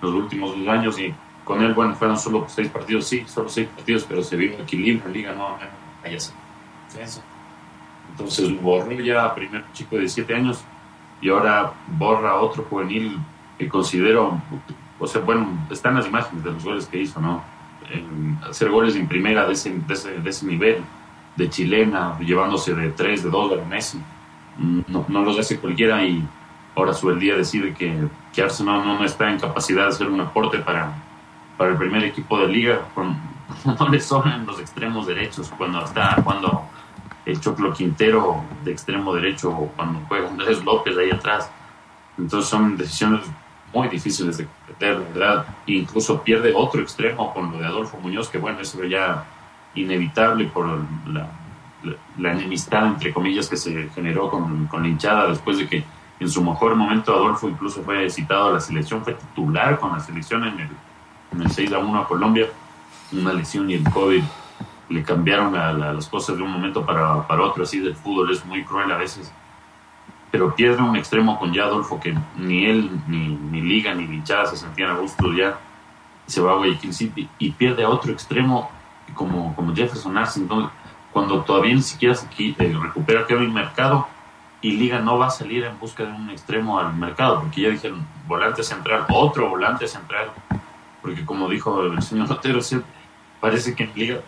los 0.00 0.12
últimos 0.12 0.56
dos 0.56 0.68
años 0.68 0.98
y 0.98 1.14
con 1.44 1.62
él, 1.62 1.74
bueno, 1.74 1.94
fueron 1.94 2.18
solo 2.18 2.46
seis 2.48 2.68
partidos, 2.68 3.06
sí, 3.06 3.24
solo 3.26 3.48
seis 3.48 3.68
partidos, 3.68 4.04
pero 4.08 4.22
se 4.22 4.36
vio 4.36 4.52
equilibrio 4.52 5.06
en 5.06 5.12
liga, 5.12 5.34
no, 5.34 5.56
allá 6.02 6.20
se. 6.20 6.32
Entonces 8.10 8.60
borró 8.60 8.92
ya 8.92 9.34
primer 9.34 9.64
chico 9.72 9.96
de 9.96 10.08
siete 10.08 10.34
años 10.34 10.64
y 11.20 11.28
ahora 11.28 11.72
borra 11.86 12.36
otro 12.36 12.64
juvenil 12.64 13.18
que 13.58 13.68
considero, 13.68 14.40
o 14.98 15.06
sea, 15.06 15.20
bueno, 15.20 15.66
están 15.70 15.96
las 15.96 16.06
imágenes 16.06 16.44
de 16.44 16.52
los 16.52 16.64
goles 16.64 16.86
que 16.86 17.00
hizo, 17.00 17.20
¿no? 17.20 17.42
hacer 18.48 18.70
goles 18.70 18.96
en 18.96 19.06
primera 19.06 19.46
de 19.46 19.52
ese, 19.52 19.70
de 19.70 20.30
ese, 20.30 20.46
nivel, 20.46 20.82
de 21.36 21.50
chilena, 21.50 22.18
llevándose 22.18 22.74
de 22.74 22.90
tres, 22.90 23.22
de 23.22 23.30
dos 23.30 23.50
de 23.50 23.56
la 23.56 23.64
Messi. 23.64 24.00
No, 24.56 25.04
no 25.08 25.22
los 25.22 25.38
hace 25.38 25.58
cualquiera 25.58 26.04
y 26.04 26.24
ahora 26.76 26.94
su 26.94 27.10
el 27.10 27.18
día 27.18 27.36
decide 27.36 27.74
que, 27.74 28.08
que 28.32 28.42
Arsenal 28.42 28.84
no, 28.84 28.98
no, 28.98 29.04
está 29.04 29.30
en 29.30 29.38
capacidad 29.38 29.82
de 29.82 29.88
hacer 29.88 30.08
un 30.08 30.20
aporte 30.20 30.58
para, 30.58 30.94
para 31.56 31.70
el 31.70 31.76
primer 31.76 32.04
equipo 32.04 32.38
de 32.38 32.48
liga. 32.48 32.80
no 33.64 33.88
le 33.88 34.00
sobran 34.00 34.46
los 34.46 34.58
extremos 34.60 35.06
derechos 35.06 35.52
cuando 35.56 35.84
está 35.84 36.16
cuando 36.24 36.64
el 37.26 37.40
Choclo 37.40 37.72
Quintero 37.72 38.42
de 38.64 38.72
extremo 38.72 39.14
derecho 39.14 39.50
o 39.50 39.68
cuando 39.68 40.00
juega 40.08 40.28
Andrés 40.28 40.62
López 40.64 40.96
ahí 40.96 41.10
atrás. 41.10 41.50
Entonces 42.18 42.48
son 42.48 42.76
decisiones 42.76 43.22
muy 43.72 43.88
difíciles 43.88 44.38
de 44.38 44.46
comprender, 44.46 45.12
¿verdad? 45.12 45.46
incluso 45.66 46.22
pierde 46.22 46.52
otro 46.54 46.80
extremo 46.80 47.34
con 47.34 47.50
lo 47.50 47.58
de 47.58 47.66
Adolfo 47.66 47.98
Muñoz, 47.98 48.28
que 48.28 48.38
bueno, 48.38 48.60
eso 48.60 48.82
ya 48.84 49.24
inevitable 49.74 50.46
por 50.46 50.66
la, 51.08 51.28
la, 52.18 52.32
enemistad, 52.32 52.86
entre 52.86 53.12
comillas, 53.12 53.48
que 53.48 53.56
se 53.56 53.88
generó 53.88 54.30
con, 54.30 54.66
con, 54.66 54.82
la 54.82 54.88
hinchada 54.88 55.28
después 55.28 55.58
de 55.58 55.68
que 55.68 55.84
en 56.20 56.28
su 56.28 56.42
mejor 56.44 56.76
momento 56.76 57.12
Adolfo 57.12 57.48
incluso 57.48 57.82
fue 57.82 58.08
citado 58.08 58.50
a 58.50 58.52
la 58.52 58.60
selección, 58.60 59.02
fue 59.02 59.14
titular 59.14 59.80
con 59.80 59.90
la 59.90 59.98
selección 59.98 60.44
en 60.44 60.60
el, 60.60 60.68
en 61.34 61.42
el 61.42 61.50
6 61.50 61.72
a 61.72 61.78
1 61.78 62.00
a 62.00 62.08
Colombia, 62.08 62.46
una 63.12 63.32
lesión 63.32 63.70
y 63.70 63.74
el 63.74 63.84
COVID 63.84 64.22
le 64.88 65.02
cambiaron 65.02 65.52
las 65.52 66.08
cosas 66.08 66.36
de 66.36 66.42
un 66.42 66.50
momento 66.50 66.84
para, 66.84 67.18
otro, 67.42 67.64
así 67.64 67.80
del 67.80 67.96
fútbol 67.96 68.30
es 68.30 68.44
muy 68.44 68.64
cruel 68.64 68.90
a 68.92 68.96
veces 68.96 69.32
pero 70.34 70.52
pierde 70.52 70.82
un 70.82 70.96
extremo 70.96 71.38
con 71.38 71.52
ya 71.52 71.62
Adolfo 71.62 72.00
que 72.00 72.12
ni 72.36 72.66
él, 72.66 72.90
ni, 73.06 73.28
ni 73.28 73.60
Liga, 73.60 73.94
ni 73.94 74.04
Linchada 74.04 74.46
se 74.46 74.56
sentían 74.56 74.90
a 74.90 74.94
gusto 74.94 75.32
ya. 75.32 75.60
Se 76.26 76.40
va 76.40 76.50
a 76.50 76.56
Guayaquil 76.56 76.92
City 76.92 77.28
y 77.38 77.52
pierde 77.52 77.84
a 77.84 77.88
otro 77.88 78.10
extremo 78.10 78.68
como, 79.14 79.54
como 79.54 79.72
Jefferson 79.72 80.18
Arce. 80.18 80.44
Cuando 81.12 81.42
todavía 81.42 81.76
ni 81.76 81.82
siquiera 81.82 82.16
se 82.16 82.26
eh, 82.36 82.76
recupera 82.82 83.28
Kevin 83.28 83.54
Mercado 83.54 84.08
y 84.60 84.72
Liga 84.72 84.98
no 84.98 85.18
va 85.18 85.28
a 85.28 85.30
salir 85.30 85.62
en 85.62 85.78
busca 85.78 86.04
de 86.04 86.10
un 86.10 86.28
extremo 86.30 86.80
al 86.80 86.92
mercado, 86.94 87.38
porque 87.38 87.60
ya 87.60 87.68
dijeron 87.68 88.04
volante 88.26 88.64
central, 88.64 89.06
otro 89.10 89.48
volante 89.48 89.86
central, 89.86 90.32
porque 91.04 91.24
como 91.24 91.50
dijo 91.50 91.82
el 91.82 92.00
señor 92.00 92.32
Otero, 92.32 92.60
parece 93.38 93.74
que 93.74 93.84
en 93.84 93.92
Liga 93.94 94.20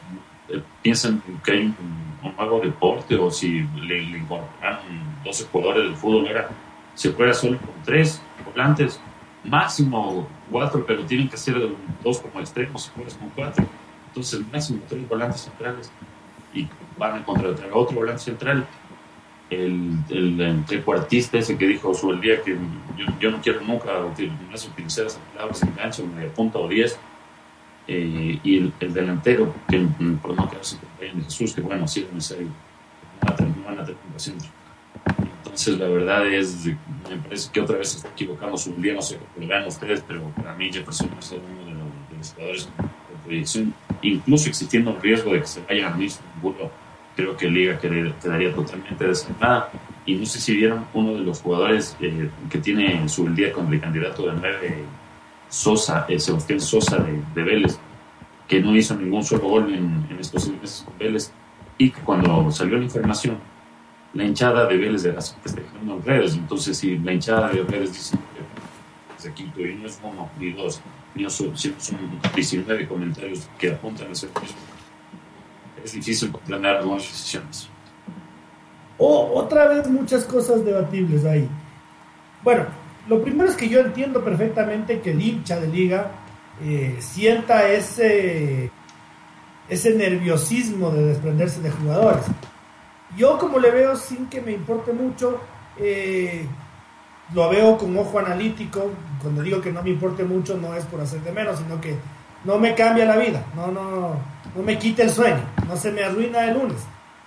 eh, 0.50 0.62
piensan 0.82 1.22
que 1.42 1.52
hay 1.52 1.64
un 1.66 2.06
un 2.34 2.60
deporte 2.60 3.16
o 3.16 3.30
si 3.30 3.66
le, 3.76 4.02
incorporan 4.02 4.78
12 5.24 5.46
jugadores 5.46 5.84
del 5.84 5.96
fútbol, 5.96 6.26
ahora 6.28 6.48
se 6.94 7.12
juega 7.12 7.34
solo 7.34 7.58
con 7.58 7.70
tres 7.84 8.20
volantes, 8.44 9.00
máximo 9.44 10.28
cuatro, 10.50 10.84
pero 10.86 11.04
tienen 11.04 11.28
que 11.28 11.36
ser 11.36 11.56
dos 12.02 12.20
como 12.20 12.40
extremos 12.40 12.84
si 12.84 12.90
juegas 12.94 13.14
con 13.14 13.28
cuatro. 13.30 13.64
Entonces, 14.08 14.40
máximo 14.52 14.80
tres 14.88 15.08
volantes 15.08 15.42
centrales 15.42 15.90
y 16.54 16.68
van 16.98 17.14
a 17.14 17.18
encontrar 17.18 17.54
otro 17.72 17.96
volante 17.96 18.22
central. 18.22 18.66
El, 19.49 19.99
el, 20.11 20.64
trecuartista 20.64 21.38
ese 21.38 21.57
que 21.57 21.66
dijo 21.68 21.94
su 21.94 22.11
el 22.11 22.20
día 22.20 22.42
que 22.42 22.57
yo, 23.20 23.30
no 23.30 23.40
quiero 23.40 23.61
nunca 23.61 24.05
utilizar 24.05 25.07
esas 25.07 25.20
palabras 25.32 25.62
enganche, 25.62 26.03
media 26.03 26.32
punta 26.34 26.59
o 26.59 26.66
diez 26.66 26.99
eh, 27.88 28.40
y 28.42 28.57
el, 28.59 28.92
delantero, 28.92 29.55
que 29.68 29.86
por 30.20 30.34
no 30.34 30.49
quedarse 30.49 30.76
con 30.78 31.18
de 31.18 31.24
Jesús, 31.24 31.55
que 31.55 31.61
bueno, 31.61 31.86
sí 31.86 32.01
es 32.01 32.12
necesario, 32.12 32.49
no 32.49 33.64
van 33.64 33.78
a 33.78 33.84
tener 33.84 33.99
centro. 34.16 34.49
Entonces, 35.38 35.78
la 35.78 35.86
verdad 35.86 36.26
es, 36.26 36.66
me 36.66 37.16
parece 37.22 37.51
que 37.53 37.61
otra 37.61 37.78
vez 37.78 37.90
se 37.90 37.97
está 37.99 38.09
equivocando 38.09 38.57
su 38.57 38.74
día, 38.74 38.94
no 38.94 39.03
sé 39.03 39.18
lo 39.38 39.47
vean 39.47 39.66
ustedes, 39.66 40.03
pero 40.07 40.22
para 40.30 40.55
mí 40.55 40.72
Jefferson 40.72 41.11
es 41.18 41.30
uno 41.30 41.64
de 41.64 41.74
los, 41.74 42.11
de 42.11 42.16
los 42.18 42.32
jugadores 42.32 42.66
de 42.66 43.24
proyección, 43.24 43.74
incluso 44.03 44.49
existiendo 44.49 44.90
el 44.90 45.01
riesgo 45.01 45.32
de 45.32 45.40
que 45.40 45.47
se 45.47 45.62
vaya 45.62 45.88
a 45.88 45.97
mismo 45.97 46.24
creo 47.16 47.36
que 47.36 47.48
Liga 47.48 47.78
quedaría 47.78 48.54
totalmente 48.54 49.06
desanimada. 49.06 49.70
Y 50.04 50.14
no 50.14 50.26
sé 50.26 50.38
si 50.38 50.54
vieron 50.54 50.86
uno 50.94 51.14
de 51.14 51.20
los 51.20 51.40
jugadores 51.40 51.96
eh, 52.00 52.30
que 52.48 52.58
tiene 52.58 53.08
su 53.08 53.26
día 53.30 53.52
con 53.52 53.72
el 53.72 53.80
candidato 53.80 54.26
de 54.26 54.34
9 54.34 54.84
Sosa, 55.48 56.06
eh, 56.08 56.20
Sebastián 56.20 56.60
Sosa 56.60 56.98
de, 56.98 57.20
de, 57.34 57.42
Vélez, 57.42 57.78
que 58.46 58.60
no 58.60 58.76
hizo 58.76 58.94
ningún 58.94 59.24
solo 59.24 59.48
gol 59.48 59.72
en, 59.72 60.16
estos 60.20 60.44
seis 60.44 60.60
meses 60.60 60.82
con 60.84 60.98
Vélez, 60.98 61.32
y 61.78 61.90
que 61.90 62.00
cuando 62.02 62.50
salió 62.52 62.78
la 62.78 62.84
información, 62.84 63.38
la 64.14 64.24
hinchada 64.24 64.66
de 64.66 64.76
Vélez 64.76 65.04
era 65.04 65.20
festejando 65.20 65.96
en 65.96 66.02
redes. 66.02 66.34
Entonces, 66.34 66.76
si 66.76 66.98
la 66.98 67.12
hinchada 67.12 67.48
de 67.48 67.62
Vélez 67.62 67.92
dice 67.92 68.16
que 69.22 69.32
quinto 69.32 69.60
y 69.60 69.74
no 69.74 69.86
es 69.86 69.98
uno 70.04 70.30
ni 70.38 70.52
dos, 70.52 70.80
ni 71.14 71.28
son, 71.28 71.56
son 71.56 71.98
19 72.34 72.86
comentarios 72.86 73.48
que 73.58 73.72
apuntan 73.72 74.08
a 74.08 74.12
ese 74.12 74.28
mismo, 74.28 74.56
es 75.87 75.93
difícil 75.93 76.32
planear 76.45 76.84
nuevas 76.84 77.05
decisiones. 77.05 77.68
Oh, 78.99 79.30
otra 79.34 79.68
vez 79.68 79.89
muchas 79.89 80.24
cosas 80.24 80.64
debatibles 80.64 81.24
ahí. 81.24 81.49
Bueno, 82.43 82.66
lo 83.09 83.22
primero 83.22 83.49
es 83.49 83.57
que 83.57 83.68
yo 83.68 83.80
entiendo 83.80 84.22
perfectamente 84.24 85.01
que 85.01 85.12
el 85.12 85.22
hincha 85.22 85.61
de 85.61 85.68
liga 85.68 86.11
eh, 86.62 86.97
sienta 86.99 87.68
ese, 87.68 88.70
ese 89.68 89.91
nerviosismo 89.95 90.91
de 90.91 91.07
desprenderse 91.07 91.61
de 91.61 91.70
jugadores. 91.70 92.24
Yo 93.16 93.39
como 93.39 93.59
le 93.59 93.70
veo 93.70 93.97
sin 93.97 94.26
que 94.26 94.41
me 94.41 94.53
importe 94.53 94.93
mucho, 94.93 95.41
eh, 95.78 96.47
lo 97.32 97.49
veo 97.49 97.78
con 97.78 97.97
ojo 97.97 98.18
analítico. 98.18 98.91
Cuando 99.22 99.43
digo 99.43 99.61
que 99.61 99.72
no 99.72 99.82
me 99.82 99.91
importe 99.91 100.24
mucho 100.24 100.57
no 100.57 100.74
es 100.74 100.84
por 100.84 101.01
hacer 101.01 101.20
de 101.20 101.32
menos, 101.32 101.59
sino 101.59 101.80
que 101.80 101.97
no 102.45 102.59
me 102.59 102.74
cambia 102.74 103.05
la 103.05 103.16
vida, 103.16 103.45
no, 103.55 103.68
no, 103.68 103.91
no 103.91 104.36
me 104.62 104.78
quita 104.78 105.02
el 105.02 105.11
sueño, 105.11 105.42
no 105.66 105.76
se 105.76 105.90
me 105.92 106.02
arruina 106.02 106.44
el 106.44 106.59
lunes. 106.59 106.78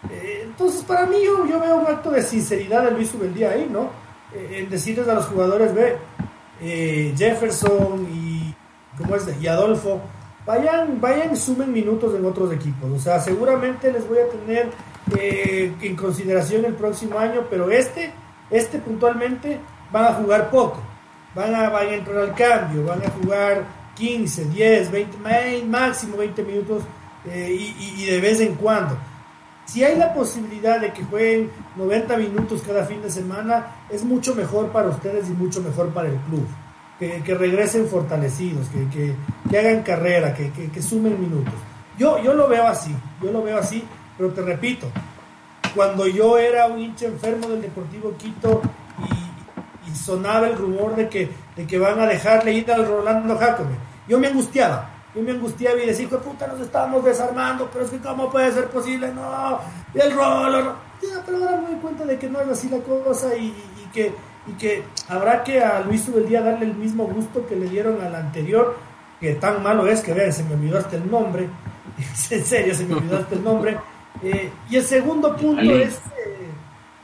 Eh, 0.09 0.41
entonces 0.45 0.83
para 0.83 1.05
mí 1.05 1.17
yo, 1.23 1.45
yo, 1.45 1.59
veo 1.59 1.77
un 1.77 1.87
acto 1.87 2.11
de 2.11 2.21
sinceridad 2.21 2.83
de 2.83 2.91
Luis 2.91 3.13
Ubeldía 3.13 3.51
ahí, 3.51 3.69
¿no? 3.71 3.89
Eh, 4.33 4.59
en 4.59 4.69
decirles 4.69 5.07
a 5.07 5.15
los 5.15 5.25
jugadores, 5.25 5.73
ve, 5.73 5.97
eh, 6.61 7.13
Jefferson 7.17 8.07
y, 8.11 8.53
¿cómo 8.97 9.15
es? 9.15 9.27
y 9.41 9.47
Adolfo, 9.47 10.01
vayan, 10.45 10.99
vayan, 10.99 11.35
sumen 11.35 11.71
minutos 11.71 12.15
en 12.15 12.25
otros 12.25 12.51
equipos. 12.53 12.91
O 12.91 12.99
sea, 12.99 13.19
seguramente 13.19 13.91
les 13.91 14.07
voy 14.07 14.19
a 14.19 14.27
tener 14.29 14.69
eh, 15.17 15.73
en 15.81 15.95
consideración 15.95 16.65
el 16.65 16.73
próximo 16.73 17.17
año, 17.17 17.45
pero 17.49 17.69
este, 17.71 18.11
este 18.49 18.79
puntualmente 18.79 19.59
van 19.91 20.05
a 20.05 20.13
jugar 20.13 20.49
poco. 20.49 20.81
Van 21.35 21.53
a, 21.53 21.69
van 21.69 21.87
a 21.87 21.93
entrar 21.93 22.17
al 22.17 22.33
cambio, 22.33 22.85
van 22.85 23.01
a 23.05 23.09
jugar 23.09 23.63
15, 23.95 24.45
10, 24.45 24.91
20, 24.91 25.65
máximo 25.65 26.17
20 26.17 26.43
minutos 26.43 26.83
y, 27.33 27.75
y 27.97 28.05
de 28.05 28.19
vez 28.19 28.39
en 28.41 28.55
cuando 28.55 28.97
si 29.71 29.83
hay 29.83 29.95
la 29.97 30.13
posibilidad 30.15 30.79
de 30.79 30.91
que 30.93 31.03
jueguen 31.03 31.51
90 31.75 32.17
minutos 32.17 32.63
cada 32.65 32.85
fin 32.85 33.03
de 33.03 33.11
semana, 33.11 33.67
es 33.91 34.03
mucho 34.03 34.33
mejor 34.33 34.71
para 34.71 34.89
ustedes 34.89 35.29
y 35.29 35.33
mucho 35.33 35.61
mejor 35.61 35.89
para 35.89 36.09
el 36.09 36.15
club. 36.21 36.47
Que, 36.97 37.21
regresen 37.35 37.87
fortalecidos, 37.87 38.67
que, 38.69 39.15
hagan 39.57 39.83
carrera, 39.83 40.33
que, 40.33 40.81
sumen 40.81 41.21
minutos. 41.21 41.53
Yo, 41.99 42.21
yo 42.21 42.33
lo 42.33 42.47
veo 42.47 42.65
así, 42.67 42.93
yo 43.21 43.31
lo 43.31 43.43
veo 43.43 43.57
así, 43.57 43.83
pero 44.17 44.31
te 44.31 44.41
repito, 44.41 44.87
cuando 45.75 46.07
yo 46.07 46.37
era 46.37 46.65
un 46.65 46.79
hincha 46.79 47.05
enfermo 47.05 47.47
del 47.47 47.61
Deportivo 47.61 48.13
Quito 48.17 48.61
y, 49.87 49.95
sonaba 49.95 50.47
el 50.47 50.57
rumor 50.57 50.95
de 50.95 51.09
que, 51.09 51.29
de 51.55 51.67
que 51.67 51.77
van 51.77 51.99
a 51.99 52.05
dejarle 52.05 52.53
ir 52.53 52.71
al 52.71 52.87
Rolando 52.87 53.37
Jacome, 53.37 53.75
yo 54.07 54.19
me 54.19 54.27
angustiaba 54.27 54.98
yo 55.15 55.21
me 55.21 55.31
angustiaba 55.31 55.79
y 55.81 55.87
decía, 55.87 56.05
hijo 56.05 56.17
de 56.17 56.23
puta, 56.23 56.47
nos 56.47 56.59
estamos 56.59 57.03
desarmando, 57.03 57.69
pero 57.71 57.85
es 57.85 57.91
que 57.91 57.97
cómo 57.97 58.29
puede 58.29 58.51
ser 58.51 58.67
posible, 58.67 59.11
no, 59.13 59.59
y 59.93 59.99
el 59.99 60.13
rol, 60.13 60.75
pero 61.25 61.37
ahora 61.37 61.57
me 61.61 61.67
doy 61.69 61.79
cuenta 61.81 62.05
de 62.05 62.19
que 62.19 62.29
no 62.29 62.39
es 62.41 62.49
así 62.49 62.69
la 62.69 62.79
cosa 62.79 63.35
y, 63.35 63.53
que, 63.91 64.11
y 64.47 64.51
que 64.53 64.83
habrá 65.07 65.43
que 65.43 65.61
a 65.63 65.81
Luis 65.81 66.07
día 66.27 66.41
darle 66.41 66.65
el 66.65 66.75
mismo 66.75 67.05
gusto 67.05 67.47
que 67.47 67.55
le 67.55 67.67
dieron 67.67 68.01
al 68.01 68.15
anterior, 68.15 68.77
que 69.19 69.33
tan 69.35 69.63
malo 69.63 69.87
es 69.87 70.01
que 70.01 70.13
vean, 70.13 70.31
se 70.31 70.43
me 70.43 70.53
olvidó 70.53 70.77
hasta 70.77 70.95
el 70.95 71.09
nombre, 71.09 71.49
en 72.29 72.45
serio, 72.45 72.75
se 72.75 72.85
me 72.85 72.95
olvidó 72.95 73.17
hasta 73.17 73.35
el 73.35 73.43
nombre. 73.43 73.77
Eh, 74.21 74.51
y 74.69 74.75
el 74.75 74.83
segundo 74.83 75.35
punto 75.35 75.61
es, 75.61 75.95
eh, 75.95 76.49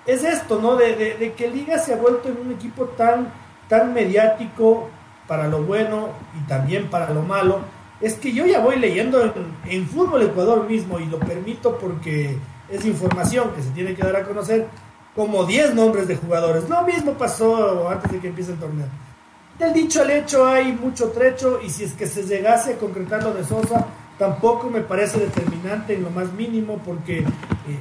es 0.05 0.23
esto, 0.23 0.59
¿no? 0.61 0.75
De, 0.75 0.95
de, 0.95 1.15
de, 1.15 1.33
que 1.33 1.47
Liga 1.47 1.79
se 1.79 1.93
ha 1.93 1.97
vuelto 1.97 2.29
en 2.29 2.37
un 2.37 2.51
equipo 2.51 2.85
tan, 2.85 3.31
tan 3.67 3.93
mediático 3.93 4.89
para 5.27 5.47
lo 5.47 5.63
bueno 5.63 6.09
y 6.37 6.47
también 6.47 6.89
para 6.89 7.09
lo 7.11 7.21
malo, 7.21 7.61
es 8.01 8.15
que 8.15 8.33
yo 8.33 8.45
ya 8.45 8.59
voy 8.59 8.77
leyendo 8.77 9.33
en, 9.65 9.87
Fútbol 9.87 10.23
Ecuador 10.23 10.67
mismo 10.69 10.99
y 10.99 11.05
lo 11.05 11.19
permito 11.19 11.77
porque 11.77 12.37
es 12.69 12.85
información 12.85 13.51
que 13.55 13.61
se 13.61 13.69
tiene 13.69 13.95
que 13.95 14.03
dar 14.03 14.15
a 14.15 14.23
conocer 14.23 14.67
como 15.15 15.45
10 15.45 15.75
nombres 15.75 16.07
de 16.07 16.17
jugadores. 16.17 16.67
Lo 16.69 16.81
mismo 16.83 17.13
pasó 17.13 17.89
antes 17.89 18.11
de 18.11 18.19
que 18.19 18.27
empiece 18.27 18.51
el 18.51 18.59
torneo. 18.59 18.87
Del 19.57 19.71
dicho 19.73 20.01
al 20.01 20.11
hecho 20.11 20.45
hay 20.45 20.73
mucho 20.73 21.11
trecho 21.11 21.61
y 21.65 21.69
si 21.69 21.85
es 21.85 21.93
que 21.93 22.07
se 22.07 22.23
llegase 22.23 22.73
a 22.73 22.77
concretar 22.77 23.23
lo 23.23 23.33
de 23.33 23.45
Sosa, 23.45 23.85
tampoco 24.17 24.69
me 24.69 24.81
parece 24.81 25.19
determinante 25.19 25.93
en 25.93 26.03
lo 26.03 26.09
más 26.09 26.33
mínimo 26.33 26.81
porque 26.85 27.19
eh, 27.19 27.25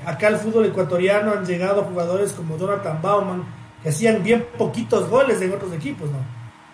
acá 0.06 0.28
al 0.28 0.38
fútbol 0.38 0.66
ecuatoriano 0.66 1.32
han 1.32 1.44
llegado 1.44 1.82
jugadores 1.82 2.32
como 2.32 2.56
Jonathan 2.56 3.02
Bauman 3.02 3.44
que 3.82 3.88
hacían 3.88 4.22
bien 4.22 4.46
poquitos 4.56 5.10
goles 5.10 5.40
en 5.42 5.52
otros 5.52 5.72
equipos, 5.72 6.08
¿no? 6.10 6.18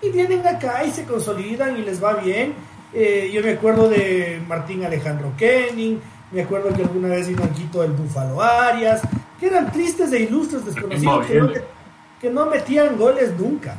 Y 0.02 0.10
vienen 0.10 0.46
acá 0.46 0.84
y 0.84 0.90
se 0.90 1.04
consolidan 1.04 1.76
y 1.76 1.82
les 1.82 2.02
va 2.02 2.14
bien. 2.14 2.54
Eh, 2.92 3.30
yo 3.32 3.42
me 3.42 3.52
acuerdo 3.52 3.88
de 3.88 4.42
Martín 4.48 4.84
Alejandro 4.84 5.32
Kenning, 5.36 6.00
me 6.32 6.42
acuerdo 6.42 6.74
que 6.74 6.82
alguna 6.82 7.08
vez 7.08 7.28
vino 7.28 7.42
Quito 7.52 7.82
el 7.82 7.92
Búfalo 7.92 8.42
Arias, 8.42 9.02
que 9.38 9.46
eran 9.46 9.70
tristes 9.70 10.12
e 10.12 10.20
ilustres 10.20 10.64
desconocidos 10.64 11.26
que 12.20 12.28
no 12.28 12.46
metían 12.46 12.98
goles 12.98 13.32
nunca 13.38 13.76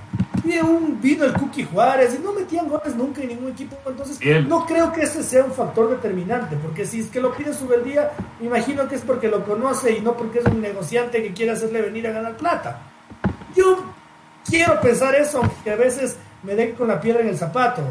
un, 0.64 1.00
vino 1.02 1.26
el 1.26 1.34
Cookie 1.34 1.64
Juárez 1.64 2.16
y 2.20 2.24
no 2.24 2.34
metían 2.34 2.68
goles 2.68 2.96
nunca 2.96 3.22
en 3.22 3.30
ningún 3.30 3.52
equipo. 3.52 3.78
Entonces, 3.86 4.20
no 4.48 4.66
creo 4.66 4.92
que 4.92 5.04
ese 5.04 5.24
sea 5.24 5.44
un 5.44 5.52
factor 5.52 5.90
determinante, 5.90 6.56
porque 6.58 6.86
si 6.86 7.02
es 7.02 7.08
que 7.08 7.22
lo 7.22 7.36
pide 7.36 7.52
día 7.84 8.12
me 8.40 8.48
imagino 8.48 8.88
que 8.88 8.96
es 8.96 9.02
porque 9.02 9.28
lo 9.28 9.44
conoce 9.46 9.94
y 9.94 10.02
no 10.02 10.16
porque 10.18 10.40
es 10.40 10.46
un 10.46 10.62
negociante 10.62 11.22
que 11.22 11.34
quiere 11.34 11.52
hacerle 11.52 11.82
venir 11.82 12.08
a 12.08 12.12
ganar 12.12 12.36
plata. 12.38 12.82
Yo 13.56 13.84
quiero 14.46 14.80
pensar 14.82 15.16
eso, 15.16 15.40
aunque 15.40 15.72
a 15.72 15.76
veces 15.76 16.18
me 16.44 16.56
den 16.56 16.74
con 16.74 16.88
la 16.88 17.00
piedra 17.00 17.22
en 17.22 17.30
el 17.30 17.38
zapato, 17.38 17.82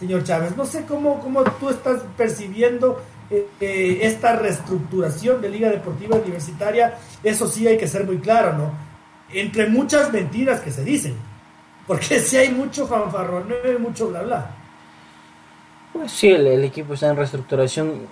señor 0.00 0.24
Chávez. 0.24 0.56
No 0.56 0.64
sé 0.64 0.84
cómo, 0.84 1.20
cómo 1.20 1.44
tú 1.44 1.68
estás 1.68 2.02
percibiendo 2.16 3.00
eh, 3.30 3.46
eh, 3.60 3.98
esta 4.02 4.34
reestructuración 4.34 5.40
de 5.40 5.50
Liga 5.50 5.68
Deportiva 5.68 6.16
Universitaria. 6.16 6.98
Eso 7.22 7.46
sí 7.46 7.68
hay 7.68 7.78
que 7.78 7.86
ser 7.86 8.04
muy 8.04 8.18
claro, 8.18 8.54
¿no? 8.54 8.72
Entre 9.32 9.68
muchas 9.68 10.12
mentiras 10.12 10.60
que 10.60 10.72
se 10.72 10.82
dicen 10.82 11.14
porque 11.90 12.20
si 12.20 12.36
hay 12.36 12.50
mucho 12.50 12.86
fanfarrón, 12.86 13.52
hay 13.64 13.76
mucho 13.76 14.10
bla 14.10 14.22
bla. 14.22 14.50
Pues 15.92 16.12
sí, 16.12 16.28
el, 16.28 16.62
equipo 16.62 16.94
está 16.94 17.08
en 17.08 17.16
reestructuración. 17.16 18.02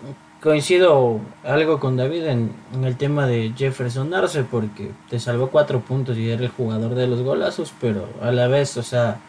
Coincido 0.43 1.21
algo 1.45 1.79
con 1.79 1.97
David 1.97 2.27
en, 2.27 2.53
el 2.83 2.97
tema 2.97 3.29
de 3.29 3.53
Jefferson 3.57 4.13
Arce, 4.13 4.43
porque 4.43 4.91
te 5.09 5.21
salvó 5.21 5.49
cuatro 5.49 5.79
puntos 5.81 6.17
y 6.17 6.29
era 6.29 6.43
el 6.43 6.49
jugador 6.49 6.97
de 6.97 7.07
los 7.07 7.23
golazos, 7.23 7.73
pero 7.81 8.09
a 8.21 8.33
la 8.33 8.49
vez, 8.49 8.77
o 8.77 8.83
sea, 8.83 9.21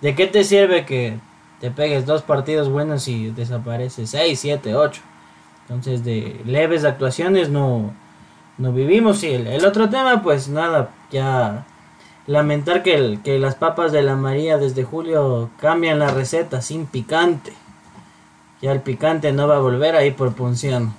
¿de 0.00 0.14
qué 0.16 0.26
te 0.26 0.42
sirve 0.42 0.84
que 0.84 1.16
te 1.60 1.70
pegues 1.70 2.06
dos 2.06 2.22
partidos 2.22 2.68
buenos 2.68 3.08
y 3.08 3.30
desapareces 3.30 4.10
seis, 4.10 4.40
siete, 4.40 4.74
ocho? 4.74 5.02
Entonces, 5.62 6.04
de 6.04 6.40
leves 6.44 6.84
actuaciones 6.84 7.48
no, 7.48 7.94
no 8.58 8.72
vivimos. 8.72 9.22
Y 9.24 9.32
el 9.34 9.64
otro 9.64 9.88
tema, 9.88 10.22
pues 10.22 10.48
nada, 10.48 10.90
ya 11.10 11.64
Lamentar 12.26 12.82
que, 12.82 13.18
que 13.22 13.38
las 13.38 13.54
papas 13.54 13.92
de 13.92 14.02
la 14.02 14.16
María 14.16 14.56
desde 14.56 14.82
julio 14.82 15.50
cambian 15.60 15.98
la 15.98 16.08
receta 16.08 16.62
sin 16.62 16.86
picante. 16.86 17.52
Ya 18.62 18.72
el 18.72 18.80
picante 18.80 19.30
no 19.32 19.46
va 19.46 19.56
a 19.56 19.60
volver 19.60 19.94
ahí 19.94 20.10
por 20.10 20.32
punción. 20.32 20.94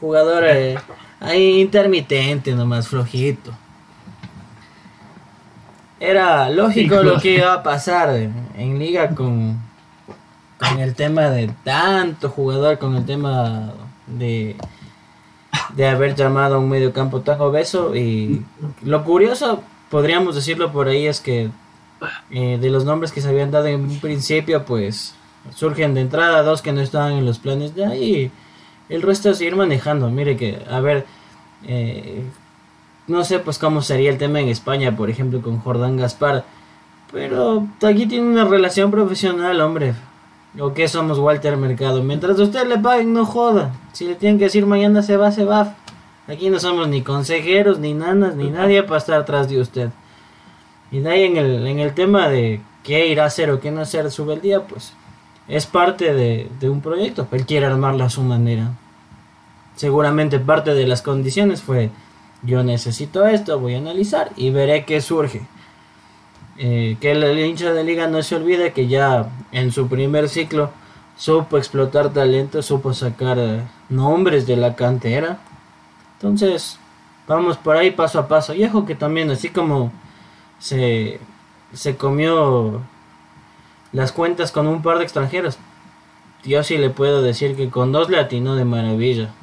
Jugador 0.00 0.44
eh, 0.46 0.76
ahí 1.20 1.60
intermitente 1.60 2.54
nomás, 2.54 2.88
flojito. 2.88 3.52
Era 6.00 6.48
lógico 6.48 7.02
lo 7.02 7.20
que 7.20 7.36
iba 7.36 7.52
a 7.52 7.62
pasar 7.62 8.10
en 8.14 8.78
liga 8.78 9.14
con, 9.14 9.60
con 10.68 10.80
el 10.80 10.94
tema 10.94 11.30
de 11.30 11.50
tanto 11.64 12.28
jugador, 12.28 12.78
con 12.78 12.96
el 12.96 13.04
tema 13.04 13.72
de, 14.06 14.56
de 15.74 15.88
haber 15.88 16.14
llamado 16.14 16.56
a 16.56 16.58
un 16.58 16.68
medio 16.68 16.92
campo 16.92 17.20
tan 17.20 17.40
obeso. 17.40 17.94
Y 17.94 18.44
lo 18.82 19.04
curioso 19.04 19.62
podríamos 19.90 20.34
decirlo 20.34 20.72
por 20.72 20.88
ahí 20.88 21.06
es 21.06 21.20
que 21.20 21.50
eh, 22.30 22.58
de 22.60 22.70
los 22.70 22.84
nombres 22.84 23.12
que 23.12 23.20
se 23.20 23.28
habían 23.28 23.50
dado 23.50 23.66
en 23.66 23.80
un 23.80 24.00
principio, 24.00 24.64
pues 24.64 25.14
surgen 25.54 25.94
de 25.94 26.00
entrada 26.00 26.42
dos 26.42 26.62
que 26.62 26.72
no 26.72 26.80
estaban 26.80 27.12
en 27.12 27.24
los 27.24 27.38
planes 27.38 27.74
de 27.74 27.84
ahí. 27.84 28.30
El 28.88 29.02
resto 29.02 29.30
es 29.30 29.40
ir 29.40 29.56
manejando. 29.56 30.10
Mire 30.10 30.36
que, 30.36 30.58
a 30.68 30.80
ver, 30.80 31.06
eh, 31.66 32.24
no 33.06 33.24
sé 33.24 33.38
pues 33.38 33.58
cómo 33.58 33.82
sería 33.82 34.10
el 34.10 34.18
tema 34.18 34.40
en 34.40 34.48
España, 34.48 34.96
por 34.96 35.10
ejemplo, 35.10 35.40
con 35.42 35.60
Jordán 35.60 35.96
Gaspar. 35.96 36.44
Pero 37.12 37.68
aquí 37.82 38.06
tiene 38.06 38.26
una 38.26 38.44
relación 38.44 38.90
profesional, 38.90 39.60
hombre. 39.60 39.94
¿O 40.58 40.72
que 40.72 40.86
somos 40.86 41.18
Walter 41.18 41.56
Mercado? 41.56 42.02
Mientras 42.02 42.38
usted 42.38 42.66
le 42.66 42.78
paguen, 42.78 43.12
no 43.12 43.24
joda. 43.24 43.72
Si 43.92 44.06
le 44.06 44.14
tienen 44.14 44.38
que 44.38 44.44
decir 44.44 44.66
mañana 44.66 45.02
se 45.02 45.16
va, 45.16 45.32
se 45.32 45.44
va. 45.44 45.76
Aquí 46.28 46.48
no 46.48 46.60
somos 46.60 46.88
ni 46.88 47.02
consejeros, 47.02 47.78
ni 47.78 47.92
nanas, 47.92 48.36
ni 48.36 48.50
nadie 48.50 48.82
para 48.84 48.98
estar 48.98 49.20
atrás 49.20 49.48
de 49.48 49.60
usted. 49.60 49.90
Y 50.90 51.00
de 51.00 51.10
ahí 51.10 51.24
en 51.24 51.36
el, 51.36 51.66
en 51.66 51.80
el 51.80 51.92
tema 51.92 52.28
de 52.28 52.60
qué 52.84 53.08
irá 53.08 53.24
a 53.24 53.26
hacer 53.26 53.50
o 53.50 53.60
qué 53.60 53.70
no 53.70 53.80
hacer 53.80 54.10
su 54.10 54.32
día, 54.36 54.62
pues 54.62 54.92
es 55.48 55.66
parte 55.66 56.14
de, 56.14 56.48
de 56.60 56.70
un 56.70 56.80
proyecto. 56.80 57.26
Él 57.32 57.44
quiere 57.46 57.66
armarlo 57.66 58.04
a 58.04 58.10
su 58.10 58.22
manera. 58.22 58.72
Seguramente 59.74 60.38
parte 60.38 60.72
de 60.72 60.86
las 60.86 61.02
condiciones 61.02 61.62
fue 61.62 61.90
yo 62.42 62.62
necesito 62.62 63.26
esto, 63.26 63.58
voy 63.58 63.74
a 63.74 63.78
analizar 63.78 64.30
y 64.36 64.50
veré 64.50 64.84
qué 64.84 65.00
surge. 65.00 65.46
Eh, 66.56 66.96
que 67.00 67.12
el, 67.12 67.38
hincha 67.38 67.72
de 67.72 67.82
liga 67.82 68.06
no 68.06 68.22
se 68.22 68.36
olvide 68.36 68.72
que 68.72 68.86
ya 68.86 69.28
en 69.50 69.72
su 69.72 69.88
primer 69.88 70.28
ciclo 70.28 70.70
supo 71.16 71.58
explotar 71.58 72.12
talento, 72.12 72.62
supo 72.62 72.94
sacar 72.94 73.38
eh, 73.38 73.62
nombres 73.88 74.46
de 74.46 74.56
la 74.56 74.76
cantera 74.76 75.40
entonces, 76.24 76.78
vamos 77.26 77.58
por 77.58 77.76
ahí 77.76 77.90
paso 77.90 78.18
a 78.18 78.28
paso. 78.28 78.54
Y 78.54 78.64
ojo 78.64 78.86
que 78.86 78.94
también, 78.94 79.30
así 79.30 79.50
como 79.50 79.92
se, 80.58 81.20
se 81.74 81.96
comió 81.96 82.80
las 83.92 84.10
cuentas 84.10 84.50
con 84.50 84.66
un 84.66 84.80
par 84.80 84.96
de 84.96 85.04
extranjeros, 85.04 85.58
yo 86.42 86.62
sí 86.62 86.78
le 86.78 86.88
puedo 86.88 87.20
decir 87.20 87.56
que 87.56 87.68
con 87.68 87.92
dos 87.92 88.08
le 88.08 88.18
atinó 88.18 88.54
de 88.54 88.64
maravilla. 88.64 89.34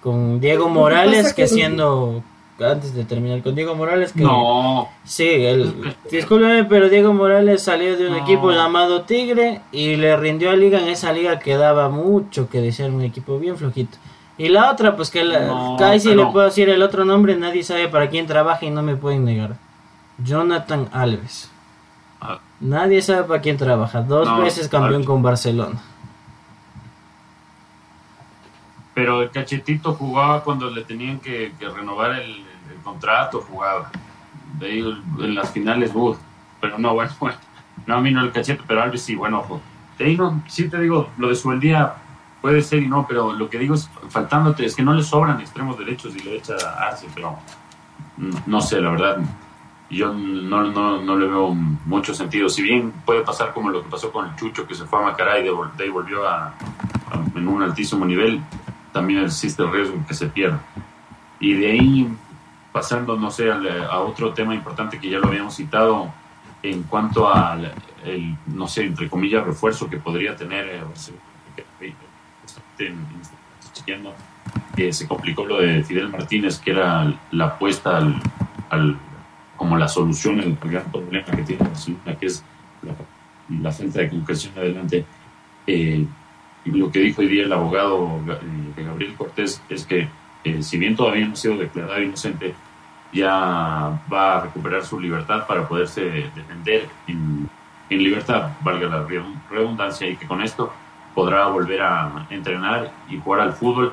Con 0.00 0.40
Diego 0.40 0.70
Morales, 0.70 1.34
que 1.34 1.46
siendo 1.46 2.22
antes 2.62 2.94
de 2.94 3.04
terminar 3.04 3.42
con 3.42 3.54
Diego 3.54 3.74
Morales 3.74 4.12
que 4.12 4.22
no 4.22 4.88
sí 5.04 5.28
el, 5.28 5.94
discúlpeme 6.10 6.64
pero 6.64 6.88
Diego 6.88 7.12
Morales 7.12 7.62
salió 7.62 7.96
de 7.96 8.08
un 8.08 8.16
equipo 8.16 8.50
llamado 8.52 9.02
Tigre 9.02 9.62
y 9.72 9.96
le 9.96 10.16
rindió 10.16 10.50
a 10.50 10.56
liga 10.56 10.78
en 10.80 10.88
esa 10.88 11.12
liga 11.12 11.38
que 11.38 11.56
daba 11.56 11.88
mucho 11.88 12.48
que 12.48 12.60
decir 12.60 12.90
un 12.90 13.02
equipo 13.02 13.38
bien 13.38 13.56
flojito 13.56 13.96
y 14.40 14.48
la 14.48 14.70
otra, 14.70 14.96
pues 14.96 15.10
que 15.10 15.22
la, 15.22 15.76
casi 15.78 16.14
le 16.14 16.24
puedo 16.24 16.46
decir 16.46 16.70
el 16.70 16.82
otro 16.82 17.04
nombre, 17.04 17.36
nadie 17.36 17.62
sabe 17.62 17.88
para 17.88 18.08
quién 18.08 18.26
trabaja 18.26 18.64
y 18.64 18.70
no 18.70 18.82
me 18.82 18.96
pueden 18.96 19.26
negar. 19.26 19.58
Jonathan 20.16 20.88
Alves. 20.92 21.50
Ah. 22.22 22.40
Nadie 22.58 23.02
sabe 23.02 23.24
para 23.24 23.42
quién 23.42 23.58
trabaja. 23.58 24.00
Dos 24.00 24.42
veces 24.42 24.66
campeón 24.70 25.04
con 25.04 25.22
Barcelona. 25.22 25.82
Pero 28.94 29.20
el 29.20 29.30
cachetito 29.30 29.92
jugaba 29.92 30.42
cuando 30.42 30.70
le 30.70 30.84
tenían 30.84 31.20
que, 31.20 31.52
renovar 31.60 32.12
el, 32.12 32.42
contrato, 32.82 33.40
jugaba. 33.40 33.90
De 34.58 34.66
ahí 34.66 35.02
en 35.20 35.34
las 35.34 35.50
finales, 35.50 35.92
uh, 35.94 36.16
pero 36.60 36.78
no, 36.78 36.94
bueno, 36.94 37.12
bueno. 37.20 37.36
No, 37.86 37.96
a 37.96 38.00
mí 38.00 38.10
no 38.10 38.20
el 38.22 38.32
cachete, 38.32 38.62
pero 38.66 38.82
Alves 38.82 39.02
sí, 39.02 39.14
bueno, 39.14 39.44
de 39.96 40.04
ahí 40.04 40.16
no, 40.16 40.42
sí 40.46 40.68
te 40.68 40.78
digo, 40.78 41.08
lo 41.16 41.28
de 41.28 41.34
su 41.34 41.50
el 41.50 41.60
día 41.60 41.94
Puede 42.40 42.62
ser 42.62 42.82
y 42.82 42.88
no, 42.88 43.06
pero 43.06 43.32
lo 43.34 43.50
que 43.50 43.58
digo 43.58 43.74
es, 43.74 43.90
faltándote, 44.08 44.64
es 44.64 44.74
que 44.74 44.82
no 44.82 44.94
le 44.94 45.02
sobran 45.02 45.40
extremos 45.40 45.78
derechos 45.78 46.16
y 46.16 46.20
le 46.20 46.36
echa 46.36 46.54
Arce, 46.78 47.06
pero 47.14 47.38
no 48.46 48.60
sé, 48.62 48.80
la 48.80 48.92
verdad, 48.92 49.18
yo 49.90 50.12
no, 50.12 50.62
no, 50.62 51.02
no, 51.02 51.16
le 51.16 51.26
veo 51.26 51.52
mucho 51.52 52.14
sentido. 52.14 52.48
Si 52.48 52.62
bien 52.62 52.92
puede 53.04 53.22
pasar 53.22 53.52
como 53.52 53.68
lo 53.68 53.82
que 53.82 53.90
pasó 53.90 54.10
con 54.10 54.26
el 54.26 54.36
Chucho, 54.36 54.66
que 54.66 54.74
se 54.74 54.86
fue 54.86 55.00
a 55.00 55.02
Macará 55.02 55.38
y 55.38 55.44
de, 55.44 55.50
ahí 55.78 55.90
volvió 55.90 56.26
a, 56.26 56.54
en 57.34 57.46
un 57.46 57.62
altísimo 57.62 58.06
nivel, 58.06 58.40
también 58.92 59.24
existe 59.24 59.62
el 59.62 59.70
riesgo 59.70 60.02
que 60.08 60.14
se 60.14 60.26
pierda. 60.26 60.60
Y 61.40 61.52
de 61.54 61.72
ahí, 61.72 62.08
pasando, 62.72 63.16
no 63.16 63.30
sé, 63.30 63.50
a, 63.50 64.00
otro 64.00 64.32
tema 64.32 64.54
importante 64.54 64.98
que 64.98 65.10
ya 65.10 65.18
lo 65.18 65.28
habíamos 65.28 65.56
citado, 65.56 66.12
en 66.62 66.82
cuanto 66.84 67.32
al, 67.32 67.72
el, 68.04 68.36
no 68.46 68.68
sé, 68.68 68.84
entre 68.84 69.08
comillas, 69.08 69.44
refuerzo 69.44 69.88
que 69.88 69.96
podría 69.96 70.36
tener 70.36 70.66
eh, 70.68 70.82
que 74.76 74.92
se 74.92 75.06
complicó 75.06 75.44
lo 75.44 75.60
de 75.60 75.82
Fidel 75.84 76.08
Martínez, 76.08 76.58
que 76.58 76.70
era 76.70 77.12
la 77.32 77.46
apuesta 77.46 77.98
al, 77.98 78.98
como 79.56 79.76
la 79.76 79.88
solución 79.88 80.40
al 80.40 80.56
gran 80.70 80.90
problema 80.90 81.26
que 81.26 81.42
tiene 81.42 81.64
Barcelona, 81.64 82.16
que 82.18 82.26
es 82.26 82.44
la, 83.60 83.72
falta 83.72 84.00
de 84.00 84.08
concreción 84.08 84.54
adelante. 84.56 85.04
Eh, 85.66 86.06
lo 86.64 86.90
que 86.90 87.00
dijo 87.00 87.22
hoy 87.22 87.28
día 87.28 87.44
el 87.44 87.52
abogado 87.52 88.20
eh, 88.76 88.82
Gabriel 88.82 89.14
Cortés 89.14 89.62
es 89.68 89.84
que, 89.84 90.08
eh, 90.44 90.62
si 90.62 90.78
bien 90.78 90.96
todavía 90.96 91.26
no 91.26 91.32
ha 91.32 91.36
sido 91.36 91.56
declarado 91.56 92.02
inocente, 92.02 92.54
ya 93.12 94.00
va 94.12 94.36
a 94.36 94.40
recuperar 94.42 94.84
su 94.84 95.00
libertad 95.00 95.46
para 95.46 95.66
poderse 95.66 96.30
defender 96.34 96.88
en, 97.06 97.48
en 97.90 98.02
libertad, 98.02 98.52
valga 98.62 98.88
la 98.88 99.06
redundancia, 99.50 100.08
y 100.08 100.16
que 100.16 100.26
con 100.26 100.40
esto 100.42 100.72
podrá 101.14 101.46
volver 101.46 101.82
a 101.82 102.26
entrenar 102.30 102.92
y 103.08 103.18
jugar 103.18 103.40
al 103.40 103.52
fútbol. 103.52 103.92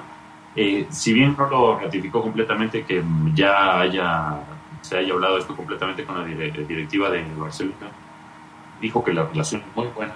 Eh, 0.56 0.88
si 0.90 1.14
bien 1.14 1.36
no 1.38 1.50
lo 1.50 1.80
ratificó 1.80 2.22
completamente, 2.22 2.84
que 2.84 3.04
ya 3.34 3.80
haya, 3.80 4.40
se 4.82 4.98
haya 4.98 5.14
hablado 5.14 5.38
esto 5.38 5.56
completamente 5.56 6.04
con 6.04 6.18
la 6.18 6.26
directiva 6.26 7.10
de 7.10 7.26
Barcelona, 7.36 7.92
dijo 8.80 9.04
que 9.04 9.14
la 9.14 9.26
relación 9.26 9.62
es 9.62 9.76
muy 9.76 9.88
buena 9.88 10.14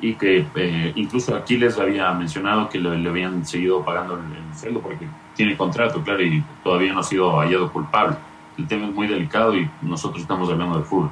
y 0.00 0.14
que 0.14 0.46
eh, 0.54 0.92
incluso 0.96 1.34
Aquiles 1.34 1.78
había 1.78 2.12
mencionado 2.12 2.68
que 2.68 2.78
le, 2.78 3.08
habían 3.08 3.46
seguido 3.46 3.84
pagando 3.84 4.14
el, 4.14 4.58
sueldo 4.58 4.80
porque 4.80 5.06
tiene 5.34 5.56
contrato, 5.56 6.02
claro, 6.02 6.22
y 6.22 6.42
todavía 6.62 6.92
no 6.92 7.00
ha 7.00 7.04
sido 7.04 7.38
hallado 7.38 7.72
culpable. 7.72 8.16
El 8.56 8.66
tema 8.68 8.86
es 8.86 8.94
muy 8.94 9.06
delicado 9.06 9.56
y 9.56 9.68
nosotros 9.82 10.22
estamos 10.22 10.48
hablando 10.48 10.78
de 10.78 10.84
fútbol. 10.84 11.10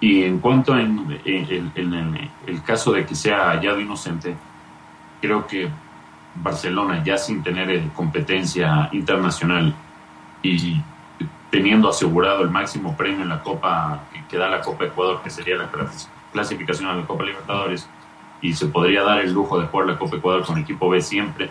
Y 0.00 0.24
en 0.24 0.38
cuanto 0.40 0.76
en, 0.78 1.20
el 1.24 2.62
caso 2.64 2.92
de 2.92 3.06
que 3.06 3.14
sea 3.14 3.50
hallado 3.50 3.80
inocente, 3.80 4.36
creo 5.20 5.46
que 5.46 5.68
Barcelona, 6.34 7.02
ya 7.02 7.16
sin 7.16 7.42
tener 7.42 7.70
eh, 7.70 7.88
competencia 7.94 8.90
internacional 8.92 9.74
y 10.42 10.80
teniendo 11.50 11.88
asegurado 11.88 12.42
el 12.42 12.50
máximo 12.50 12.96
premio 12.96 13.22
en 13.22 13.30
la 13.30 13.42
Copa 13.42 14.00
que, 14.28 14.36
da 14.36 14.48
la 14.48 14.60
Copa 14.60 14.84
Ecuador, 14.84 15.22
que 15.22 15.30
sería 15.30 15.56
la 15.56 15.70
clasificación 16.32 16.90
a 16.90 16.94
la 16.94 17.06
Copa 17.06 17.24
Libertadores, 17.24 17.88
y 18.42 18.52
se 18.52 18.66
podría 18.66 19.02
dar 19.02 19.20
el 19.20 19.32
lujo 19.32 19.58
de 19.58 19.66
jugar 19.66 19.86
la 19.86 19.98
Copa 19.98 20.16
Ecuador 20.16 20.44
con 20.44 20.58
equipo 20.58 20.90
B 20.90 21.00
siempre. 21.00 21.48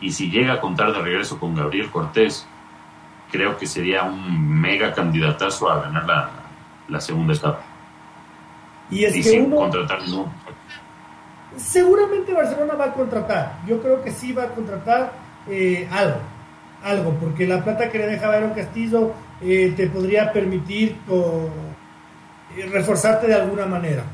Y 0.00 0.12
si 0.12 0.30
llega 0.30 0.54
a 0.54 0.60
contar 0.60 0.92
de 0.92 1.00
regreso 1.00 1.38
con 1.38 1.54
Gabriel 1.54 1.90
Cortés, 1.90 2.46
creo 3.30 3.56
que 3.56 3.66
sería 3.66 4.02
un 4.04 4.60
mega 4.60 4.92
candidatazo 4.92 5.70
a 5.70 5.82
ganar 5.82 6.06
la, 6.06 6.30
la 6.88 7.00
segunda 7.00 7.34
etapa. 7.34 7.60
Y, 8.90 9.04
es 9.04 9.14
que 9.14 9.22
sin 9.22 9.50
contratar 9.50 10.00
Seguramente 11.56 12.32
Barcelona 12.32 12.74
va 12.74 12.84
a 12.86 12.92
contratar. 12.92 13.60
Yo 13.66 13.80
creo 13.80 14.02
que 14.02 14.10
sí 14.10 14.32
va 14.32 14.44
a 14.44 14.48
contratar 14.48 15.12
eh, 15.48 15.88
algo. 15.90 16.20
Algo, 16.84 17.14
porque 17.14 17.46
la 17.46 17.64
plata 17.64 17.90
que 17.90 17.98
le 17.98 18.06
deja 18.06 18.28
Bayron 18.28 18.50
Castillo 18.50 19.12
eh, 19.40 19.72
te 19.76 19.88
podría 19.88 20.32
permitir 20.32 20.96
eh, 21.08 22.66
reforzarte 22.70 23.26
de 23.26 23.34
alguna 23.34 23.66
manera. 23.66 24.04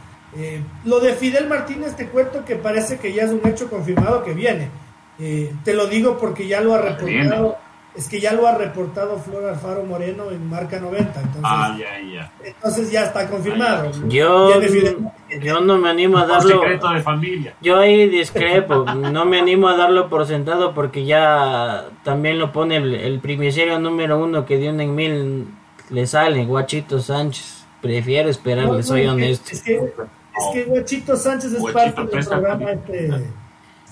lo 0.85 1.01
de 1.01 1.13
Fidel 1.15 1.49
Martínez 1.49 1.95
te 1.97 2.07
cuento 2.07 2.45
que 2.45 2.57
parece 2.57 2.99
que 2.99 3.13
ya 3.13 3.25
es 3.25 3.31
un 3.31 3.47
hecho 3.47 3.69
confirmado 3.69 4.25
que 4.25 4.33
viene. 4.33 4.71
Te 5.19 5.75
lo 5.75 5.87
digo 5.87 6.19
porque 6.19 6.47
ya 6.47 6.61
lo 6.61 6.75
ha 6.75 6.79
reportado 6.79 7.59
es 7.95 8.09
que 8.09 8.21
ya 8.21 8.33
lo 8.33 8.47
ha 8.47 8.57
reportado 8.57 9.19
Flor 9.19 9.45
Alfaro 9.45 9.85
Moreno 9.85 10.31
en 10.31 10.49
marca 10.49 10.81
90. 10.81 11.21
Entonces, 11.21 11.43
ah, 11.45 11.77
ya, 11.79 12.01
ya. 12.01 12.33
Entonces 12.43 12.91
ya 12.91 13.05
está 13.05 13.29
confirmado. 13.29 13.91
Yo, 14.09 14.51
yo 15.43 15.61
no 15.61 15.77
me 15.77 15.91
animo 15.91 16.17
a 16.17 16.27
darlo. 16.27 16.61
secreto 16.61 16.89
de 16.89 17.03
familia. 17.03 17.55
Yo 17.61 17.79
ahí 17.79 18.09
discrepo. 18.09 18.85
no 18.85 19.27
me 19.27 19.39
animo 19.39 19.69
a 19.69 19.77
darlo 19.77 20.09
por 20.09 20.27
sentado 20.27 20.73
porque 20.73 21.05
ya 21.05 21.85
también 22.03 22.39
lo 22.39 22.51
pone 22.51 22.77
el, 22.77 22.95
el 22.95 23.21
número 23.83 24.19
uno 24.19 24.47
que 24.47 24.57
dio 24.57 24.71
en 24.71 24.95
mil. 24.95 25.49
Le 25.91 26.07
sale, 26.07 26.47
Guachito 26.47 26.99
Sánchez. 26.99 27.67
Prefiero 27.83 28.31
esperarle, 28.31 28.83
soy 28.83 29.07
honesto. 29.07 29.51
Es 29.53 29.63
que, 29.63 29.75
es 29.75 30.47
que 30.55 30.65
Guachito 30.65 31.15
Sánchez 31.15 31.53
es 31.53 31.73
parte 31.73 32.07
del 32.07 32.27
programa 32.27 32.73
este 32.73 33.11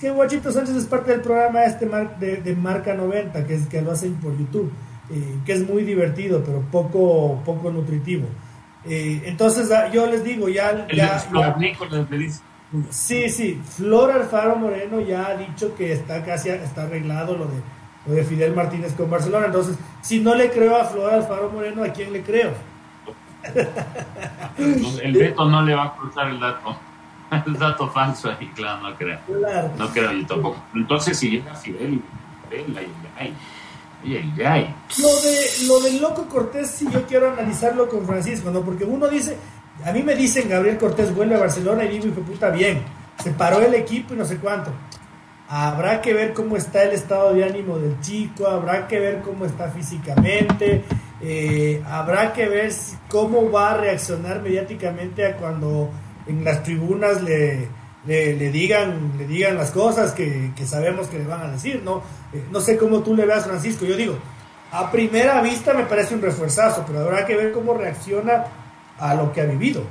que 0.01 0.09
Guachito 0.09 0.51
Sánchez 0.51 0.75
es 0.75 0.85
parte 0.87 1.11
del 1.11 1.21
programa 1.21 1.63
este 1.63 1.85
de, 1.85 2.55
Marca 2.55 2.95
90, 2.95 3.45
que, 3.45 3.53
es, 3.53 3.67
que 3.67 3.83
lo 3.83 3.91
hacen 3.91 4.15
por 4.15 4.35
YouTube, 4.35 4.71
eh, 5.11 5.37
que 5.45 5.53
es 5.53 5.69
muy 5.69 5.83
divertido, 5.83 6.43
pero 6.43 6.61
poco, 6.71 7.39
poco 7.45 7.71
nutritivo. 7.71 8.25
Eh, 8.83 9.21
entonces, 9.25 9.71
ah, 9.71 9.91
yo 9.91 10.07
les 10.07 10.23
digo, 10.23 10.49
ya... 10.49 10.87
ya, 10.91 11.23
sí, 12.89 13.29
sí, 13.29 13.61
Flor 13.77 14.11
Alfaro 14.11 14.55
Moreno 14.55 14.99
ya 15.01 15.27
ha 15.27 15.37
dicho 15.37 15.75
que 15.75 15.93
está 15.93 16.25
casi 16.25 16.49
está 16.49 16.83
arreglado 16.83 17.37
lo 17.37 17.45
de, 17.45 17.61
lo 18.07 18.15
de 18.15 18.23
Fidel 18.23 18.55
Martínez 18.55 18.93
con 18.93 19.07
Barcelona. 19.07 19.45
Entonces, 19.45 19.77
si 20.01 20.19
no 20.19 20.33
le 20.33 20.49
creo 20.49 20.77
a 20.77 20.85
Flor 20.85 21.13
Alfaro 21.13 21.51
Moreno, 21.51 21.83
¿a 21.83 21.89
quién 21.89 22.11
le 22.11 22.23
creo? 22.23 22.53
El 24.57 25.13
veto 25.13 25.45
no 25.45 25.61
le 25.61 25.75
va 25.75 25.85
a 25.85 25.95
cruzar 25.95 26.27
el 26.27 26.39
dato. 26.39 26.75
El 27.31 27.53
dato 27.59 27.89
falso 27.89 28.29
ahí, 28.29 28.47
claro, 28.55 28.89
no 28.89 28.95
creo. 28.95 29.19
No 29.77 29.89
creo 29.89 30.11
yo 30.11 30.25
tampoco. 30.27 30.61
Entonces, 30.75 31.17
si 31.17 31.29
llega 31.31 31.55
Fidel, 31.55 32.01
Fidel, 32.49 32.77
ay, 33.17 33.33
ay, 34.03 34.33
ay, 34.45 34.75
Lo, 34.99 35.21
de, 35.21 35.67
lo 35.67 35.79
del 35.81 36.01
loco 36.01 36.27
Cortés, 36.27 36.71
sí, 36.71 36.87
yo 36.91 37.05
quiero 37.07 37.31
analizarlo 37.31 37.87
con 37.87 38.05
Francisco, 38.05 38.51
¿no? 38.51 38.61
Porque 38.61 38.83
uno 38.83 39.07
dice, 39.07 39.37
a 39.85 39.91
mí 39.91 40.03
me 40.03 40.15
dicen 40.15 40.49
Gabriel 40.49 40.77
Cortés 40.77 41.13
vuelve 41.13 41.35
a 41.35 41.39
Barcelona 41.39 41.85
y 41.85 41.89
digo, 41.89 42.07
hijo 42.07 42.21
puta, 42.21 42.49
bien, 42.49 42.81
se 43.23 43.31
paró 43.31 43.61
el 43.61 43.73
equipo 43.73 44.13
y 44.13 44.17
no 44.17 44.25
sé 44.25 44.37
cuánto. 44.37 44.71
Habrá 45.47 46.01
que 46.01 46.13
ver 46.13 46.33
cómo 46.33 46.55
está 46.55 46.83
el 46.83 46.91
estado 46.91 47.33
de 47.33 47.43
ánimo 47.43 47.77
del 47.77 47.99
chico, 47.99 48.47
habrá 48.47 48.87
que 48.87 48.99
ver 48.99 49.21
cómo 49.21 49.45
está 49.45 49.69
físicamente, 49.69 50.85
eh, 51.19 51.83
habrá 51.85 52.31
que 52.31 52.47
ver 52.47 52.71
cómo 53.09 53.51
va 53.51 53.71
a 53.71 53.77
reaccionar 53.77 54.41
mediáticamente 54.41 55.25
a 55.25 55.35
cuando 55.35 55.89
en 56.27 56.43
las 56.43 56.63
tribunas 56.63 57.21
le, 57.21 57.67
le, 58.05 58.51
digan, 58.51 59.13
le 59.17 59.27
digan 59.27 59.57
las 59.57 59.71
cosas 59.71 60.13
que, 60.13 60.51
sabemos 60.65 61.07
que 61.07 61.19
le 61.19 61.25
van 61.25 61.41
a 61.41 61.51
decir, 61.51 61.81
¿no? 61.83 62.01
Eh, 62.33 62.43
no 62.51 62.59
sé 62.59 62.77
cómo 62.77 63.01
tú 63.01 63.15
le 63.15 63.25
veas, 63.25 63.45
Francisco. 63.45 63.85
Yo 63.85 63.95
digo, 63.95 64.15
a 64.71 64.91
primera 64.91 65.41
vista 65.41 65.73
me 65.73 65.83
parece 65.83 66.15
un 66.15 66.21
refuerzazo, 66.21 66.83
pero 66.87 66.99
habrá 66.99 67.25
que 67.25 67.35
ver 67.35 67.51
cómo 67.51 67.73
reacciona 67.73 68.45
a 68.97 69.15
lo 69.15 69.31
que 69.31 69.41
ha 69.41 69.45
vivido. 69.45 69.81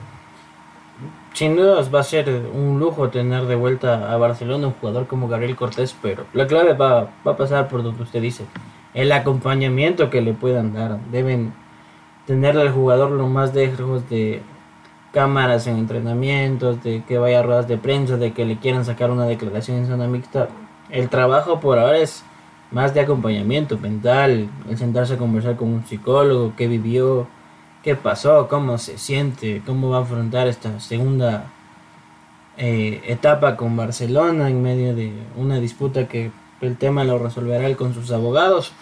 Sin 1.33 1.55
dudas 1.57 1.95
va 1.95 2.01
a 2.01 2.05
ser 2.05 2.28
un 2.53 2.81
lujo 2.81 3.09
tener 3.09 3.47
de 3.47 3.55
vuelta 3.55 4.12
a 4.12 4.16
Barcelona 4.16 4.66
un 4.66 4.72
jugador 4.74 5.07
como 5.07 5.28
Gabriel 5.28 5.55
Cortés, 5.55 5.97
pero 6.03 6.26
la 6.33 6.47
clave 6.47 6.72
va, 6.74 7.11
va 7.26 7.33
a 7.33 7.37
pasar 7.37 7.68
por 7.68 7.83
donde 7.83 8.03
usted 8.03 8.20
dice. 8.20 8.45
El 8.93 9.12
acompañamiento 9.12 10.11
que 10.11 10.20
le 10.20 10.33
puedan 10.33 10.74
dar. 10.74 10.99
Deben 11.12 11.53
tener 12.26 12.59
al 12.59 12.72
jugador 12.72 13.12
lo 13.12 13.28
más 13.28 13.55
lejos 13.55 14.09
de, 14.11 14.43
cámaras 15.13 15.67
en 15.67 15.77
entrenamientos, 15.77 16.83
de 16.83 17.03
que 17.05 17.19
vaya 17.19 17.41
a 17.41 17.43
ruedas 17.43 17.69
de 17.69 17.79
prensa, 17.79 18.17
de 18.17 18.33
que 18.33 18.45
le 18.45 18.59
quieran 18.59 18.85
sacar 18.85 19.11
una 19.11 19.27
declaración 19.27 19.79
en 19.79 19.87
zona 19.87 20.07
mixta. 20.07 20.49
El 20.89 21.09
trabajo 21.09 21.61
por 21.61 21.79
ahora 21.79 21.99
es 21.99 22.25
más 22.71 22.95
de 22.95 23.01
acompañamiento 23.01 23.79
mental, 23.79 24.49
el 24.69 24.79
sentarse 24.79 25.15
a 25.15 25.19
conversar 25.19 25.57
con 25.57 25.69
un 25.69 25.85
psicólogo, 25.85 26.55
qué 26.57 26.69
vivió, 26.69 27.27
qué 27.83 27.97
pasó, 27.97 28.49
cómo 28.49 28.79
se 28.79 28.99
siente, 28.99 29.63
cómo 29.67 29.91
va 29.91 29.99
a 29.99 30.03
afrontar 30.03 30.47
esta 30.47 30.79
segunda 30.79 31.47
eh, 32.57 33.03
etapa 33.07 33.57
con 33.57 33.77
Barcelona 33.77 34.49
en 34.49 34.63
medio 34.63 34.95
de 34.95 35.13
una 35.37 35.59
disputa 35.59 36.07
que 36.07 36.31
el 36.61 36.77
tema 36.77 37.05
lo 37.05 37.19
resolverá 37.19 37.67
él 37.67 37.77
con 37.77 37.95
sus 37.95 38.13
abogados. 38.13 38.73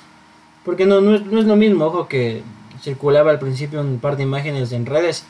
Porque 0.64 0.84
no, 0.84 1.00
no, 1.00 1.14
es, 1.14 1.24
no 1.24 1.40
es 1.40 1.46
lo 1.46 1.56
mismo, 1.56 1.86
ojo 1.86 2.08
que 2.08 2.42
circulaba 2.82 3.30
al 3.30 3.38
principio 3.38 3.80
un 3.80 3.98
par 3.98 4.16
de 4.16 4.24
imágenes 4.24 4.72
en 4.72 4.84
redes 4.84 5.26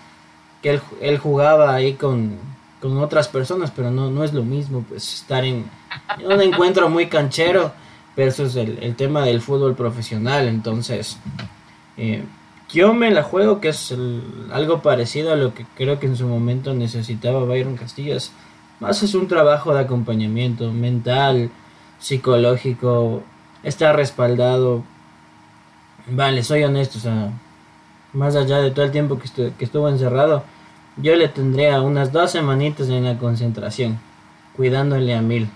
que 0.63 0.81
él, 1.01 1.19
jugaba 1.19 1.75
ahí 1.75 1.95
con, 1.95 2.39
otras 2.83 3.29
personas, 3.29 3.73
pero 3.75 3.91
no, 3.91 4.11
no 4.11 4.25
es 4.25 4.33
lo 4.33 4.43
mismo 4.43 4.85
pues 4.89 5.15
estar 5.15 5.45
en, 5.45 5.69
un 6.25 6.41
encuentro 6.41 6.89
muy 6.89 7.07
canchero 7.07 7.73
versus 8.17 8.57
el, 8.57 8.79
el 8.83 8.95
tema 8.95 9.25
del 9.25 9.41
fútbol 9.41 9.75
profesional. 9.75 10.49
Entonces, 10.49 11.19
eh, 11.97 12.25
yo 12.69 12.93
me 12.93 13.11
la 13.11 13.23
juego 13.23 13.61
que 13.61 13.69
es 13.69 13.95
algo 14.53 14.83
parecido 14.83 15.33
a 15.33 15.37
lo 15.37 15.55
que 15.55 15.65
creo 15.75 15.99
que 15.99 16.07
en 16.07 16.17
su 16.17 16.27
momento 16.27 16.75
necesitaba 16.75 17.45
Byron 17.45 17.77
Castillas. 17.77 18.33
Más 18.81 19.03
es 19.03 19.15
un 19.15 19.27
trabajo 19.27 19.75
de 19.75 19.81
acompañamiento 19.81 20.71
mental, 20.73 21.51
psicológico, 21.99 23.23
está 23.63 23.93
respaldado. 23.93 24.85
Vale, 26.07 26.45
soy 26.45 26.63
honesto, 26.65 26.99
o 26.99 27.01
sea, 27.01 27.33
más 28.13 28.37
allá 28.37 28.59
de 28.59 28.71
todo 28.71 28.85
el 28.85 28.91
tiempo 28.91 29.19
que, 29.19 29.53
que 29.53 29.65
estuvo 29.65 29.89
encerrado, 29.89 30.45
yo 30.97 31.15
le 31.15 31.29
tendría 31.29 31.81
unas 31.81 32.13
dos 32.13 32.31
semanitas 32.33 32.89
en 32.89 33.05
la 33.05 33.19
concentración, 33.19 33.99
cuidándole 34.57 35.15
a 35.15 35.23
mil. 35.23 35.49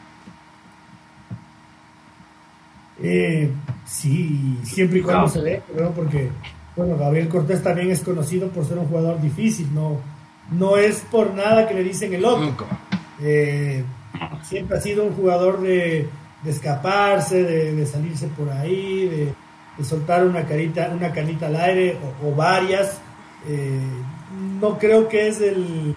Eh, 3.03 3.51
sí, 3.85 4.59
siempre 4.63 5.01
y 5.01 5.03
cuando 5.03 5.29
se 5.29 5.41
ve, 5.41 5.63
porque 5.97 6.31
bueno, 6.77 6.97
Gabriel 6.97 7.29
Cortés 7.29 7.63
también 7.63 7.91
es 7.91 8.01
conocido 8.01 8.49
por 8.49 8.65
ser 8.65 8.79
un 8.79 8.87
jugador 8.87 9.21
difícil, 9.21 9.75
no, 9.75 10.01
no 10.51 10.77
es 10.77 11.01
por 11.11 11.35
nada 11.35 11.69
que 11.69 11.75
le 11.75 11.83
dicen 11.83 12.15
el 12.15 12.23
loco. 12.23 12.67
Eh, 13.21 13.85
siempre 14.43 14.79
ha 14.79 14.81
sido 14.81 15.05
un 15.05 15.15
jugador 15.15 15.61
de, 15.61 16.09
escaparse, 16.47 17.43
de, 17.43 17.87
salirse 17.87 18.29
por 18.29 18.51
ahí, 18.51 19.09
de, 19.09 19.35
soltar 19.85 20.25
una 20.25 20.45
carita, 20.45 20.91
una 20.95 21.13
canita 21.13 21.47
al 21.47 21.57
aire 21.57 21.99
o, 22.23 22.35
varias. 22.35 22.99
Eh, 23.49 23.81
no 24.61 24.79
creo 24.79 25.09
que 25.09 25.29
es 25.29 25.41
el 25.41 25.97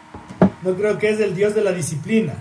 no 0.63 0.73
creo 0.73 0.97
que 0.97 1.09
es 1.09 1.19
el 1.19 1.35
dios 1.35 1.53
de 1.53 1.61
la 1.61 1.71
disciplina. 1.71 2.33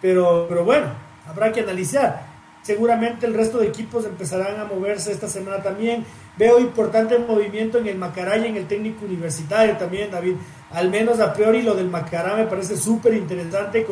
Pero, 0.00 0.46
pero 0.48 0.64
bueno, 0.64 0.86
habrá 1.28 1.52
que 1.52 1.60
analizar. 1.60 2.32
Seguramente 2.62 3.26
el 3.26 3.34
resto 3.34 3.58
de 3.58 3.66
equipos 3.66 4.04
empezarán 4.04 4.60
a 4.60 4.64
moverse 4.64 5.12
esta 5.12 5.28
semana 5.28 5.62
también. 5.62 6.04
Veo 6.36 6.58
importante 6.60 7.18
movimiento 7.18 7.78
en 7.78 7.88
el 7.88 7.98
Macará 7.98 8.38
y 8.38 8.46
en 8.46 8.56
el 8.56 8.66
técnico 8.66 9.04
universitario 9.04 9.76
también, 9.76 10.10
David. 10.10 10.36
Al 10.70 10.88
menos 10.88 11.20
a 11.20 11.34
priori 11.34 11.62
lo 11.62 11.74
del 11.74 11.90
Macará 11.90 12.36
me 12.36 12.46
parece 12.46 12.76
súper 12.76 13.14
interesante 13.14 13.84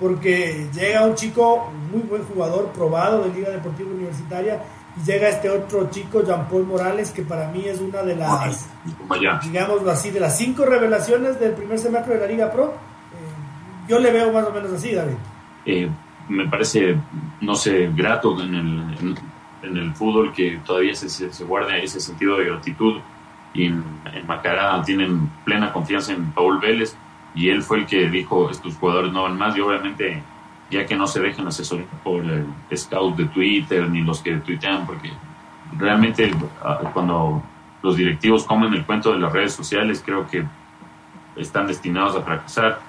porque 0.00 0.66
llega 0.74 1.06
un 1.06 1.14
chico 1.14 1.70
muy 1.92 2.02
buen 2.02 2.24
jugador, 2.24 2.72
probado 2.72 3.22
de 3.24 3.34
Liga 3.34 3.50
Deportiva 3.50 3.90
Universitaria, 3.90 4.60
y 4.96 5.04
llega 5.04 5.28
este 5.28 5.50
otro 5.50 5.90
chico, 5.90 6.22
Jean 6.24 6.48
Paul 6.48 6.66
Morales, 6.66 7.10
que 7.10 7.22
para 7.22 7.48
mí 7.48 7.64
es 7.66 7.80
una 7.80 8.02
de 8.02 8.16
las, 8.16 8.68
digámoslo 9.42 9.90
así, 9.90 10.10
de 10.10 10.20
las 10.20 10.38
cinco 10.38 10.64
revelaciones 10.64 11.38
del 11.38 11.52
primer 11.52 11.78
semestre 11.78 12.14
de 12.14 12.20
la 12.20 12.26
Liga 12.26 12.50
Pro. 12.50 12.66
Eh, 12.66 13.88
yo 13.88 13.98
le 13.98 14.10
veo 14.10 14.32
más 14.32 14.46
o 14.46 14.52
menos 14.52 14.72
así, 14.72 14.94
David. 14.94 15.16
Eh, 15.66 15.88
me 16.28 16.48
parece, 16.48 16.96
no 17.40 17.54
sé, 17.54 17.90
grato 17.94 18.40
en 18.42 18.54
el, 18.54 19.16
en, 19.62 19.76
el 19.76 19.94
fútbol 19.94 20.32
que 20.32 20.60
todavía 20.64 20.94
se, 20.94 21.08
se, 21.08 21.44
guarde 21.44 21.82
ese 21.82 22.00
sentido 22.00 22.38
de 22.38 22.46
gratitud. 22.46 23.00
Y 23.52 23.66
en, 23.66 23.84
Macará 24.26 24.82
tienen 24.82 25.30
plena 25.44 25.72
confianza 25.72 26.12
en 26.12 26.30
Paul 26.32 26.58
Vélez 26.58 26.96
y 27.34 27.50
él 27.50 27.62
fue 27.62 27.78
el 27.78 27.86
que 27.86 28.08
dijo, 28.08 28.50
estos 28.50 28.76
jugadores 28.76 29.12
no 29.12 29.24
van 29.24 29.36
más 29.36 29.56
y 29.56 29.60
obviamente 29.60 30.22
ya 30.70 30.86
que 30.86 30.96
no 30.96 31.06
se 31.06 31.20
dejen 31.20 31.46
asesorar 31.46 31.86
por 32.02 32.24
el 32.24 32.46
scout 32.76 33.16
de 33.16 33.26
Twitter 33.26 33.88
ni 33.88 34.02
los 34.02 34.20
que 34.20 34.36
tuitean, 34.36 34.86
porque 34.86 35.12
realmente 35.78 36.32
ah, 36.62 36.90
cuando 36.92 37.42
los 37.82 37.96
directivos 37.96 38.44
comen 38.44 38.74
el 38.74 38.84
cuento 38.84 39.12
de 39.12 39.18
las 39.18 39.32
redes 39.32 39.52
sociales, 39.52 40.02
creo 40.04 40.26
que 40.26 40.44
están 41.36 41.66
destinados 41.66 42.16
a 42.16 42.22
fracasar. 42.22 42.80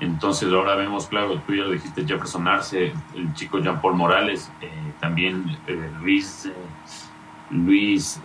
Entonces 0.00 0.52
ahora 0.52 0.74
vemos, 0.74 1.06
claro, 1.06 1.40
tú 1.46 1.54
ya 1.54 1.62
lo 1.62 1.70
dijiste, 1.70 2.04
Jefferson 2.04 2.46
Arce, 2.48 2.92
el 3.14 3.34
chico 3.34 3.58
Jean 3.58 3.80
Paul 3.80 3.94
Morales, 3.94 4.50
eh, 4.60 4.70
también 5.00 5.58
eh, 5.66 5.90
Luis, 6.00 6.46
eh, 6.46 6.54
Luis, 7.50 8.20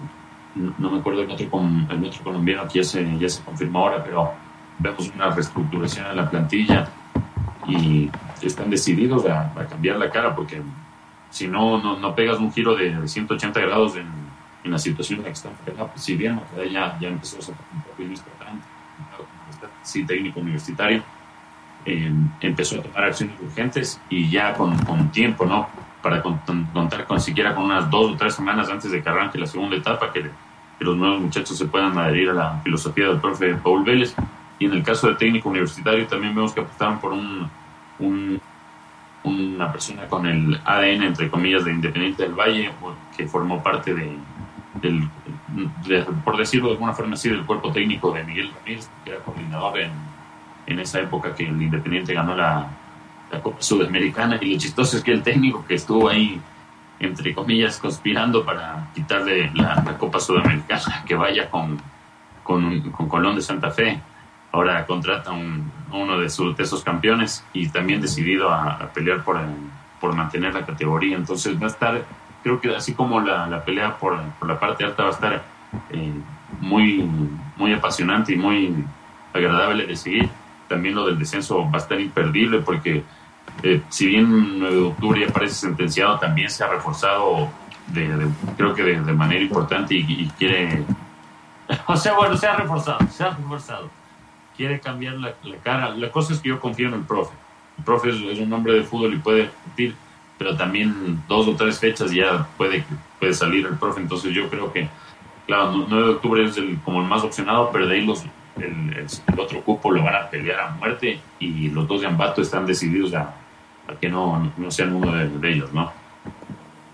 no, 0.55 0.89
me 0.89 0.99
acuerdo 0.99 1.21
el 1.21 1.29
otro, 1.29 1.45
el 1.89 2.05
otro 2.05 2.23
colombiano 2.23 2.67
que 2.67 2.79
ya 2.79 2.83
se, 2.83 3.17
ya 3.19 3.29
se 3.29 3.43
confirmó 3.43 3.79
ahora, 3.79 4.03
pero 4.03 4.31
vemos 4.79 5.11
una 5.13 5.29
reestructuración 5.29 6.07
en 6.07 6.17
la 6.17 6.29
plantilla 6.29 6.89
y 7.67 8.09
están 8.41 8.69
decididos 8.69 9.25
a, 9.25 9.51
cambiar 9.69 9.97
la 9.97 10.09
cara 10.09 10.35
porque 10.35 10.61
si 11.29 11.47
no, 11.47 11.97
no, 11.97 12.15
pegas 12.15 12.39
un 12.39 12.51
giro 12.51 12.75
de, 12.75 13.07
180 13.07 13.59
grados 13.59 13.95
en, 13.95 14.07
en, 14.63 14.71
la 14.71 14.77
situación 14.77 15.19
en 15.19 15.25
la 15.25 15.29
que 15.29 15.33
están, 15.33 15.53
pues 15.63 16.03
si 16.03 16.15
bien 16.15 16.39
ya, 16.71 16.97
ya 16.99 17.07
empezó 17.07 17.37
a 17.51 17.55
un 18.01 18.11
importante, 18.11 18.65
sí, 19.83 20.05
técnico 20.05 20.39
universitario, 20.39 21.03
eh, 21.85 22.11
empezó 22.41 22.79
a 22.79 22.83
tomar 22.83 23.03
acciones 23.05 23.35
urgentes 23.41 23.99
y 24.09 24.29
ya 24.29 24.53
con, 24.53 24.77
con 24.79 25.09
tiempo, 25.11 25.45
¿no? 25.45 25.69
Para 26.01 26.21
contar 26.21 27.05
con 27.07 27.19
siquiera 27.19 27.55
con 27.55 27.65
unas 27.65 27.89
dos 27.89 28.11
o 28.11 28.17
tres 28.17 28.35
semanas 28.35 28.69
antes 28.69 28.91
de 28.91 29.01
que 29.01 29.09
arranque 29.09 29.37
la 29.37 29.47
segunda 29.47 29.75
etapa, 29.75 30.11
que, 30.11 30.23
que 30.23 30.85
los 30.85 30.95
nuevos 30.97 31.21
muchachos 31.21 31.57
se 31.57 31.65
puedan 31.65 31.97
adherir 31.97 32.29
a 32.29 32.33
la 32.33 32.61
filosofía 32.63 33.07
del 33.07 33.19
profe 33.19 33.55
Paul 33.55 33.83
Vélez. 33.83 34.15
Y 34.59 34.65
en 34.65 34.73
el 34.73 34.83
caso 34.83 35.07
del 35.07 35.17
técnico 35.17 35.49
universitario 35.49 36.07
también 36.07 36.35
vemos 36.35 36.53
que 36.53 36.61
apostaron 36.61 36.99
por 36.99 37.13
un 37.13 37.49
una 37.99 39.71
persona 39.71 40.07
con 40.07 40.25
el 40.25 40.59
ADN, 40.63 41.03
entre 41.03 41.29
comillas, 41.29 41.65
de 41.65 41.71
Independiente 41.71 42.23
del 42.23 42.33
Valle, 42.33 42.71
que 43.15 43.27
formó 43.27 43.61
parte 43.61 43.93
de, 43.93 44.15
del, 44.81 45.09
por 46.23 46.37
decirlo 46.37 46.67
de 46.67 46.73
alguna 46.73 46.93
forma 46.93 47.15
así, 47.15 47.29
del 47.29 47.45
cuerpo 47.45 47.71
técnico 47.71 48.11
de 48.11 48.23
Miguel 48.23 48.51
Ramírez, 48.53 48.89
que 49.03 49.11
era 49.11 49.19
coordinador 49.19 49.79
en, 49.79 49.91
en 50.67 50.79
esa 50.79 50.99
época 50.99 51.33
que 51.33 51.47
el 51.47 51.61
Independiente 51.61 52.13
ganó 52.13 52.35
la, 52.35 52.67
la 53.31 53.41
Copa 53.41 53.61
Sudamericana. 53.61 54.37
Y 54.41 54.53
lo 54.53 54.59
chistoso 54.59 54.97
es 54.97 55.03
que 55.03 55.11
el 55.11 55.23
técnico 55.23 55.65
que 55.65 55.75
estuvo 55.75 56.09
ahí, 56.09 56.39
entre 56.99 57.33
comillas, 57.33 57.77
conspirando 57.77 58.45
para 58.45 58.89
quitarle 58.93 59.51
la, 59.53 59.83
Copa 59.97 60.19
Sudamericana, 60.19 61.03
que 61.07 61.15
vaya 61.15 61.49
con, 61.49 61.79
con, 62.43 62.91
con 62.91 63.07
Colón 63.07 63.35
de 63.35 63.41
Santa 63.41 63.71
Fe, 63.71 63.99
ahora 64.51 64.85
contrata 64.85 65.31
un, 65.31 65.71
uno 65.91 66.19
de, 66.19 66.29
sus, 66.29 66.59
esos 66.59 66.83
campeones 66.83 67.43
y 67.53 67.69
también 67.69 68.01
decidido 68.01 68.51
a, 68.51 68.89
pelear 68.93 69.23
por, 69.23 69.39
por 69.99 70.15
mantener 70.15 70.53
la 70.53 70.65
categoría. 70.65 71.15
Entonces 71.15 71.59
va 71.59 71.65
a 71.65 71.69
estar, 71.69 72.05
creo 72.43 72.59
que 72.59 72.75
así 72.75 72.93
como 72.93 73.19
la, 73.19 73.63
pelea 73.63 73.97
por, 73.97 74.19
la 74.45 74.59
parte 74.59 74.83
alta 74.83 75.03
va 75.03 75.09
a 75.09 75.13
estar 75.13 75.43
eh, 75.91 76.13
muy, 76.59 77.07
muy 77.55 77.73
apasionante 77.73 78.33
y 78.33 78.37
muy 78.37 78.85
agradable 79.33 79.85
de 79.85 79.95
seguir, 79.95 80.29
también 80.67 80.95
lo 80.95 81.05
del 81.05 81.17
descenso 81.17 81.69
va 81.69 81.75
a 81.75 81.81
estar 81.81 81.99
imperdible 81.99 82.59
porque 82.59 83.03
eh, 83.63 83.81
si 83.89 84.07
bien 84.07 84.59
9 84.59 84.75
de 84.75 84.81
octubre 84.81 85.21
ya 85.25 85.33
parece 85.33 85.55
sentenciado, 85.55 86.19
también 86.19 86.49
se 86.49 86.63
ha 86.63 86.67
reforzado 86.67 87.49
de, 87.87 88.27
creo 88.57 88.73
que 88.73 88.83
de, 88.83 89.13
manera 89.13 89.41
importante 89.41 89.95
y, 89.95 89.99
y 90.07 90.31
quiere... 90.37 90.83
O 91.87 91.97
sea, 91.97 92.13
bueno, 92.13 92.37
se 92.37 92.47
ha 92.47 92.55
reforzado, 92.55 92.99
se 93.09 93.23
ha 93.25 93.31
reforzado 93.31 93.89
quiere 94.57 94.79
cambiar 94.79 95.15
la, 95.15 95.33
cara. 95.63 95.91
La 95.91 96.11
cosa 96.11 96.33
es 96.33 96.39
que 96.39 96.49
yo 96.49 96.59
confío 96.59 96.87
en 96.87 96.95
el 96.95 97.01
profe. 97.01 97.33
El 97.77 97.83
profe 97.83 98.09
es, 98.09 98.39
un 98.39 98.51
hombre 98.51 98.73
de 98.73 98.83
fútbol 98.83 99.13
y 99.13 99.19
puede 99.19 99.49
competir, 99.49 99.95
pero 100.37 100.57
también 100.57 101.21
dos 101.27 101.47
o 101.47 101.55
tres 101.55 101.79
fechas 101.79 102.11
ya 102.11 102.47
puede, 102.57 102.83
puede 103.19 103.33
salir 103.33 103.65
el 103.67 103.77
profe. 103.77 104.01
Entonces 104.01 104.33
yo 104.33 104.49
creo 104.49 104.73
que, 104.73 104.89
claro, 105.45 105.85
9 105.87 106.03
de 106.03 106.13
octubre 106.15 106.43
es 106.43 106.57
el, 106.57 106.79
como 106.83 107.01
el 107.01 107.07
más 107.07 107.23
opcionado, 107.23 107.69
pero 107.71 107.87
de 107.87 107.95
ahí 107.95 108.05
los, 108.05 108.25
el, 108.57 109.05
otro 109.37 109.61
cupo 109.61 109.91
lo 109.91 110.03
van 110.03 110.15
a 110.15 110.29
pelear 110.29 110.59
a 110.59 110.69
muerte 110.71 111.19
y 111.39 111.69
los 111.69 111.87
dos 111.87 112.01
de 112.01 112.07
Ambato 112.07 112.41
están 112.41 112.65
decididos 112.65 113.13
a, 113.13 113.35
que 114.01 114.09
no, 114.09 114.51
no, 114.57 114.71
sean 114.71 114.93
uno 114.93 115.13
de, 115.13 115.49
ellos, 115.49 115.71
¿no? 115.71 115.93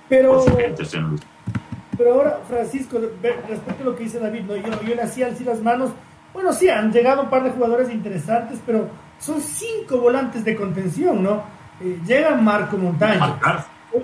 Pero, 0.09 0.45
pero 1.97 2.13
ahora, 2.13 2.41
Francisco, 2.47 2.99
respecto 2.99 3.81
a 3.81 3.85
lo 3.85 3.95
que 3.95 4.03
dice 4.03 4.19
David, 4.19 4.41
¿no? 4.41 4.55
yo, 4.55 4.81
yo 4.83 4.93
le 4.93 5.01
hacía 5.01 5.27
así 5.27 5.43
las 5.43 5.59
manos 5.59 5.91
bueno, 6.33 6.51
sí, 6.51 6.69
han 6.69 6.91
llegado 6.91 7.23
un 7.23 7.29
par 7.29 7.43
de 7.43 7.51
jugadores 7.51 7.89
interesantes, 7.91 8.59
pero 8.65 8.89
son 9.19 9.39
cinco 9.41 9.99
volantes 9.99 10.43
de 10.43 10.55
contención, 10.55 11.23
¿no? 11.23 11.43
Eh, 11.79 11.99
llega 12.05 12.35
Marco 12.35 12.77
Montaño. 12.77 13.39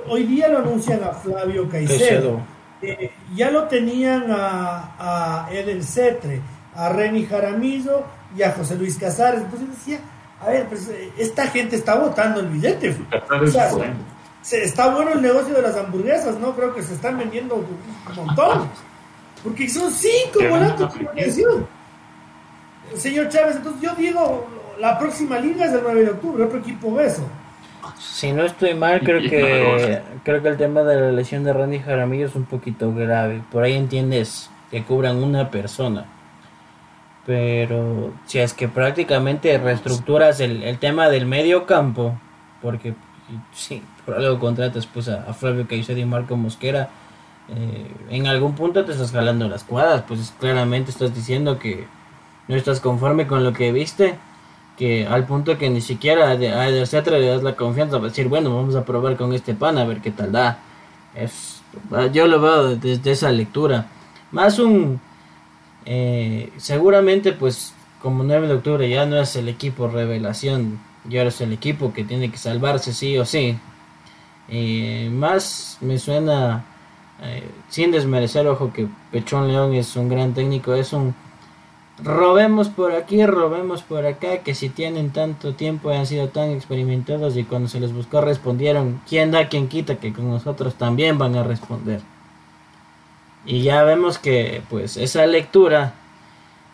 Hoy 0.07 0.23
día 0.23 0.47
lo 0.49 0.59
anuncian 0.59 1.03
a 1.03 1.11
Flavio 1.13 1.67
Caicedo. 1.67 2.39
Eh, 2.81 3.11
ya 3.35 3.51
lo 3.51 3.63
tenían 3.63 4.25
a, 4.29 5.45
a 5.45 5.51
Edel 5.51 5.83
Cetre, 5.83 6.39
a 6.75 6.89
Remy 6.89 7.25
Jaramillo 7.25 8.03
y 8.35 8.43
a 8.43 8.51
José 8.51 8.75
Luis 8.75 8.97
Casares. 8.97 9.41
Entonces 9.41 9.69
decía, 9.69 9.99
a 10.39 10.49
ver, 10.49 10.67
pues 10.67 10.87
eh, 10.89 11.11
esta 11.17 11.47
gente 11.47 11.75
está 11.75 11.95
votando 11.95 12.39
el 12.39 12.47
billete. 12.47 12.95
se, 14.41 14.63
está 14.63 14.93
bueno 14.93 15.11
el 15.11 15.21
negocio 15.21 15.53
de 15.53 15.61
las 15.61 15.75
hamburguesas, 15.75 16.39
¿no? 16.39 16.55
Creo 16.55 16.73
que 16.73 16.83
se 16.83 16.93
están 16.93 17.17
vendiendo 17.17 17.55
un 17.55 18.15
montón. 18.15 18.69
Porque 19.43 19.69
son 19.69 19.91
cinco 19.91 20.39
volantes 20.49 20.93
de 20.93 21.05
contención. 21.05 21.78
Señor 22.99 23.29
Chávez, 23.29 23.57
entonces 23.57 23.81
yo 23.81 23.95
digo, 23.95 24.47
la 24.79 24.97
próxima 24.99 25.39
liga 25.39 25.65
es 25.65 25.73
el 25.73 25.81
9 25.83 26.01
de 26.01 26.09
octubre, 26.11 26.43
otro 26.43 26.59
equipo 26.59 26.93
beso. 26.93 27.23
Si 27.99 28.31
no 28.31 28.43
estoy 28.43 28.73
mal, 28.73 29.01
creo 29.01 29.21
que 29.21 30.01
creo 30.23 30.41
que 30.41 30.49
el 30.49 30.57
tema 30.57 30.83
de 30.83 30.99
la 30.99 31.11
lesión 31.11 31.43
de 31.43 31.53
Randy 31.53 31.79
Jaramillo 31.79 32.27
es 32.27 32.35
un 32.35 32.45
poquito 32.45 32.93
grave. 32.93 33.41
Por 33.51 33.63
ahí 33.63 33.73
entiendes 33.73 34.49
que 34.69 34.83
cubran 34.83 35.23
una 35.23 35.49
persona. 35.49 36.05
Pero 37.25 38.13
si 38.25 38.39
es 38.39 38.53
que 38.53 38.67
prácticamente 38.67 39.57
reestructuras 39.57 40.39
el, 40.39 40.63
el 40.63 40.79
tema 40.79 41.09
del 41.09 41.25
medio 41.25 41.65
campo, 41.65 42.17
porque 42.61 42.93
sí, 43.53 43.81
por 44.05 44.15
algo 44.15 44.39
contratas 44.39 44.85
pues 44.87 45.07
a, 45.09 45.33
Flavio 45.33 45.67
Caicedo 45.67 45.99
y 45.99 46.05
Marco 46.05 46.35
Mosquera, 46.35 46.89
eh, 47.49 47.91
en 48.09 48.27
algún 48.27 48.55
punto 48.55 48.85
te 48.85 48.91
estás 48.91 49.11
jalando 49.11 49.47
las 49.47 49.63
cuadras, 49.63 50.03
pues 50.07 50.33
claramente 50.39 50.91
estás 50.91 51.13
diciendo 51.13 51.59
que 51.59 51.87
no 52.49 52.55
estás 52.55 52.81
conforme 52.81 53.27
con 53.27 53.43
lo 53.43 53.53
que 53.53 53.71
viste, 53.71 54.17
que 54.75 55.05
al 55.05 55.25
punto 55.25 55.57
que 55.57 55.69
ni 55.69 55.81
siquiera 55.81 56.29
a 56.29 56.67
etcétera 56.67 57.19
le 57.19 57.27
das 57.27 57.43
la 57.43 57.55
confianza 57.55 57.97
para 57.97 58.09
decir, 58.09 58.27
bueno, 58.27 58.55
vamos 58.55 58.75
a 58.75 58.83
probar 58.83 59.15
con 59.15 59.33
este 59.33 59.53
pan 59.53 59.77
a 59.77 59.85
ver 59.85 60.01
qué 60.01 60.11
tal 60.11 60.31
da. 60.31 60.59
Es, 61.13 61.61
yo 62.11 62.27
lo 62.27 62.41
veo 62.41 62.75
desde 62.75 63.11
esa 63.11 63.31
lectura. 63.31 63.87
Más 64.31 64.57
un, 64.57 64.99
eh, 65.85 66.51
seguramente 66.57 67.33
pues 67.33 67.73
como 68.01 68.23
9 68.23 68.47
de 68.47 68.53
octubre 68.55 68.89
ya 68.89 69.05
no 69.05 69.19
es 69.19 69.35
el 69.35 69.47
equipo 69.47 69.87
revelación, 69.87 70.79
ya 71.07 71.21
es 71.23 71.41
el 71.41 71.53
equipo 71.53 71.93
que 71.93 72.03
tiene 72.03 72.31
que 72.31 72.37
salvarse 72.37 72.93
sí 72.93 73.15
o 73.17 73.25
sí. 73.25 73.59
Eh, 74.47 75.09
más 75.13 75.77
me 75.81 75.99
suena, 75.99 76.65
eh, 77.21 77.47
sin 77.69 77.91
desmerecer, 77.91 78.47
ojo 78.47 78.73
que 78.73 78.87
Pechón 79.11 79.47
León 79.47 79.75
es 79.75 79.95
un 79.95 80.09
gran 80.09 80.33
técnico, 80.33 80.73
es 80.73 80.93
un 80.93 81.13
robemos 82.03 82.69
por 82.69 82.93
aquí, 82.93 83.25
robemos 83.25 83.81
por 83.83 84.05
acá, 84.05 84.39
que 84.39 84.55
si 84.55 84.69
tienen 84.69 85.11
tanto 85.11 85.53
tiempo 85.53 85.89
han 85.89 86.05
sido 86.05 86.29
tan 86.29 86.51
experimentados 86.51 87.37
y 87.37 87.43
cuando 87.43 87.69
se 87.69 87.79
les 87.79 87.93
buscó 87.93 88.21
respondieron, 88.21 89.01
¿quién 89.07 89.31
da, 89.31 89.47
quién 89.47 89.67
quita? 89.67 89.95
Que 89.95 90.13
con 90.13 90.29
nosotros 90.29 90.75
también 90.75 91.17
van 91.17 91.35
a 91.35 91.43
responder. 91.43 92.01
Y 93.45 93.61
ya 93.63 93.83
vemos 93.83 94.19
que 94.19 94.61
pues 94.69 94.97
esa 94.97 95.25
lectura 95.25 95.93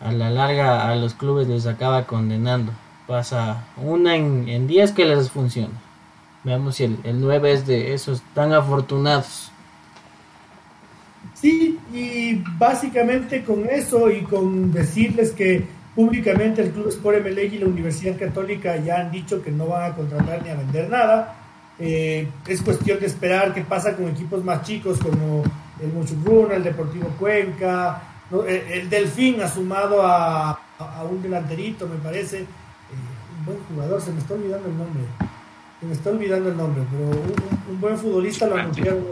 a 0.00 0.12
la 0.12 0.30
larga 0.30 0.90
a 0.90 0.96
los 0.96 1.14
clubes 1.14 1.48
les 1.48 1.66
acaba 1.66 2.04
condenando. 2.04 2.72
Pasa 3.06 3.64
una 3.76 4.16
en 4.16 4.66
10 4.66 4.92
que 4.92 5.04
les 5.04 5.30
funciona. 5.30 5.74
Veamos 6.46 6.76
si 6.76 6.84
el, 6.84 6.98
el 7.02 7.20
9 7.20 7.52
es 7.52 7.66
de 7.66 7.92
esos 7.92 8.22
tan 8.34 8.52
afortunados. 8.52 9.50
Sí, 11.40 11.78
y 11.92 12.42
básicamente 12.58 13.44
con 13.44 13.68
eso 13.68 14.10
y 14.10 14.22
con 14.22 14.72
decirles 14.72 15.32
que 15.32 15.64
públicamente 15.94 16.62
el 16.62 16.70
Club 16.70 16.88
Sport 16.88 17.22
MLE 17.22 17.44
y 17.44 17.58
la 17.58 17.66
Universidad 17.66 18.18
Católica 18.18 18.76
ya 18.76 19.00
han 19.00 19.10
dicho 19.10 19.42
que 19.42 19.50
no 19.50 19.66
van 19.66 19.92
a 19.92 19.94
contratar 19.94 20.42
ni 20.42 20.50
a 20.50 20.54
vender 20.56 20.88
nada, 20.90 21.42
Eh, 21.78 22.26
es 22.46 22.62
cuestión 22.62 22.98
de 23.00 23.04
esperar 23.04 23.52
qué 23.52 23.60
pasa 23.60 23.94
con 23.94 24.08
equipos 24.08 24.42
más 24.42 24.62
chicos 24.62 24.98
como 24.98 25.42
el 25.78 25.92
Muchugruna, 25.92 26.54
el 26.54 26.64
Deportivo 26.64 27.08
Cuenca, 27.18 28.00
el, 28.48 28.88
Delfín 28.88 29.42
ha 29.42 29.48
sumado 29.48 30.00
a, 30.02 30.58
un 31.10 31.22
delanterito, 31.22 31.86
me 31.86 31.96
parece. 31.96 32.38
Eh, 32.38 32.46
un 33.38 33.44
buen 33.44 33.58
jugador, 33.68 34.00
se 34.00 34.10
me 34.10 34.20
está 34.20 34.32
olvidando 34.32 34.68
el 34.68 34.78
nombre. 34.78 35.02
Se 35.80 35.86
me 35.86 35.92
está 35.92 36.10
olvidando 36.10 36.48
el 36.48 36.56
nombre, 36.56 36.82
pero 36.90 37.10
un, 37.68 37.80
buen 37.80 37.98
futbolista 37.98 38.46
lo 38.46 38.56
anunciaron. 38.56 39.04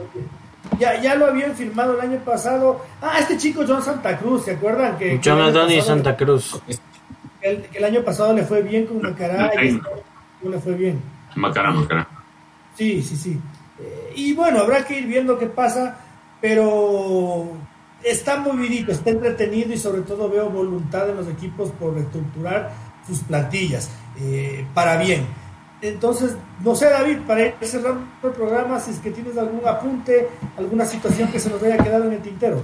Ya, 0.78 1.00
ya 1.00 1.14
lo 1.14 1.26
habían 1.26 1.54
firmado 1.54 1.94
el 1.94 2.00
año 2.00 2.18
pasado. 2.24 2.84
Ah, 3.00 3.18
este 3.20 3.36
chico 3.36 3.64
John 3.66 3.82
Santa 3.82 4.16
Cruz, 4.18 4.44
¿se 4.44 4.52
acuerdan? 4.52 4.96
Que, 4.98 5.20
John 5.22 5.52
Santa 5.82 6.16
Cruz. 6.16 6.60
El, 7.40 7.66
el, 7.72 7.84
año 7.84 8.02
pasado 8.02 8.32
le 8.32 8.42
fue 8.44 8.62
bien 8.62 8.86
con 8.86 9.02
Macará 9.02 9.52
y 9.62 9.72
no 9.72 10.50
le 10.50 10.58
fue 10.58 10.74
bien. 10.74 11.00
Macará, 11.36 11.70
Macará. 11.70 12.08
Sí, 12.74 13.02
sí, 13.02 13.16
sí. 13.16 13.40
Eh, 13.78 14.12
y 14.16 14.32
bueno, 14.32 14.60
habrá 14.60 14.84
que 14.84 14.98
ir 14.98 15.06
viendo 15.06 15.38
qué 15.38 15.46
pasa, 15.46 15.98
pero 16.40 17.52
está 18.02 18.38
movidito, 18.38 18.92
está 18.92 19.10
entretenido 19.10 19.72
y 19.72 19.78
sobre 19.78 20.02
todo 20.02 20.28
veo 20.28 20.50
voluntad 20.50 21.08
en 21.10 21.16
los 21.16 21.28
equipos 21.28 21.70
por 21.72 21.94
reestructurar 21.94 22.72
sus 23.06 23.20
plantillas 23.20 23.90
eh, 24.20 24.66
para 24.74 24.96
bien. 24.96 25.26
Entonces, 25.88 26.36
no 26.64 26.74
sé, 26.74 26.88
David, 26.88 27.18
para 27.26 27.46
ir 27.46 27.54
cerrando 27.60 28.06
el 28.22 28.30
programa, 28.32 28.80
si 28.80 28.90
es 28.90 28.98
que 29.00 29.10
tienes 29.10 29.36
algún 29.36 29.66
apunte, 29.68 30.30
alguna 30.56 30.86
situación 30.86 31.30
que 31.30 31.38
se 31.38 31.50
nos 31.50 31.62
haya 31.62 31.76
quedado 31.76 32.06
en 32.06 32.14
el 32.14 32.22
tintero. 32.22 32.62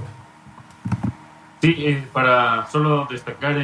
Sí, 1.61 1.75
eh, 1.79 2.09
para 2.15 2.67
solo 2.69 3.07
destacar 3.11 3.57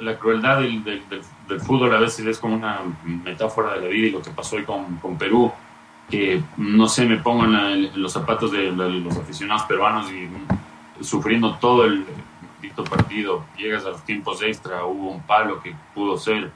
la 0.00 0.16
crueldad 0.16 0.60
del, 0.60 0.84
del, 0.84 1.60
fútbol, 1.60 1.92
a 1.96 1.98
veces 1.98 2.24
es 2.24 2.38
como 2.38 2.54
una 2.54 2.82
metáfora 3.04 3.74
de 3.74 3.80
la 3.80 3.88
vida 3.88 4.06
y 4.06 4.10
lo 4.10 4.22
que 4.22 4.30
pasó 4.30 4.56
hoy 4.56 4.62
con, 4.62 4.96
con 4.98 5.18
Perú, 5.18 5.50
que 6.08 6.40
no 6.56 6.86
sé, 6.86 7.04
me 7.04 7.16
pongo 7.16 7.44
en, 7.46 8.00
los 8.00 8.12
zapatos 8.12 8.52
de, 8.52 8.70
los 8.70 9.16
aficionados 9.16 9.64
peruanos 9.64 10.08
y 10.12 10.28
sufriendo 11.02 11.56
todo 11.56 11.84
el 11.84 12.06
partido, 12.84 13.44
llegas 13.56 13.84
a 13.86 13.90
los 13.90 14.04
tiempos 14.04 14.42
extra, 14.42 14.84
hubo 14.84 15.10
un 15.10 15.22
palo 15.22 15.60
que 15.60 15.74
pudo 15.94 16.16
ser 16.18 16.52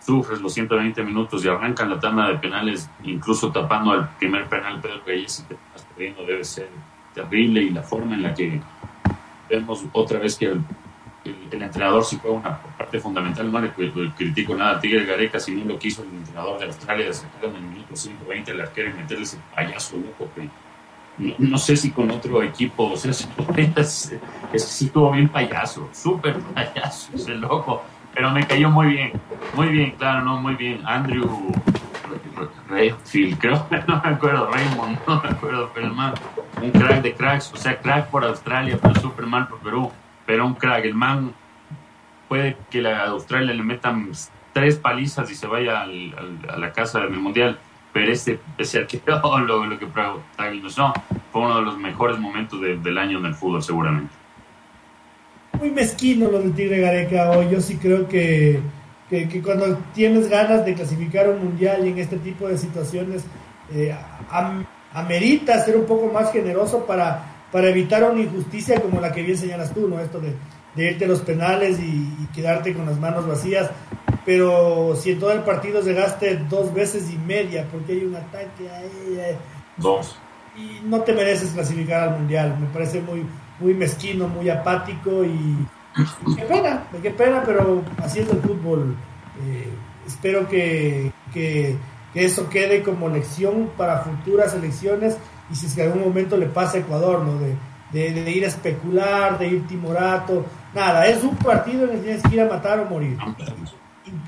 sufres 0.00 0.40
los 0.40 0.52
120 0.54 1.02
minutos 1.02 1.44
y 1.44 1.48
arrancan 1.48 1.90
la 1.90 2.00
tanda 2.00 2.28
de 2.28 2.38
penales, 2.38 2.88
incluso 3.04 3.52
tapando 3.52 3.92
al 3.92 4.08
primer 4.16 4.48
penal 4.48 4.80
Pedro 4.80 5.02
Reyes 5.04 5.40
y 5.40 5.42
te 5.48 5.54
estás 5.54 5.84
perdiendo, 5.84 6.24
debe 6.24 6.44
ser 6.44 6.68
terrible 7.14 7.62
y 7.62 7.70
la 7.70 7.82
forma 7.82 8.14
en 8.14 8.22
la 8.22 8.34
que 8.34 8.60
vemos 9.48 9.84
otra 9.92 10.18
vez 10.18 10.36
que 10.36 10.46
el, 10.46 10.64
entrenador 11.50 12.04
sí 12.04 12.16
fue 12.16 12.30
una 12.30 12.58
parte 12.78 12.98
fundamental, 12.98 13.52
no 13.52 13.60
le, 13.60 13.70
critico 14.16 14.54
nada 14.54 14.78
a 14.78 14.80
Tigre 14.80 15.04
Gareca, 15.04 15.38
sino 15.38 15.64
lo 15.64 15.78
que 15.78 15.88
hizo 15.88 16.02
el 16.02 16.08
entrenador 16.08 16.58
de 16.58 16.66
Australia 16.66 17.06
de 17.06 17.12
sacar 17.12 17.44
en 17.44 17.56
el 17.56 17.62
minuto 17.62 17.94
120 17.94 18.50
el 18.50 18.60
arquero 18.60 18.90
y 18.90 18.94
meterle 18.94 19.24
ese 19.24 19.38
payaso 19.54 19.96
loco 19.96 20.30
que 20.34 20.48
no, 21.38 21.58
sé 21.58 21.76
si 21.76 21.90
con 21.90 22.10
otro 22.10 22.42
equipo, 22.42 22.92
o 22.92 22.96
sea, 22.96 23.10
es, 23.76 24.12
es, 24.52 24.64
sí 24.64 24.86
estuvo 24.86 25.12
bien 25.12 25.28
payaso, 25.28 25.88
súper 25.92 26.38
payaso 26.38 27.10
ese 27.14 27.34
loco 27.34 27.82
pero 28.14 28.30
me 28.30 28.46
cayó 28.46 28.70
muy 28.70 28.88
bien, 28.88 29.12
muy 29.54 29.68
bien, 29.68 29.92
claro, 29.92 30.22
no, 30.22 30.40
muy 30.40 30.54
bien. 30.54 30.80
Andrew 30.86 31.52
Rayfield, 32.68 33.38
creo, 33.38 33.66
no 33.88 34.00
me 34.02 34.10
acuerdo, 34.10 34.50
Raymond, 34.50 34.98
no 35.06 35.22
me 35.22 35.28
acuerdo, 35.28 35.70
pero 35.74 35.86
el 35.86 35.92
man, 35.92 36.14
un 36.60 36.70
crack 36.70 37.02
de 37.02 37.14
cracks, 37.14 37.52
o 37.52 37.56
sea, 37.56 37.78
crack 37.80 38.08
por 38.08 38.24
Australia, 38.24 38.78
pero 38.80 38.94
súper 39.00 39.26
mal 39.26 39.48
por 39.48 39.58
Perú, 39.60 39.90
pero 40.26 40.46
un 40.46 40.54
crack, 40.54 40.84
el 40.84 40.94
man 40.94 41.32
puede 42.28 42.56
que 42.70 42.80
la 42.80 43.06
Australia 43.06 43.54
le 43.54 43.62
metan 43.62 44.10
tres 44.52 44.76
palizas 44.76 45.30
y 45.30 45.34
se 45.34 45.46
vaya 45.46 45.82
a 45.82 46.56
la 46.56 46.72
casa 46.72 47.00
del 47.00 47.10
Mundial, 47.10 47.58
pero 47.92 48.12
ese, 48.12 48.40
ese 48.58 48.78
arquero, 48.78 49.38
lo, 49.46 49.66
lo 49.66 49.78
que 49.78 49.86
protagonizó, 49.86 50.92
fue 51.32 51.42
uno 51.42 51.56
de 51.56 51.62
los 51.62 51.78
mejores 51.78 52.18
momentos 52.18 52.60
del 52.60 52.98
año 52.98 53.18
en 53.18 53.26
el 53.26 53.34
fútbol, 53.34 53.62
seguramente 53.62 54.19
muy 55.58 55.70
mezquino 55.70 56.30
lo 56.30 56.40
del 56.40 56.54
Tigre 56.54 56.80
Gareca 56.80 57.30
hoy. 57.30 57.48
Yo 57.50 57.60
sí 57.60 57.76
creo 57.76 58.08
que, 58.08 58.60
que, 59.08 59.42
cuando 59.42 59.76
tienes 59.94 60.28
ganas 60.28 60.64
de 60.64 60.74
clasificar 60.74 61.28
un 61.28 61.44
mundial 61.44 61.86
y 61.86 61.90
en 61.90 61.98
este 61.98 62.16
tipo 62.18 62.48
de 62.48 62.58
situaciones, 62.58 63.24
eh, 63.72 63.94
amerita 64.92 65.64
ser 65.64 65.76
un 65.76 65.84
poco 65.84 66.12
más 66.12 66.32
generoso 66.32 66.84
para, 66.86 67.46
para 67.52 67.68
evitar 67.68 68.04
una 68.04 68.22
injusticia 68.22 68.80
como 68.80 69.00
la 69.00 69.12
que 69.12 69.22
bien 69.22 69.38
señalas 69.38 69.72
tú, 69.72 69.88
¿no? 69.88 70.00
Esto 70.00 70.20
de, 70.20 70.34
de 70.74 70.90
irte 70.90 71.04
a 71.04 71.08
los 71.08 71.20
penales 71.20 71.78
y, 71.80 72.28
quedarte 72.34 72.74
con 72.74 72.86
las 72.86 72.98
manos 72.98 73.26
vacías. 73.26 73.70
Pero 74.24 74.94
si 74.96 75.12
en 75.12 75.18
todo 75.18 75.32
el 75.32 75.40
partido 75.40 75.80
llegaste 75.80 76.36
dos 76.48 76.72
veces 76.72 77.10
y 77.10 77.16
media 77.18 77.66
porque 77.70 77.92
hay 77.92 78.04
un 78.04 78.14
ataque 78.14 78.70
ahí. 78.70 79.18
Eh, 79.18 79.36
dos. 79.76 80.16
Y 80.56 80.86
no 80.86 81.00
te 81.00 81.12
mereces 81.12 81.50
clasificar 81.50 82.08
al 82.08 82.18
mundial. 82.18 82.56
Me 82.60 82.66
parece 82.66 83.00
muy, 83.00 83.24
muy 83.60 83.74
mezquino, 83.74 84.26
muy 84.28 84.48
apático 84.48 85.24
y, 85.24 85.66
qué 86.36 86.42
pena, 86.42 86.84
qué 87.02 87.10
pena, 87.10 87.42
pero 87.44 87.82
haciendo 87.98 88.32
el 88.32 88.40
fútbol. 88.40 88.96
Eh, 89.42 89.68
espero 90.06 90.48
que, 90.48 91.12
que, 91.32 91.76
eso 92.14 92.48
quede 92.48 92.82
como 92.82 93.08
lección 93.08 93.70
para 93.76 94.00
futuras 94.00 94.52
elecciones 94.54 95.16
y 95.48 95.54
si 95.54 95.66
es 95.66 95.74
que 95.74 95.82
algún 95.82 96.02
momento 96.02 96.36
le 96.36 96.46
pasa 96.46 96.78
a 96.78 96.80
Ecuador, 96.80 97.22
¿no? 97.22 97.38
De, 97.38 98.12
de, 98.12 98.30
ir 98.30 98.44
a 98.44 98.48
especular, 98.48 99.38
de 99.38 99.48
ir 99.48 99.66
timorato, 99.66 100.44
nada, 100.74 101.06
es 101.06 101.22
un 101.22 101.36
partido 101.36 101.84
en 101.84 101.90
el 101.90 101.96
que 101.96 102.02
tienes 102.02 102.22
que 102.22 102.34
ir 102.34 102.40
a 102.40 102.48
matar 102.48 102.80
o 102.80 102.86
morir. 102.86 103.16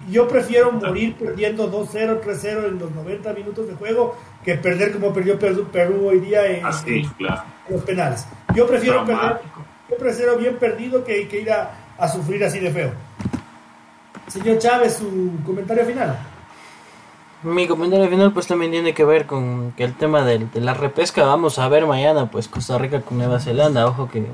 Yo 0.08 0.28
prefiero 0.28 0.70
morir 0.70 1.16
perdiendo 1.16 1.70
2-0, 1.70 2.20
3-0 2.20 2.68
en 2.68 2.78
los 2.78 2.92
90 2.92 3.32
minutos 3.32 3.66
de 3.66 3.74
juego 3.74 4.16
que 4.44 4.54
perder 4.54 4.92
como 4.92 5.12
perdió 5.12 5.38
Perú, 5.38 6.08
hoy 6.08 6.20
día 6.20 6.46
en, 6.46 6.62
los 7.68 7.82
penales. 7.84 8.26
Yo 8.54 8.66
prefiero 8.66 9.04
perder, 9.04 9.40
yo 9.88 9.96
prefiero 9.96 10.36
bien 10.36 10.56
perdido 10.56 11.04
que, 11.04 11.28
que 11.28 11.40
ir 11.40 11.50
a, 11.50 12.08
sufrir 12.08 12.44
así 12.44 12.58
de 12.58 12.70
feo. 12.70 12.92
Señor 14.26 14.58
Chávez, 14.58 14.96
su 14.96 15.32
comentario 15.44 15.84
final. 15.84 16.18
Mi 17.44 17.66
comentario 17.66 18.08
final 18.08 18.32
pues 18.32 18.46
también 18.46 18.72
tiene 18.72 18.94
que 18.94 19.04
ver 19.04 19.26
con 19.26 19.72
que 19.72 19.84
el 19.84 19.94
tema 19.94 20.24
de, 20.24 20.46
la 20.54 20.74
repesca, 20.74 21.24
vamos 21.24 21.58
a 21.58 21.68
ver 21.68 21.86
mañana 21.86 22.30
pues 22.30 22.48
Costa 22.48 22.78
Rica 22.78 23.00
con 23.02 23.18
Nueva 23.18 23.40
Zelanda, 23.40 23.86
ojo 23.86 24.08
que 24.08 24.26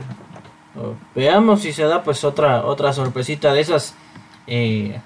veamos 1.14 1.62
si 1.62 1.72
se 1.72 1.84
da 1.84 2.02
pues 2.04 2.22
otra 2.22 2.64
otra 2.64 2.92
sorpresita 2.92 3.52
de 3.52 3.60
esas 3.60 3.94
eh, 4.46 5.00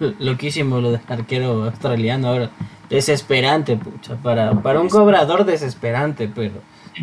loquísimo 0.18 0.80
lo 0.80 0.92
del 0.92 1.00
arquero 1.08 1.64
australiano 1.64 2.28
ahora 2.28 2.50
desesperante, 2.88 3.76
pucha, 3.76 4.16
para, 4.16 4.52
para 4.62 4.80
un 4.80 4.88
cobrador 4.88 5.44
desesperante, 5.44 6.30
pero 6.34 6.54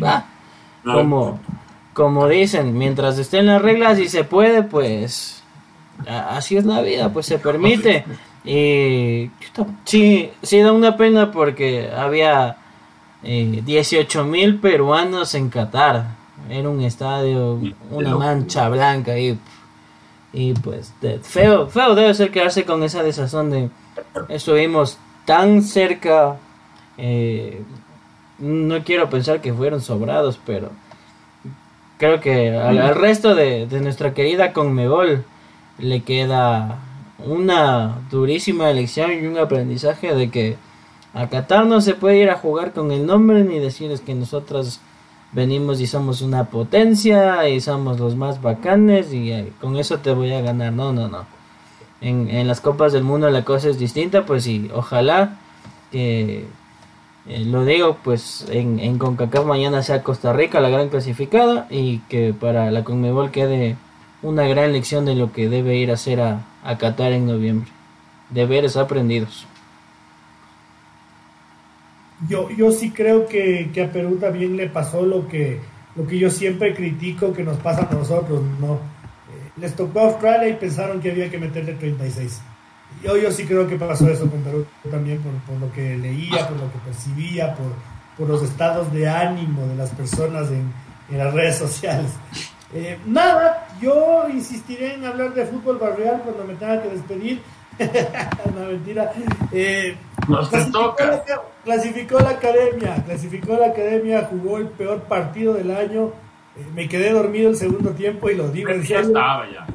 va, 0.02 0.26
como, 0.84 1.38
como 1.92 2.28
dicen, 2.28 2.76
mientras 2.76 3.18
estén 3.18 3.46
las 3.46 3.62
reglas 3.62 3.98
y 3.98 4.08
se 4.08 4.24
puede, 4.24 4.62
pues 4.62 5.42
así 6.06 6.56
es 6.56 6.64
la 6.64 6.82
vida, 6.82 7.12
pues 7.12 7.26
se 7.26 7.38
permite. 7.38 8.04
Y 8.48 9.28
sí, 9.84 10.30
sí 10.40 10.60
da 10.60 10.70
una 10.70 10.96
pena 10.96 11.32
porque 11.32 11.90
había 11.90 12.58
eh, 13.24 13.60
18 13.66 14.24
mil 14.24 14.60
peruanos 14.60 15.34
en 15.34 15.50
Qatar. 15.50 16.14
Era 16.48 16.68
un 16.68 16.80
estadio, 16.80 17.58
una 17.90 18.14
mancha 18.14 18.68
blanca 18.68 19.18
y, 19.18 19.36
y 20.36 20.52
pues 20.52 20.92
feo, 21.22 21.66
feo 21.66 21.94
debe 21.94 22.12
ser 22.12 22.30
quedarse 22.30 22.66
con 22.66 22.82
esa 22.82 23.02
desazón 23.02 23.50
de 23.50 23.70
estuvimos 24.28 24.98
tan 25.24 25.62
cerca. 25.62 26.36
Eh, 26.98 27.62
no 28.38 28.84
quiero 28.84 29.08
pensar 29.08 29.40
que 29.40 29.54
fueron 29.54 29.80
sobrados, 29.80 30.38
pero 30.44 30.70
creo 31.96 32.20
que 32.20 32.54
al, 32.54 32.94
resto 32.94 33.34
de, 33.34 33.66
nuestra 33.80 34.12
querida 34.12 34.52
Conmebol 34.52 35.24
le 35.78 36.02
queda 36.02 36.80
una 37.24 38.00
durísima 38.10 38.70
elección 38.70 39.12
y 39.12 39.26
un 39.26 39.38
aprendizaje 39.38 40.14
de 40.14 40.30
que 40.30 40.56
a 41.14 41.30
Qatar 41.30 41.64
no 41.64 41.80
se 41.80 41.94
puede 41.94 42.18
ir 42.18 42.28
a 42.28 42.36
jugar 42.36 42.74
con 42.74 42.92
el 42.92 43.06
nombre 43.06 43.42
ni 43.42 43.58
decirles 43.58 44.02
que 44.02 44.14
nosotros 44.14 44.80
venimos 45.36 45.80
y 45.80 45.86
somos 45.86 46.22
una 46.22 46.46
potencia 46.46 47.48
y 47.48 47.60
somos 47.60 48.00
los 48.00 48.16
más 48.16 48.42
bacanes 48.42 49.12
y 49.12 49.30
eh, 49.30 49.52
con 49.60 49.76
eso 49.76 49.98
te 49.98 50.12
voy 50.12 50.32
a 50.32 50.40
ganar. 50.40 50.72
No, 50.72 50.92
no, 50.92 51.06
no 51.06 51.36
en, 52.00 52.28
en 52.30 52.48
las 52.48 52.60
copas 52.60 52.92
del 52.92 53.04
mundo 53.04 53.30
la 53.30 53.44
cosa 53.44 53.68
es 53.68 53.78
distinta, 53.78 54.26
pues 54.26 54.44
sí, 54.44 54.70
ojalá 54.74 55.38
que 55.90 56.46
eh, 57.28 57.44
lo 57.44 57.64
digo, 57.64 57.98
pues 58.02 58.46
en, 58.50 58.78
en 58.80 58.98
CONCACAF 58.98 59.44
mañana 59.44 59.82
sea 59.82 60.02
Costa 60.02 60.32
Rica 60.32 60.60
la 60.60 60.68
gran 60.68 60.88
clasificada 60.88 61.66
y 61.70 61.98
que 62.08 62.34
para 62.34 62.70
la 62.70 62.84
CONMEBOL 62.84 63.30
quede 63.30 63.76
una 64.22 64.44
gran 64.44 64.72
lección 64.72 65.04
de 65.04 65.14
lo 65.14 65.32
que 65.32 65.48
debe 65.48 65.76
ir 65.76 65.90
a 65.90 65.94
hacer 65.94 66.20
a, 66.20 66.46
a 66.64 66.78
Qatar 66.78 67.12
en 67.12 67.26
noviembre. 67.26 67.70
Deberes 68.30 68.76
aprendidos. 68.76 69.46
Yo, 72.28 72.50
yo 72.50 72.70
sí 72.72 72.90
creo 72.90 73.26
que, 73.26 73.70
que, 73.72 73.84
a 73.84 73.92
Perú 73.92 74.16
también 74.18 74.56
le 74.56 74.68
pasó 74.68 75.04
lo 75.04 75.28
que, 75.28 75.60
lo 75.94 76.06
que 76.06 76.18
yo 76.18 76.30
siempre 76.30 76.74
critico 76.74 77.32
que 77.32 77.44
nos 77.44 77.58
pasa 77.58 77.86
a 77.90 77.94
nosotros, 77.94 78.42
¿no? 78.58 78.80
les 79.56 79.74
tocó 79.74 80.00
Australia 80.00 80.48
y 80.48 80.54
pensaron 80.54 81.00
que 81.00 81.10
había 81.10 81.30
que 81.30 81.38
meterle 81.38 81.74
36. 81.74 82.40
Yo, 83.02 83.16
yo 83.16 83.30
sí 83.30 83.44
creo 83.44 83.66
que 83.66 83.76
pasó 83.76 84.08
eso 84.08 84.30
con 84.30 84.40
Perú 84.42 84.66
también 84.90 85.20
por, 85.20 85.32
por 85.42 85.58
lo 85.58 85.72
que 85.72 85.96
leía, 85.96 86.48
por 86.48 86.58
lo 86.58 86.72
que 86.72 86.78
percibía, 86.84 87.54
por, 87.54 87.72
por 88.16 88.28
los 88.28 88.42
estados 88.42 88.92
de 88.92 89.08
ánimo 89.08 89.66
de 89.66 89.76
las 89.76 89.90
personas 89.90 90.50
en, 90.50 90.72
en 91.10 91.18
las 91.18 91.32
redes 91.32 91.56
sociales. 91.56 92.10
Eh, 92.74 92.98
nada, 93.06 93.68
yo 93.80 94.26
insistiré 94.28 94.94
en 94.94 95.04
hablar 95.04 95.34
de 95.34 95.46
fútbol 95.46 95.78
barrial 95.78 96.22
cuando 96.22 96.44
me 96.44 96.54
tenga 96.54 96.82
que 96.82 96.88
despedir. 96.88 97.40
no, 98.54 98.66
mentira. 98.66 99.12
Eh, 99.52 99.96
clasificó, 100.26 100.94
La, 100.98 101.22
clasificó 101.64 102.20
la 102.20 102.30
academia, 102.30 103.02
clasificó 103.04 103.56
la 103.56 103.66
academia, 103.66 104.28
jugó 104.30 104.58
el 104.58 104.68
peor 104.68 105.02
partido 105.02 105.54
del 105.54 105.70
año. 105.70 106.12
Eh, 106.56 106.64
me 106.74 106.88
quedé 106.88 107.10
dormido 107.10 107.50
el 107.50 107.56
segundo 107.56 107.90
tiempo 107.90 108.30
y 108.30 108.34
lo 108.34 108.48
digo 108.48 108.70
en 108.70 108.82
serio. 108.86 109.00
estaba 109.00 109.46
ya. 109.50 109.66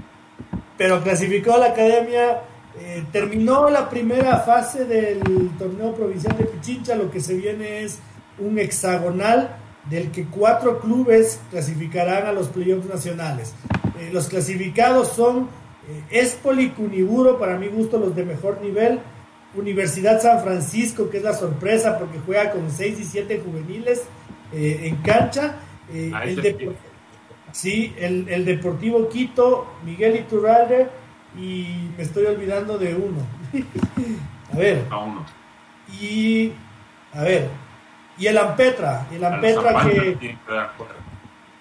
Pero 0.78 1.02
clasificó 1.02 1.58
la 1.58 1.68
academia. 1.68 2.42
Eh, 2.80 3.04
terminó 3.12 3.70
la 3.70 3.90
primera 3.90 4.40
fase 4.40 4.86
del 4.86 5.22
torneo 5.60 5.94
provincial 5.94 6.38
de 6.38 6.46
Pichincha. 6.46 6.96
Lo 6.96 7.12
que 7.12 7.20
se 7.20 7.36
viene 7.36 7.84
es 7.84 8.00
un 8.40 8.58
hexagonal 8.58 9.58
del 9.90 10.12
que 10.12 10.26
cuatro 10.26 10.80
clubes 10.80 11.40
clasificarán 11.50 12.26
a 12.26 12.32
los 12.32 12.48
playoffs 12.48 12.88
nacionales. 12.88 13.54
Eh, 14.00 14.10
los 14.14 14.28
clasificados 14.28 15.10
son 15.10 15.50
Espoli, 16.10 16.70
Cuniburo, 16.70 17.38
para 17.38 17.58
mi 17.58 17.68
gusto 17.68 17.98
los 17.98 18.16
de 18.16 18.24
mejor 18.24 18.62
nivel, 18.62 19.00
Universidad 19.54 20.22
San 20.22 20.42
Francisco, 20.44 21.10
que 21.10 21.18
es 21.18 21.24
la 21.24 21.34
sorpresa 21.34 21.98
porque 21.98 22.20
juega 22.26 22.52
con 22.52 22.70
6 22.72 23.00
y 23.00 23.04
7 23.04 23.42
juveniles 23.44 24.04
eh, 24.54 24.82
en 24.84 24.96
cancha, 24.98 25.56
ah, 26.14 26.24
el, 26.24 26.76
sí, 27.52 27.94
el, 27.98 28.46
Deportivo 28.46 29.10
Quito, 29.10 29.68
Miguel 29.84 30.16
Iturralde 30.18 30.88
y 31.36 31.90
me 31.98 32.04
estoy 32.04 32.26
olvidando 32.26 32.78
de 32.78 32.96
uno. 32.96 33.20
a 34.54 34.58
ver. 34.58 34.86
A 34.90 34.98
uno. 35.00 35.26
Y, 36.00 36.54
a 37.14 37.24
ver, 37.24 37.50
y 38.18 38.28
el 38.28 38.38
Ampetra, 38.38 39.08
el 39.12 39.24
Ampetra 39.24 39.84
que. 39.84 40.38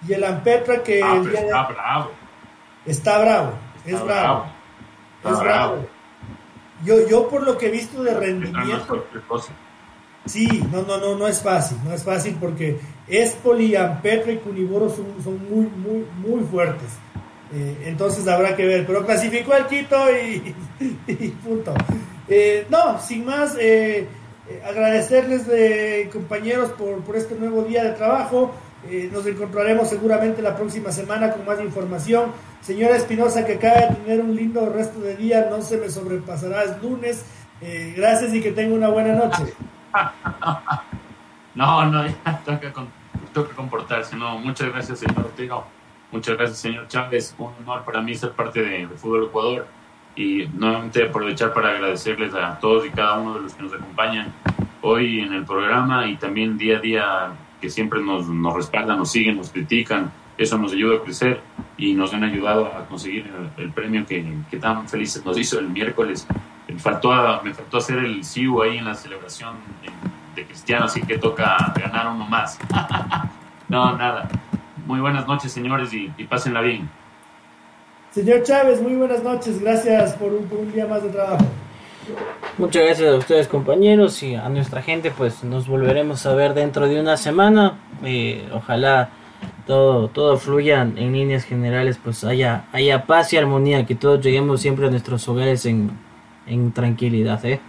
Y 0.07 0.13
el 0.13 0.23
Ampetra 0.23 0.83
que. 0.83 1.01
Ah, 1.03 1.21
está 1.25 1.67
bravo. 1.67 2.11
Está 2.85 3.19
bravo, 3.19 3.53
es 3.85 4.03
bravo. 4.03 4.45
es 5.23 5.39
bravo. 5.39 5.87
Yo, 6.83 7.07
yo 7.07 7.27
por 7.29 7.43
lo 7.43 7.57
que 7.57 7.67
he 7.67 7.71
visto 7.71 8.03
de 8.03 8.13
rendimiento. 8.13 9.05
Sí, 10.25 10.47
no, 10.71 10.83
no, 10.83 10.97
no, 10.97 11.15
no 11.15 11.27
es 11.27 11.41
fácil, 11.41 11.77
no 11.83 11.93
es 11.93 12.03
fácil 12.03 12.37
porque 12.39 12.79
Espoli, 13.07 13.75
Ampetra 13.75 14.31
y 14.31 14.37
Cuniboro 14.37 14.89
son, 14.89 15.07
son 15.23 15.39
muy, 15.49 15.65
muy, 15.65 16.05
muy 16.17 16.43
fuertes. 16.45 16.89
Eh, 17.53 17.83
entonces 17.85 18.27
habrá 18.27 18.55
que 18.55 18.65
ver, 18.65 18.85
pero 18.85 19.05
clasificó 19.05 19.53
el 19.55 19.65
Quito 19.65 19.97
y, 21.07 21.27
punto. 21.43 21.73
Eh, 22.27 22.65
no, 22.69 22.99
sin 22.99 23.25
más, 23.25 23.57
eh, 23.59 24.07
eh, 24.47 24.61
agradecerles, 24.65 25.47
de, 25.47 26.09
compañeros, 26.11 26.71
por, 26.71 27.01
por, 27.03 27.15
este 27.15 27.35
nuevo 27.35 27.63
día 27.63 27.83
de 27.83 27.91
trabajo. 27.91 28.51
Eh, 28.89 29.09
nos 29.11 29.25
encontraremos 29.27 29.89
seguramente 29.89 30.41
la 30.41 30.55
próxima 30.55 30.91
semana 30.91 31.31
con 31.31 31.45
más 31.45 31.61
información. 31.61 32.31
Señora 32.61 32.95
Espinosa, 32.95 33.45
que 33.45 33.53
acaba 33.53 33.81
de 33.81 33.95
tener 33.95 34.21
un 34.21 34.35
lindo 34.35 34.67
resto 34.69 34.99
de 34.99 35.15
día, 35.15 35.47
no 35.49 35.61
se 35.61 35.77
me 35.77 35.89
sobrepasará, 35.89 36.63
es 36.63 36.81
lunes. 36.81 37.25
Eh, 37.61 37.93
gracias 37.95 38.33
y 38.33 38.41
que 38.41 38.51
tenga 38.51 38.75
una 38.75 38.89
buena 38.89 39.13
noche. 39.13 39.53
No, 41.53 41.83
no, 41.83 42.07
ya 42.07 42.41
toca, 42.45 42.71
toca 43.33 43.53
comportarse. 43.53 44.15
No, 44.15 44.37
muchas 44.37 44.69
gracias, 44.69 44.99
señor 44.99 45.25
Ortega. 45.25 45.61
Muchas 46.09 46.37
gracias, 46.37 46.59
señor 46.59 46.87
Chávez. 46.87 47.35
Un 47.37 47.51
honor 47.61 47.83
para 47.83 48.01
mí 48.01 48.15
ser 48.15 48.31
parte 48.31 48.61
de, 48.61 48.87
de 48.87 48.95
Fútbol 48.95 49.25
Ecuador 49.25 49.67
y 50.15 50.47
nuevamente 50.53 51.03
aprovechar 51.03 51.53
para 51.53 51.71
agradecerles 51.71 52.33
a 52.33 52.57
todos 52.59 52.85
y 52.85 52.89
cada 52.89 53.19
uno 53.19 53.35
de 53.35 53.41
los 53.41 53.53
que 53.53 53.63
nos 53.63 53.73
acompañan 53.73 54.33
hoy 54.81 55.19
en 55.19 55.33
el 55.33 55.45
programa 55.45 56.07
y 56.07 56.15
también 56.15 56.57
día 56.57 56.77
a 56.77 56.79
día 56.79 57.31
que 57.61 57.69
siempre 57.69 58.01
nos, 58.01 58.27
nos 58.27 58.53
respaldan, 58.53 58.97
nos 58.97 59.11
siguen, 59.11 59.37
nos 59.37 59.51
critican. 59.51 60.11
Eso 60.37 60.57
nos 60.57 60.73
ayuda 60.73 60.97
a 60.97 61.01
crecer 61.01 61.39
y 61.77 61.93
nos 61.93 62.13
han 62.13 62.23
ayudado 62.23 62.65
a 62.65 62.85
conseguir 62.87 63.31
el, 63.57 63.71
premio 63.71 64.05
que, 64.05 64.25
que, 64.49 64.57
tan 64.57 64.89
felices 64.89 65.23
nos 65.23 65.37
hizo 65.37 65.59
el 65.59 65.69
miércoles. 65.69 66.27
Me 66.67 66.79
faltó, 66.79 67.11
me 67.43 67.53
faltó 67.53 67.77
hacer 67.77 67.99
el 67.99 68.23
SIU 68.23 68.61
ahí 68.63 68.77
en 68.77 68.85
la 68.85 68.95
celebración 68.95 69.55
de, 70.35 70.45
Cristiano, 70.45 70.85
así 70.85 71.01
que 71.01 71.19
toca 71.19 71.73
ganar 71.77 72.07
uno 72.07 72.25
más. 72.25 72.57
no, 73.69 73.95
nada. 73.95 74.27
Muy 74.87 74.99
buenas 74.99 75.27
noches, 75.27 75.51
señores, 75.51 75.93
y, 75.93 76.11
y 76.17 76.23
pásenla 76.23 76.61
bien. 76.61 76.89
Señor 78.11 78.43
Chávez, 78.43 78.81
muy 78.81 78.95
buenas 78.95 79.23
noches. 79.23 79.61
Gracias 79.61 80.15
por 80.15 80.33
un, 80.33 80.71
día 80.73 80.85
más 80.85 81.01
de 81.01 81.09
trabajo. 81.09 81.45
Muchas 82.57 82.85
gracias 82.85 83.13
a 83.13 83.17
ustedes 83.17 83.47
compañeros 83.47 84.21
y 84.23 84.35
a 84.35 84.49
nuestra 84.49 84.81
gente 84.81 85.11
pues 85.11 85.43
nos 85.43 85.67
volveremos 85.67 86.25
a 86.25 86.33
ver 86.33 86.53
dentro 86.53 86.87
de 86.87 86.99
una 86.99 87.17
semana. 87.17 87.79
Eh, 88.03 88.47
ojalá 88.53 89.09
todo, 89.65 90.07
todo 90.09 90.37
fluya 90.37 90.81
en 90.81 91.13
líneas 91.13 91.43
generales, 91.43 91.99
pues 92.03 92.23
haya, 92.23 92.65
haya 92.71 93.05
paz 93.05 93.33
y 93.33 93.37
armonía, 93.37 93.85
que 93.85 93.95
todos 93.95 94.21
lleguemos 94.21 94.61
siempre 94.61 94.87
a 94.87 94.89
nuestros 94.89 95.27
hogares 95.27 95.65
en, 95.65 95.91
tranquilidad. 96.73 97.43
¿eh? 97.45 97.59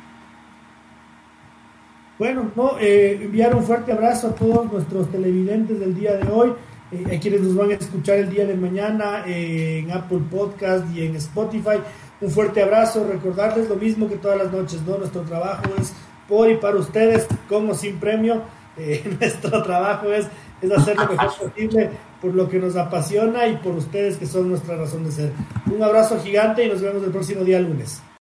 Bueno, 2.18 2.50
no, 2.56 2.78
eh, 2.80 3.20
enviar 3.22 3.54
un 3.54 3.62
fuerte 3.62 3.92
abrazo 3.92 4.28
a 4.28 4.34
todos 4.34 4.72
nuestros 4.72 5.10
televidentes 5.10 5.78
del 5.78 5.94
día 5.94 6.14
de 6.14 6.30
hoy 6.30 6.52
eh, 6.90 7.16
a 7.16 7.20
quienes 7.20 7.40
nos 7.42 7.54
van 7.54 7.70
a 7.70 7.74
escuchar 7.74 8.18
el 8.18 8.30
día 8.30 8.46
de 8.46 8.54
mañana 8.54 9.22
en 9.26 9.90
Apple 9.92 10.20
Podcast 10.30 10.84
y 10.94 11.06
en 11.06 11.16
Spotify. 11.16 11.78
Un 12.22 12.30
fuerte 12.30 12.62
abrazo, 12.62 13.04
recordarles 13.04 13.68
lo 13.68 13.74
mismo 13.74 14.08
que 14.08 14.16
todas 14.16 14.38
las 14.38 14.52
noches, 14.52 14.80
¿no? 14.86 14.96
Nuestro 14.96 15.22
trabajo 15.22 15.64
es 15.80 15.92
por 16.28 16.48
y 16.48 16.56
para 16.56 16.76
ustedes, 16.76 17.26
como 17.48 17.74
sin 17.74 17.98
premio. 17.98 18.42
Eh, 18.76 19.02
nuestro 19.20 19.60
trabajo 19.62 20.10
es, 20.12 20.26
es 20.62 20.70
hacer 20.70 20.96
lo 20.96 21.08
mejor 21.08 21.36
posible 21.36 21.90
por 22.20 22.32
lo 22.32 22.48
que 22.48 22.60
nos 22.60 22.76
apasiona 22.76 23.48
y 23.48 23.56
por 23.56 23.74
ustedes 23.74 24.16
que 24.18 24.26
son 24.26 24.48
nuestra 24.48 24.76
razón 24.76 25.04
de 25.04 25.10
ser. 25.10 25.32
Un 25.66 25.82
abrazo 25.82 26.20
gigante 26.22 26.64
y 26.64 26.68
nos 26.68 26.80
vemos 26.80 27.02
el 27.02 27.10
próximo 27.10 27.42
día 27.42 27.58
lunes. 27.58 28.00